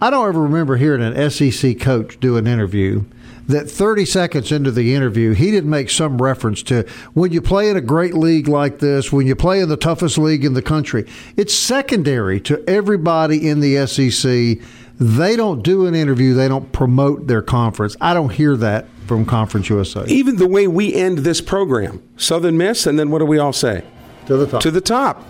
I 0.02 0.10
don't 0.10 0.28
ever 0.28 0.42
remember 0.42 0.78
hearing 0.78 1.02
an 1.02 1.30
SEC 1.30 1.80
coach 1.80 2.20
do 2.20 2.38
an 2.38 2.48
interview 2.48 3.06
that 3.48 3.70
30 3.70 4.06
seconds 4.06 4.52
into 4.52 4.72
the 4.72 4.94
interview, 4.94 5.34
he 5.34 5.52
didn't 5.52 5.70
make 5.70 5.90
some 5.90 6.22
reference 6.22 6.64
to 6.64 6.88
when 7.14 7.32
you 7.32 7.42
play 7.42 7.70
in 7.70 7.78
a 7.78 7.82
great 7.82 8.14
league 8.14 8.48
like 8.48 8.80
this, 8.80 9.12
when 9.12 9.28
you 9.28 9.36
play 9.36 9.60
in 9.60 9.70
the 9.70 9.78
toughest 9.78 10.18
league 10.18 10.44
in 10.44 10.54
the 10.54 10.62
country. 10.62 11.06
It's 11.38 11.54
secondary 11.54 12.40
to 12.42 12.64
everybody 12.68 13.48
in 13.48 13.60
the 13.60 13.86
SEC. 13.88 14.66
They 14.98 15.36
don't 15.36 15.62
do 15.62 15.86
an 15.86 15.94
interview, 15.94 16.34
they 16.34 16.48
don't 16.48 16.72
promote 16.72 17.28
their 17.28 17.42
conference. 17.42 17.96
I 18.00 18.14
don't 18.14 18.32
hear 18.32 18.56
that 18.58 18.88
from 19.06 19.26
Conference 19.26 19.70
USA. 19.70 20.06
even 20.08 20.38
the 20.38 20.48
way 20.48 20.68
we 20.68 20.94
end 20.94 21.20
this 21.20 21.42
program, 21.42 22.02
Southern 22.18 22.58
Miss, 22.58 22.88
and 22.88 22.98
then 22.98 23.12
what 23.12 23.20
do 23.20 23.26
we 23.26 23.38
all 23.38 23.54
say? 23.54 23.84
To 24.28 24.38
the 24.38 24.48
top. 24.48 24.62
To 24.62 24.72
the 24.72 24.82
top. 24.82 25.22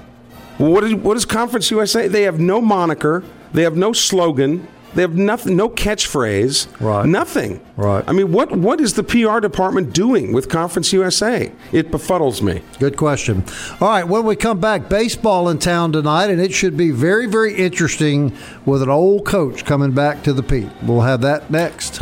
What, 0.57 0.85
is, 0.85 0.95
what 0.95 1.17
is 1.17 1.25
Conference 1.25 1.69
USA? 1.71 2.07
They 2.07 2.21
have 2.21 2.39
no 2.39 2.61
moniker. 2.61 3.23
They 3.53 3.63
have 3.63 3.75
no 3.75 3.91
slogan. 3.91 4.67
They 4.95 5.01
have 5.01 5.15
nothing, 5.15 5.55
no 5.55 5.69
catchphrase. 5.69 6.67
Right. 6.79 7.05
Nothing. 7.05 7.59
Right. 7.75 8.03
I 8.07 8.13
mean, 8.13 8.31
what 8.31 8.51
what 8.51 8.79
is 8.79 8.93
the 8.93 9.03
PR 9.03 9.39
department 9.39 9.93
doing 9.93 10.33
with 10.33 10.49
Conference 10.49 10.93
USA? 10.93 11.51
It 11.71 11.91
befuddles 11.91 12.41
me. 12.41 12.61
Good 12.79 12.97
question. 12.97 13.43
All 13.81 13.89
right, 13.89 14.07
when 14.07 14.25
we 14.25 14.35
come 14.35 14.59
back, 14.59 14.89
baseball 14.89 15.49
in 15.49 15.59
town 15.59 15.91
tonight, 15.91 16.29
and 16.29 16.39
it 16.39 16.53
should 16.53 16.77
be 16.77 16.91
very, 16.91 17.25
very 17.27 17.53
interesting 17.55 18.35
with 18.65 18.81
an 18.81 18.89
old 18.89 19.25
coach 19.25 19.65
coming 19.65 19.91
back 19.91 20.23
to 20.23 20.33
the 20.33 20.43
Pete. 20.43 20.69
We'll 20.81 21.01
have 21.01 21.21
that 21.21 21.51
next. 21.51 22.01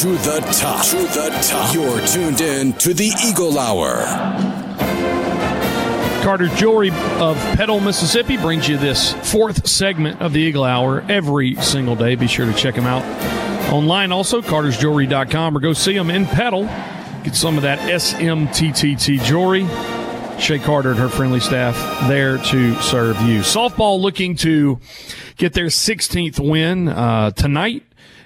To 0.00 0.12
the 0.12 0.40
top. 0.58 0.86
To 0.86 0.96
the 0.96 1.28
top. 1.46 1.74
You're 1.74 2.00
tuned 2.06 2.40
in 2.40 2.72
to 2.78 2.94
the 2.94 3.12
Eagle 3.22 3.58
Hour. 3.58 3.98
Carter 6.22 6.48
Jewelry 6.56 6.88
of 7.18 7.36
Petal, 7.54 7.80
Mississippi 7.80 8.38
brings 8.38 8.66
you 8.66 8.78
this 8.78 9.12
fourth 9.30 9.68
segment 9.68 10.22
of 10.22 10.32
the 10.32 10.40
Eagle 10.40 10.64
Hour 10.64 11.04
every 11.10 11.54
single 11.56 11.96
day. 11.96 12.14
Be 12.14 12.28
sure 12.28 12.46
to 12.46 12.54
check 12.54 12.76
them 12.76 12.86
out 12.86 13.04
online 13.70 14.10
also, 14.10 14.40
cartersjewelry.com, 14.40 15.54
or 15.54 15.60
go 15.60 15.74
see 15.74 15.92
them 15.92 16.08
in 16.08 16.24
Petal. 16.24 16.64
Get 17.22 17.34
some 17.34 17.58
of 17.58 17.64
that 17.64 17.78
SMTTT 17.80 19.22
jewelry. 19.22 19.66
Shay 20.40 20.60
Carter 20.60 20.92
and 20.92 20.98
her 20.98 21.10
friendly 21.10 21.40
staff 21.40 21.76
there 22.08 22.38
to 22.38 22.74
serve 22.76 23.20
you. 23.20 23.40
Softball 23.40 24.00
looking 24.00 24.34
to 24.36 24.80
get 25.36 25.52
their 25.52 25.66
16th 25.66 26.40
win 26.40 26.88
uh, 26.88 27.32
tonight 27.32 27.79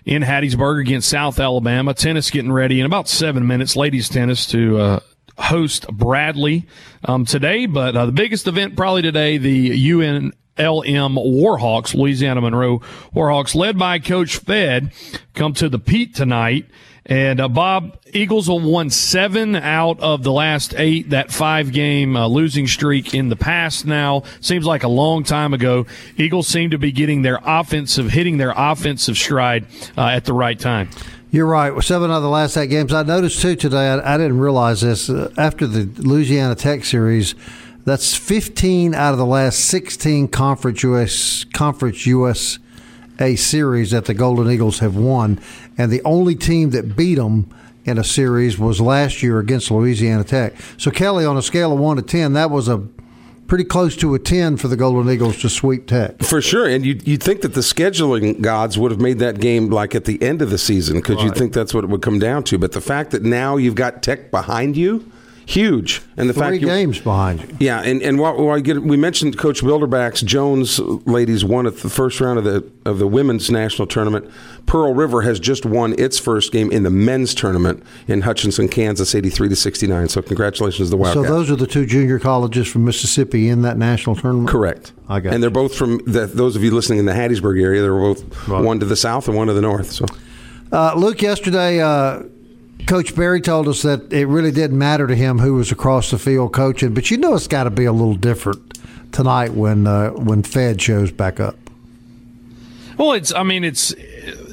in 0.05 0.22
Hattiesburg 0.22 0.80
against 0.80 1.09
South 1.09 1.40
Alabama. 1.40 1.94
Tennis 1.94 2.30
getting 2.30 2.52
ready 2.52 2.80
in 2.80 2.86
about 2.86 3.09
seven 3.09 3.46
minutes. 3.46 3.76
Ladies 3.76 4.09
tennis 4.09 4.46
to 4.48 4.78
uh, 4.78 5.00
host 5.38 5.86
Bradley 5.88 6.66
um, 7.05 7.24
today, 7.24 7.66
but 7.66 7.96
uh, 7.96 8.07
the 8.07 8.12
biggest 8.12 8.46
event 8.46 8.76
probably 8.76 9.02
today, 9.02 9.38
the 9.38 9.50
UN. 9.52 10.32
LM 10.57 11.16
Warhawks, 11.16 11.96
Louisiana 11.96 12.40
Monroe 12.40 12.78
Warhawks, 13.12 13.57
led 13.57 13.76
by 13.76 13.98
Coach 13.98 14.36
Fed, 14.36 14.92
come 15.34 15.52
to 15.55 15.68
the 15.68 15.80
Pete 15.80 16.14
tonight. 16.14 16.66
And 17.07 17.38
uh, 17.38 17.48
Bob, 17.48 17.98
Eagles 18.12 18.46
have 18.46 18.62
won 18.62 18.88
seven 18.88 19.57
out 19.57 20.00
of 20.00 20.22
the 20.22 20.32
last 20.32 20.74
eight. 20.78 21.11
That 21.11 21.30
five 21.30 21.72
game 21.72 22.16
uh, 22.16 22.26
losing 22.28 22.66
streak 22.66 23.12
in 23.12 23.28
the 23.28 23.36
past 23.36 23.84
now 23.84 24.22
seems 24.40 24.64
like 24.64 24.84
a 24.84 24.88
long 24.88 25.22
time 25.22 25.52
ago. 25.52 25.86
Eagles 26.16 26.48
seem 26.48 26.70
to 26.70 26.78
be 26.78 26.92
getting 26.92 27.20
their 27.20 27.40
offensive, 27.44 28.11
hitting 28.11 28.38
their 28.38 28.55
offensive 28.57 29.18
stride 29.18 29.66
uh, 29.98 30.07
at 30.07 30.24
the 30.24 30.32
right 30.32 30.59
time. 30.59 30.88
You're 31.30 31.46
right. 31.46 31.82
Seven 31.82 32.11
out 32.11 32.18
of 32.18 32.22
the 32.22 32.30
last 32.30 32.57
eight 32.57 32.68
games. 32.68 32.92
I 32.92 33.02
noticed 33.02 33.42
too 33.42 33.57
today. 33.57 33.88
I, 33.88 34.14
I 34.14 34.16
didn't 34.16 34.38
realize 34.38 34.80
this 34.80 35.11
uh, 35.11 35.30
after 35.36 35.66
the 35.66 35.84
Louisiana 36.00 36.55
Tech 36.55 36.84
series. 36.86 37.34
That's 37.84 38.16
15 38.16 38.94
out 38.94 39.12
of 39.12 39.18
the 39.18 39.26
last 39.26 39.61
16 39.66 40.28
conference 40.28 40.82
US 40.84 41.44
conference 41.52 42.07
US 42.07 42.59
a 43.20 43.36
series 43.36 43.92
that 43.92 44.07
the 44.07 44.14
Golden 44.14 44.50
Eagles 44.50 44.80
have 44.80 44.96
won, 44.96 45.40
and 45.76 45.90
the 45.90 46.02
only 46.04 46.34
team 46.34 46.70
that 46.70 46.96
beat 46.96 47.16
them 47.16 47.48
in 47.84 47.98
a 47.98 48.04
series 48.04 48.58
was 48.58 48.80
last 48.80 49.22
year 49.22 49.38
against 49.38 49.70
Louisiana 49.70 50.24
Tech. 50.24 50.54
So 50.78 50.90
Kelly, 50.90 51.24
on 51.24 51.36
a 51.36 51.42
scale 51.42 51.72
of 51.72 51.78
one 51.78 51.96
to 51.96 52.02
ten, 52.02 52.32
that 52.34 52.50
was 52.50 52.68
a 52.68 52.86
pretty 53.46 53.64
close 53.64 53.96
to 53.96 54.14
a 54.14 54.18
10 54.18 54.56
for 54.56 54.68
the 54.68 54.76
Golden 54.76 55.10
Eagles 55.12 55.40
to 55.40 55.48
sweep 55.48 55.86
Tech. 55.86 56.22
For 56.22 56.40
sure. 56.40 56.66
And 56.66 56.84
you'd, 56.84 57.06
you'd 57.06 57.22
think 57.22 57.42
that 57.42 57.54
the 57.54 57.60
scheduling 57.60 58.40
gods 58.40 58.78
would 58.78 58.90
have 58.90 59.00
made 59.00 59.18
that 59.18 59.40
game 59.40 59.68
like 59.68 59.94
at 59.94 60.04
the 60.06 60.20
end 60.22 60.42
of 60.42 60.50
the 60.50 60.58
season 60.58 60.96
because 60.96 61.16
right. 61.16 61.26
you'd 61.26 61.36
think 61.36 61.52
that's 61.52 61.74
what 61.74 61.84
it 61.84 61.90
would 61.90 62.02
come 62.02 62.18
down 62.18 62.44
to. 62.44 62.58
But 62.58 62.72
the 62.72 62.80
fact 62.80 63.10
that 63.10 63.22
now 63.22 63.56
you've 63.56 63.74
got 63.74 64.02
Tech 64.02 64.30
behind 64.30 64.76
you 64.76 65.10
huge. 65.47 66.03
And 66.16 66.28
the 66.28 66.32
Three 66.32 66.42
fact 66.42 66.61
you, 66.61 66.66
games 66.66 67.01
behind 67.01 67.40
you. 67.40 67.57
Yeah, 67.61 67.80
and 67.80 68.03
and 68.03 68.18
while, 68.18 68.36
while 68.42 68.61
get, 68.61 68.82
we 68.82 68.97
mentioned 68.97 69.36
Coach 69.38 69.62
Bilderbach's 69.62 70.22
Jones 70.22 70.78
ladies 70.78 71.45
won 71.45 71.66
at 71.66 71.78
the 71.78 71.90
first 71.90 72.20
round 72.20 72.38
of 72.38 72.45
the 72.45 72.70
of 72.84 72.99
the 72.99 73.07
women's 73.07 73.51
national 73.51 73.86
tournament. 73.86 74.30
Pearl 74.66 74.95
River 74.95 75.22
has 75.22 75.38
just 75.38 75.66
won 75.66 75.95
its 75.99 76.18
first 76.18 76.53
game 76.53 76.70
in 76.70 76.82
the 76.82 76.90
men's 76.90 77.34
tournament 77.34 77.82
in 78.09 78.22
Hutchinson, 78.22 78.68
Kansas, 78.68 79.14
eighty 79.14 79.30
three 79.30 79.49
to 79.49 79.57
sixty 79.57 79.86
nine. 79.86 80.09
So 80.09 80.22
congratulations 80.22 80.88
to 80.88 80.90
the 80.90 80.97
Wildcats. 80.97 81.26
So 81.26 81.34
those 81.34 81.51
are 81.51 81.57
the 81.57 81.66
two 81.66 81.86
junior 81.86 82.18
colleges 82.18 82.68
from 82.68 82.84
Mississippi 82.84 83.49
in 83.49 83.62
that 83.62 83.76
national 83.76 84.16
tournament. 84.16 84.49
Correct. 84.49 84.92
I 85.09 85.20
got. 85.20 85.34
And 85.34 85.42
they're 85.42 85.51
both 85.51 85.74
from 85.74 85.99
the, 86.07 86.26
those 86.26 86.57
of 86.57 86.62
you 86.62 86.70
listening 86.70 86.99
in 86.99 87.05
the 87.05 87.12
Hattiesburg 87.12 87.61
area. 87.62 87.82
They're 87.82 87.92
both 87.92 88.49
right. 88.49 88.64
one 88.64 88.80
to 88.80 88.86
the 88.86 88.97
south 88.97 89.28
and 89.28 89.36
one 89.36 89.49
to 89.49 89.53
the 89.53 89.61
north. 89.61 89.92
So. 89.92 90.07
Uh, 90.72 90.95
Luke, 90.97 91.20
yesterday, 91.22 91.80
uh, 91.80 92.22
Coach 92.86 93.14
Berry 93.14 93.40
told 93.40 93.66
us 93.66 93.82
that 93.82 94.12
it 94.12 94.26
really 94.26 94.50
didn't 94.50 94.76
matter 94.76 95.06
to 95.06 95.14
him 95.14 95.38
who 95.38 95.54
was 95.54 95.72
across 95.72 96.10
the 96.10 96.18
field 96.18 96.52
coaching, 96.52 96.92
but 96.92 97.10
you 97.10 97.16
know 97.16 97.34
it's 97.34 97.48
got 97.48 97.64
to 97.64 97.70
be 97.70 97.86
a 97.86 97.92
little 97.92 98.14
different 98.14 98.78
tonight 99.12 99.52
when 99.54 99.86
uh, 99.86 100.10
when 100.10 100.42
Fed 100.42 100.82
shows 100.82 101.10
back 101.10 101.40
up. 101.40 101.56
Well, 102.98 103.12
it's 103.12 103.32
I 103.32 103.42
mean 103.42 103.64
it's 103.64 103.94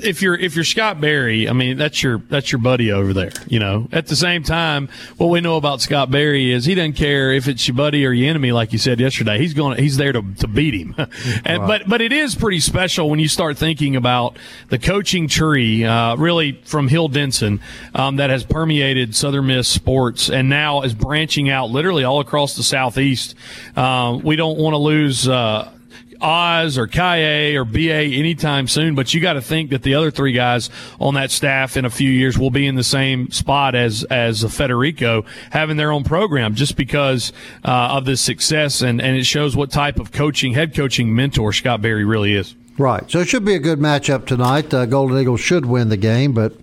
if 0.04 0.22
you're 0.22 0.36
if 0.36 0.56
you're 0.56 0.66
Scott 0.66 1.02
Berry, 1.02 1.50
I 1.50 1.54
mean 1.54 1.78
that's 1.78 2.04
your 2.04 2.20
that's 2.30 2.52
your 2.52 2.60
buddy 2.60 2.92
over 2.92 3.14
there. 3.14 3.32
You 3.48 3.60
know. 3.60 3.88
At 3.92 4.08
the 4.08 4.16
same 4.16 4.44
time, 4.44 4.90
what 5.18 5.28
we 5.28 5.42
know 5.42 5.58
about 5.58 5.82
Scott 5.82 6.12
Berry 6.12 6.52
is 6.52 6.66
he 6.66 6.76
doesn't 6.76 6.94
care 6.94 7.32
if 7.32 7.48
it's 7.48 7.68
your 7.68 7.76
buddy 7.76 8.06
or 8.06 8.12
your 8.12 8.30
enemy, 8.30 8.52
like 8.52 8.74
you 8.74 8.80
said 8.80 9.00
yesterday. 9.00 9.38
He's 9.38 9.54
going 9.54 9.78
he's 9.78 9.98
there 9.98 10.12
to, 10.12 10.22
to 10.40 10.48
beat 10.48 10.74
him. 10.74 10.96
and. 11.46 11.72
But 11.72 11.88
but 11.88 12.02
it 12.02 12.12
is 12.12 12.36
pretty 12.36 12.60
special 12.60 13.10
when 13.10 13.20
you 13.20 13.28
start 13.28 13.58
thinking 13.58 13.96
about 13.96 14.36
the 14.70 14.80
coaching 14.80 15.28
tree, 15.28 15.86
uh, 15.86 16.16
really 16.18 16.60
from 16.66 16.88
Hill 16.88 17.08
Denson, 17.08 17.62
um, 17.96 18.18
that 18.18 18.30
has 18.30 18.44
permeated 18.44 19.16
Southern 19.16 19.48
Miss 19.48 19.68
sports 19.68 20.30
and 20.30 20.50
now 20.50 20.82
is 20.82 20.94
branching 20.94 21.50
out 21.50 21.70
literally 21.70 22.04
all 22.04 22.20
across 22.20 22.56
the 22.56 22.64
southeast. 22.64 23.36
Uh, 23.76 24.20
we 24.22 24.36
don't 24.36 24.58
want 24.58 24.74
to 24.74 24.78
lose. 24.78 25.28
Uh, 25.28 25.72
Oz 26.22 26.78
or 26.78 26.88
Kaye 26.88 27.56
or 27.56 27.66
BA 27.66 27.80
anytime 27.92 28.68
soon, 28.68 28.96
but 28.96 29.14
you 29.14 29.22
got 29.22 29.34
to 29.34 29.42
think 29.42 29.72
that 29.72 29.84
the 29.84 29.96
other 29.96 30.12
three 30.12 30.32
guys 30.32 30.70
on 31.00 31.16
that 31.16 31.32
staff 31.32 31.78
in 31.78 31.86
a 31.86 31.90
few 31.90 32.10
years 32.10 32.38
will 32.38 32.52
be 32.52 32.68
in 32.68 32.76
the 32.76 32.84
same 32.84 33.30
spot 33.32 33.76
as 33.76 34.04
as 34.06 34.44
Federico 34.44 35.26
having 35.52 35.78
their 35.78 35.92
own 35.92 36.04
program 36.04 36.56
just 36.56 36.76
because 36.76 37.34
uh, 37.66 37.90
of 37.92 38.06
the 38.06 38.18
success 38.18 38.82
and, 38.82 39.02
and 39.02 39.18
it 39.18 39.26
shows 39.26 39.56
what 39.56 39.72
type 39.72 40.00
of 40.00 40.12
coaching, 40.12 40.54
head 40.54 40.76
coaching 40.76 41.16
mentor 41.16 41.54
Scott 41.54 41.82
Berry 41.82 42.06
really 42.06 42.34
is. 42.34 42.56
Right. 42.78 43.10
So 43.12 43.20
it 43.20 43.28
should 43.28 43.46
be 43.46 43.56
a 43.56 43.60
good 43.60 43.80
matchup 43.80 44.26
tonight. 44.26 44.74
Uh, 44.74 44.86
Golden 44.86 45.18
Eagles 45.18 45.42
should 45.42 45.66
win 45.66 45.90
the 45.90 45.98
game, 45.98 46.34
but 46.34 46.54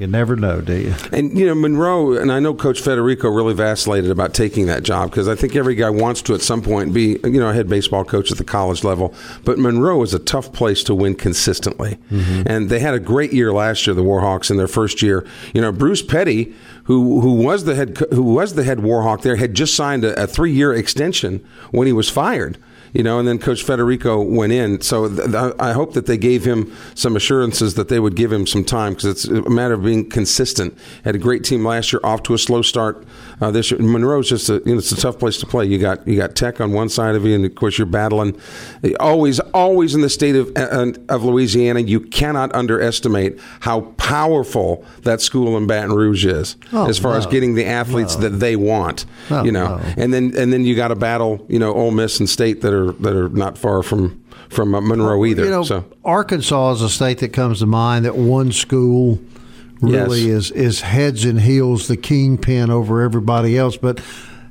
you 0.00 0.06
never 0.06 0.34
know, 0.34 0.62
do 0.62 0.76
you? 0.76 0.94
And 1.12 1.38
you 1.38 1.46
know, 1.46 1.54
Monroe, 1.54 2.14
and 2.14 2.32
I 2.32 2.40
know 2.40 2.54
Coach 2.54 2.80
Federico 2.80 3.28
really 3.28 3.52
vacillated 3.52 4.10
about 4.10 4.32
taking 4.32 4.64
that 4.64 4.82
job 4.82 5.10
because 5.10 5.28
I 5.28 5.34
think 5.34 5.54
every 5.54 5.74
guy 5.74 5.90
wants 5.90 6.22
to 6.22 6.34
at 6.34 6.40
some 6.40 6.62
point 6.62 6.94
be, 6.94 7.20
you 7.22 7.38
know, 7.38 7.50
a 7.50 7.52
head 7.52 7.68
baseball 7.68 8.02
coach 8.06 8.32
at 8.32 8.38
the 8.38 8.44
college 8.44 8.82
level. 8.82 9.12
But 9.44 9.58
Monroe 9.58 10.02
is 10.02 10.14
a 10.14 10.18
tough 10.18 10.54
place 10.54 10.82
to 10.84 10.94
win 10.94 11.16
consistently, 11.16 11.98
mm-hmm. 12.10 12.44
and 12.46 12.70
they 12.70 12.80
had 12.80 12.94
a 12.94 12.98
great 12.98 13.34
year 13.34 13.52
last 13.52 13.86
year, 13.86 13.92
the 13.92 14.02
Warhawks 14.02 14.50
in 14.50 14.56
their 14.56 14.66
first 14.66 15.02
year. 15.02 15.26
You 15.52 15.60
know, 15.60 15.70
Bruce 15.70 16.00
Peddie, 16.00 16.54
who 16.84 17.20
who 17.20 17.34
was 17.34 17.64
the 17.64 17.74
head 17.74 17.98
who 18.10 18.22
was 18.22 18.54
the 18.54 18.64
head 18.64 18.78
Warhawk 18.78 19.20
there, 19.20 19.36
had 19.36 19.52
just 19.52 19.76
signed 19.76 20.02
a, 20.02 20.22
a 20.22 20.26
three 20.26 20.52
year 20.52 20.72
extension 20.72 21.46
when 21.72 21.86
he 21.86 21.92
was 21.92 22.08
fired 22.08 22.56
you 22.92 23.02
know, 23.02 23.18
and 23.18 23.28
then 23.28 23.38
Coach 23.38 23.62
Federico 23.62 24.20
went 24.20 24.52
in. 24.52 24.80
So 24.80 25.08
th- 25.08 25.54
I 25.58 25.72
hope 25.72 25.94
that 25.94 26.06
they 26.06 26.16
gave 26.16 26.44
him 26.44 26.74
some 26.94 27.16
assurances 27.16 27.74
that 27.74 27.88
they 27.88 28.00
would 28.00 28.16
give 28.16 28.32
him 28.32 28.46
some 28.46 28.64
time 28.64 28.94
because 28.94 29.06
it's 29.06 29.24
a 29.24 29.48
matter 29.48 29.74
of 29.74 29.84
being 29.84 30.08
consistent. 30.08 30.76
Had 31.04 31.14
a 31.14 31.18
great 31.18 31.44
team 31.44 31.64
last 31.64 31.92
year, 31.92 32.00
off 32.02 32.22
to 32.24 32.34
a 32.34 32.38
slow 32.38 32.62
start 32.62 33.04
uh, 33.40 33.50
this 33.50 33.70
year. 33.70 33.80
Monroe's 33.80 34.28
just 34.28 34.48
a 34.48 34.54
you 34.64 34.72
know, 34.72 34.78
it's 34.78 34.92
a 34.92 34.96
tough 34.96 35.18
place 35.18 35.38
to 35.38 35.46
play. 35.46 35.64
You 35.66 35.78
got 35.78 36.06
you 36.06 36.16
got 36.16 36.34
Tech 36.34 36.60
on 36.60 36.72
one 36.72 36.88
side 36.88 37.14
of 37.14 37.24
you, 37.24 37.34
and 37.34 37.44
of 37.44 37.54
course 37.54 37.78
you're 37.78 37.86
battling. 37.86 38.38
Always, 38.98 39.40
always 39.40 39.94
in 39.94 40.00
the 40.00 40.10
state 40.10 40.36
of 40.36 40.50
uh, 40.56 40.92
of 41.08 41.24
Louisiana, 41.24 41.80
you 41.80 42.00
cannot 42.00 42.54
underestimate 42.54 43.38
how 43.60 43.82
powerful 43.96 44.84
that 45.02 45.20
school 45.20 45.56
in 45.56 45.66
Baton 45.66 45.92
Rouge 45.92 46.26
is 46.26 46.56
oh, 46.72 46.88
as 46.88 46.98
far 46.98 47.12
no. 47.12 47.18
as 47.18 47.26
getting 47.26 47.54
the 47.54 47.66
athletes 47.66 48.16
no. 48.16 48.22
that 48.22 48.36
they 48.38 48.56
want. 48.56 49.06
No, 49.28 49.44
you 49.44 49.52
know, 49.52 49.80
and 49.96 50.12
then 50.12 50.36
and 50.36 50.52
then 50.52 50.64
you 50.64 50.74
got 50.74 50.88
to 50.88 50.96
battle 50.96 51.44
you 51.48 51.58
know 51.58 51.72
Ole 51.72 51.92
Miss 51.92 52.18
and 52.18 52.28
State 52.28 52.60
that 52.62 52.72
are 52.72 52.79
are 52.88 52.92
that 52.92 53.14
are 53.14 53.28
not 53.28 53.58
far 53.58 53.82
from 53.82 54.22
from 54.48 54.74
uh, 54.74 54.80
Monroe 54.80 55.24
either. 55.24 55.44
You 55.44 55.50
know, 55.50 55.62
so. 55.62 55.84
Arkansas 56.04 56.72
is 56.72 56.82
a 56.82 56.88
state 56.90 57.18
that 57.18 57.32
comes 57.32 57.60
to 57.60 57.66
mind. 57.66 58.04
That 58.04 58.16
one 58.16 58.52
school 58.52 59.20
really 59.80 60.20
yes. 60.22 60.50
is 60.50 60.50
is 60.50 60.80
heads 60.80 61.24
and 61.24 61.40
heels 61.40 61.88
the 61.88 61.96
kingpin 61.96 62.70
over 62.70 63.02
everybody 63.02 63.56
else, 63.56 63.76
but. 63.76 64.00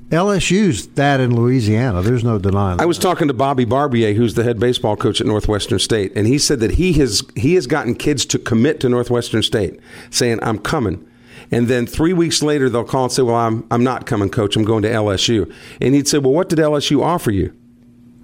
LSU's 0.09 0.88
that 0.88 1.19
in 1.19 1.36
Louisiana. 1.36 2.01
There's 2.01 2.23
no 2.23 2.39
denying. 2.39 2.77
That. 2.77 2.84
I 2.84 2.88
was 2.88 2.97
talking 2.97 3.27
to 3.27 3.34
Bobby 3.36 3.63
Barbier, 3.63 4.13
who's 4.15 4.34
the 4.34 4.43
head 4.43 4.59
baseball 4.59 4.95
coach 4.95 5.21
at 5.21 5.27
Northwestern 5.27 5.77
State, 5.77 6.11
and 6.15 6.25
he 6.25 6.39
said 6.39 6.61
that 6.61 6.71
he 6.71 6.93
has 6.93 7.21
he 7.36 7.53
has 7.53 7.67
gotten 7.67 7.93
kids 7.93 8.25
to 8.25 8.39
commit 8.39 8.80
to 8.80 8.89
Northwestern 8.89 9.43
State, 9.43 9.80
saying, 10.09 10.39
"I'm 10.41 10.57
coming." 10.57 11.05
And 11.51 11.67
then 11.67 11.86
three 11.86 12.13
weeks 12.13 12.41
later, 12.41 12.69
they'll 12.69 12.84
call 12.84 13.03
and 13.03 13.13
say, 13.13 13.21
"Well, 13.21 13.36
I'm 13.36 13.67
I'm 13.69 13.84
not 13.84 14.07
coming, 14.07 14.30
coach. 14.30 14.55
I'm 14.55 14.65
going 14.65 14.82
to 14.82 14.89
LSU." 14.89 15.53
And 15.80 15.93
he'd 15.93 16.07
say, 16.07 16.17
"Well, 16.17 16.34
what 16.34 16.49
did 16.49 16.57
LSU 16.57 17.03
offer 17.03 17.30
you?" 17.30 17.53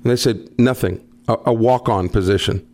And 0.06 0.12
they 0.12 0.16
said, 0.18 0.48
nothing, 0.60 1.04
a, 1.28 1.36
a 1.48 1.54
walk 1.54 1.90
on 1.90 2.10
position. 2.10 2.66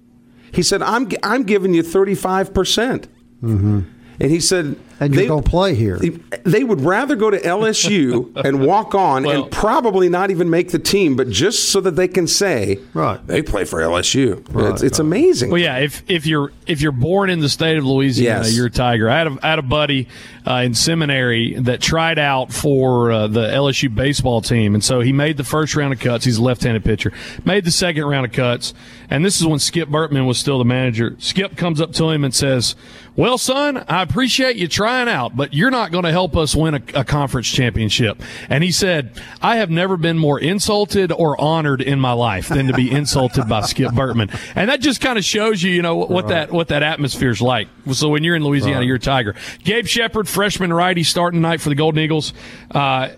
He 0.52 0.62
said, 0.62 0.82
I'm, 0.82 1.10
I'm 1.24 1.44
giving 1.44 1.74
you 1.74 1.82
35%. 1.82 2.54
percent 2.54 3.08
mm 3.42 3.60
hmm 3.60 3.80
And 4.20 4.30
he 4.30 4.42
said, 4.42 4.76
and 5.02 5.14
you're 5.14 5.28
going 5.28 5.44
to 5.44 5.50
play 5.50 5.76
here. 5.76 6.00
They 6.44 6.64
would 6.64 6.80
rather 6.82 7.16
go 7.18 7.30
to 7.30 7.38
LSU 7.40 8.36
and 8.46 8.66
walk 8.66 8.96
on 8.96 9.24
Well- 9.24 9.44
and 9.44 9.52
probably 9.52 10.08
not 10.10 10.32
even 10.32 10.50
make 10.50 10.70
the 10.72 10.80
team, 10.80 11.16
but 11.16 11.30
just 11.30 11.70
so 11.70 11.82
that 11.82 11.96
they 11.98 12.08
can 12.08 12.28
say 12.28 12.80
Right. 12.94 13.26
they 13.28 13.42
play 13.42 13.66
for 13.66 13.80
LSU. 13.82 14.46
Right, 14.54 14.72
it's 14.72 14.84
it's 14.84 15.00
amazing. 15.00 15.50
Well, 15.52 15.60
yeah. 15.62 15.78
If 15.78 16.04
if 16.08 16.26
you're 16.26 16.52
if 16.68 16.82
you're 16.82 16.92
born 16.94 17.30
in 17.30 17.40
the 17.40 17.50
state 17.50 17.78
of 17.78 17.86
Louisiana, 17.86 18.46
Yes. 18.46 18.56
you're 18.56 18.68
a 18.68 18.72
Tiger. 18.72 19.10
I 19.10 19.18
had 19.18 19.28
a, 19.28 19.38
I 19.44 19.50
had 19.50 19.60
a 19.60 19.64
buddy 19.64 20.08
uh, 20.48 20.54
in 20.66 20.74
seminary 20.74 21.56
that 21.60 21.82
tried 21.82 22.18
out 22.20 22.54
for 22.54 23.12
uh, 23.12 23.28
the 23.28 23.48
LSU 23.48 23.94
baseball 23.94 24.42
team, 24.42 24.74
and 24.74 24.84
so 24.84 25.00
he 25.02 25.12
made 25.14 25.38
the 25.38 25.44
first 25.44 25.76
round 25.76 25.94
of 25.94 26.00
cuts. 26.00 26.26
He's 26.26 26.38
a 26.38 26.44
left-handed 26.44 26.84
pitcher. 26.84 27.12
Made 27.46 27.66
the 27.66 27.72
second 27.72 28.06
round 28.06 28.26
of 28.26 28.32
cuts, 28.32 28.74
and 29.12 29.26
this 29.26 29.40
is 29.42 29.46
when 29.46 29.60
Skip 29.60 29.90
Bertman 29.90 30.26
was 30.26 30.38
still 30.38 30.58
the 30.58 30.66
manager. 30.66 31.16
Skip 31.20 31.58
comes 31.58 31.82
up 31.82 31.92
to 31.94 32.10
him 32.10 32.24
and 32.24 32.34
says, 32.34 32.76
"Well, 33.18 33.38
son, 33.38 33.84
I 33.90 34.02
appreciate 34.02 34.56
you 34.56 34.70
trying 34.70 35.10
out, 35.10 35.36
but 35.36 35.54
you're 35.54 35.70
not 35.70 35.92
going 35.92 36.06
to 36.06 36.12
help 36.12 36.38
us 36.38 36.56
win 36.56 36.76
a, 36.76 36.82
a 36.96 37.04
conference 37.04 37.48
championship." 37.50 38.24
And 38.50 38.64
he 38.64 38.72
said, 38.72 39.12
"I 39.42 39.58
have 39.58 39.70
never 39.70 39.98
been 39.98 40.18
more 40.18 40.40
insulted 40.40 41.12
or 41.12 41.40
honored 41.40 41.82
in 41.82 42.00
my 42.00 42.14
life 42.14 42.48
than 42.48 42.68
to 42.68 42.74
be 42.74 42.90
insulted 43.00 43.50
by 43.50 43.62
Skip 43.62 43.92
Bertman." 43.92 44.32
And 44.56 44.70
that 44.70 44.80
just 44.80 45.02
kind 45.02 45.18
of 45.18 45.26
shows 45.26 45.62
you, 45.62 45.72
you 45.72 45.82
know, 45.82 45.98
what 45.98 46.30
that 46.30 46.52
what 46.52 46.70
that 46.70 46.82
atmosphere's 46.82 47.42
like. 47.42 47.68
So 47.92 48.08
when 48.08 48.24
you're 48.24 48.38
in 48.38 48.44
Louisiana, 48.46 48.86
you're 48.86 48.96
a 48.96 49.00
Tiger. 49.00 49.36
Gabe 49.66 49.88
Shepard, 49.88 50.30
freshman 50.30 50.72
righty, 50.72 51.04
starting 51.04 51.42
tonight 51.42 51.60
for 51.60 51.68
the 51.68 51.76
Golden 51.76 52.00
Eagles. 52.00 52.34
Uh, 52.74 53.10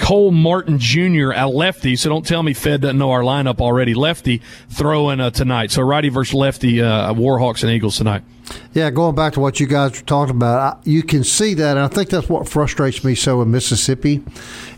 Cole 0.00 0.32
Martin 0.32 0.78
Jr. 0.78 1.30
a 1.32 1.46
lefty, 1.46 1.94
so 1.94 2.08
don't 2.08 2.26
tell 2.26 2.42
me 2.42 2.54
Fed 2.54 2.80
doesn't 2.80 2.98
know 2.98 3.12
our 3.12 3.20
lineup 3.20 3.60
already. 3.60 3.94
Lefty 3.94 4.40
throwing 4.70 5.20
uh, 5.20 5.30
tonight, 5.30 5.70
so 5.70 5.82
righty 5.82 6.08
versus 6.08 6.34
lefty, 6.34 6.80
uh, 6.80 7.12
Warhawks 7.12 7.62
and 7.62 7.70
Eagles 7.70 7.98
tonight. 7.98 8.22
Yeah, 8.72 8.90
going 8.90 9.14
back 9.14 9.32
to 9.34 9.40
what 9.40 9.58
you 9.60 9.66
guys 9.66 10.00
were 10.00 10.06
talking 10.06 10.36
about, 10.36 10.58
I, 10.58 10.80
you 10.88 11.02
can 11.02 11.24
see 11.24 11.54
that, 11.54 11.76
and 11.76 11.80
I 11.84 11.88
think 11.88 12.08
that's 12.08 12.28
what 12.28 12.48
frustrates 12.48 13.02
me 13.04 13.14
so 13.14 13.42
in 13.42 13.50
Mississippi, 13.50 14.22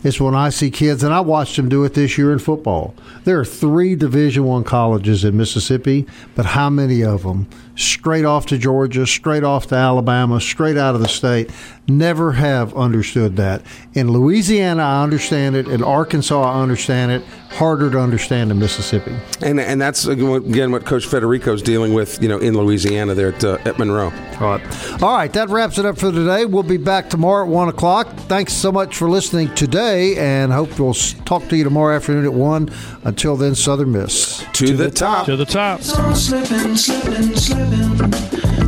is 0.03 0.19
when 0.19 0.35
I 0.35 0.49
see 0.49 0.71
kids, 0.71 1.03
and 1.03 1.13
I 1.13 1.19
watched 1.21 1.55
them 1.55 1.69
do 1.69 1.83
it 1.83 1.93
this 1.93 2.17
year 2.17 2.33
in 2.33 2.39
football. 2.39 2.95
There 3.23 3.39
are 3.39 3.45
three 3.45 3.95
Division 3.95 4.45
One 4.45 4.63
colleges 4.63 5.23
in 5.23 5.37
Mississippi, 5.37 6.07
but 6.35 6.45
how 6.45 6.69
many 6.69 7.03
of 7.03 7.23
them 7.23 7.47
straight 7.75 8.25
off 8.25 8.45
to 8.47 8.57
Georgia, 8.57 9.05
straight 9.07 9.43
off 9.43 9.67
to 9.67 9.75
Alabama, 9.75 10.39
straight 10.41 10.77
out 10.77 10.95
of 10.95 11.01
the 11.01 11.07
state? 11.07 11.51
Never 11.87 12.31
have 12.33 12.73
understood 12.75 13.35
that. 13.35 13.61
In 13.93 14.09
Louisiana, 14.09 14.83
I 14.83 15.03
understand 15.03 15.55
it. 15.55 15.67
In 15.67 15.83
Arkansas, 15.83 16.41
I 16.41 16.61
understand 16.61 17.11
it. 17.11 17.23
Harder 17.49 17.91
to 17.91 17.99
understand 17.99 18.51
in 18.51 18.59
Mississippi. 18.59 19.15
and 19.41 19.59
and 19.59 19.81
that's 19.81 20.05
again 20.05 20.71
what 20.71 20.85
Coach 20.85 21.05
Federico's 21.05 21.61
dealing 21.61 21.93
with, 21.93 22.21
you 22.21 22.29
know, 22.29 22.39
in 22.39 22.57
Louisiana 22.57 23.13
there 23.13 23.33
at, 23.33 23.43
uh, 23.43 23.57
at 23.65 23.79
Monroe. 23.79 24.11
All 24.39 24.57
right. 24.57 25.01
All 25.03 25.15
right, 25.15 25.31
that 25.33 25.49
wraps 25.49 25.77
it 25.77 25.85
up 25.85 25.97
for 25.97 26.11
today. 26.11 26.45
We'll 26.45 26.63
be 26.63 26.77
back 26.77 27.09
tomorrow 27.09 27.43
at 27.45 27.49
1 27.49 27.69
o'clock. 27.69 28.07
Thanks 28.27 28.53
so 28.53 28.71
much 28.71 28.95
for 28.95 29.09
listening 29.09 29.53
today, 29.55 30.15
and 30.17 30.51
hope 30.51 30.79
we'll 30.79 30.93
talk 30.93 31.47
to 31.49 31.57
you 31.57 31.63
tomorrow 31.63 31.95
afternoon 31.95 32.25
at 32.25 32.33
1. 32.33 32.69
Until 33.03 33.35
then, 33.35 33.55
Southern 33.55 33.91
Miss. 33.91 34.43
To, 34.53 34.75
the, 34.75 34.91
top. 34.91 35.25
To 35.25 35.35
the 35.35 35.45
top. 35.45 35.79
on 35.97 36.15
slipping, 36.15 36.75
slipping, 36.75 37.35
slipping 37.35 38.13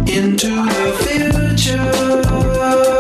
into 0.08 0.50
the 0.50 1.56
future. 1.58 2.96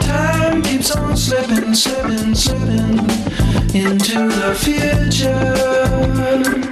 Time 0.00 0.62
keeps 0.62 0.94
on 0.96 1.16
slipping, 1.16 1.74
slipping, 1.74 2.34
slipping 2.34 2.98
into 3.74 4.28
the 4.28 4.54
future. 4.58 6.71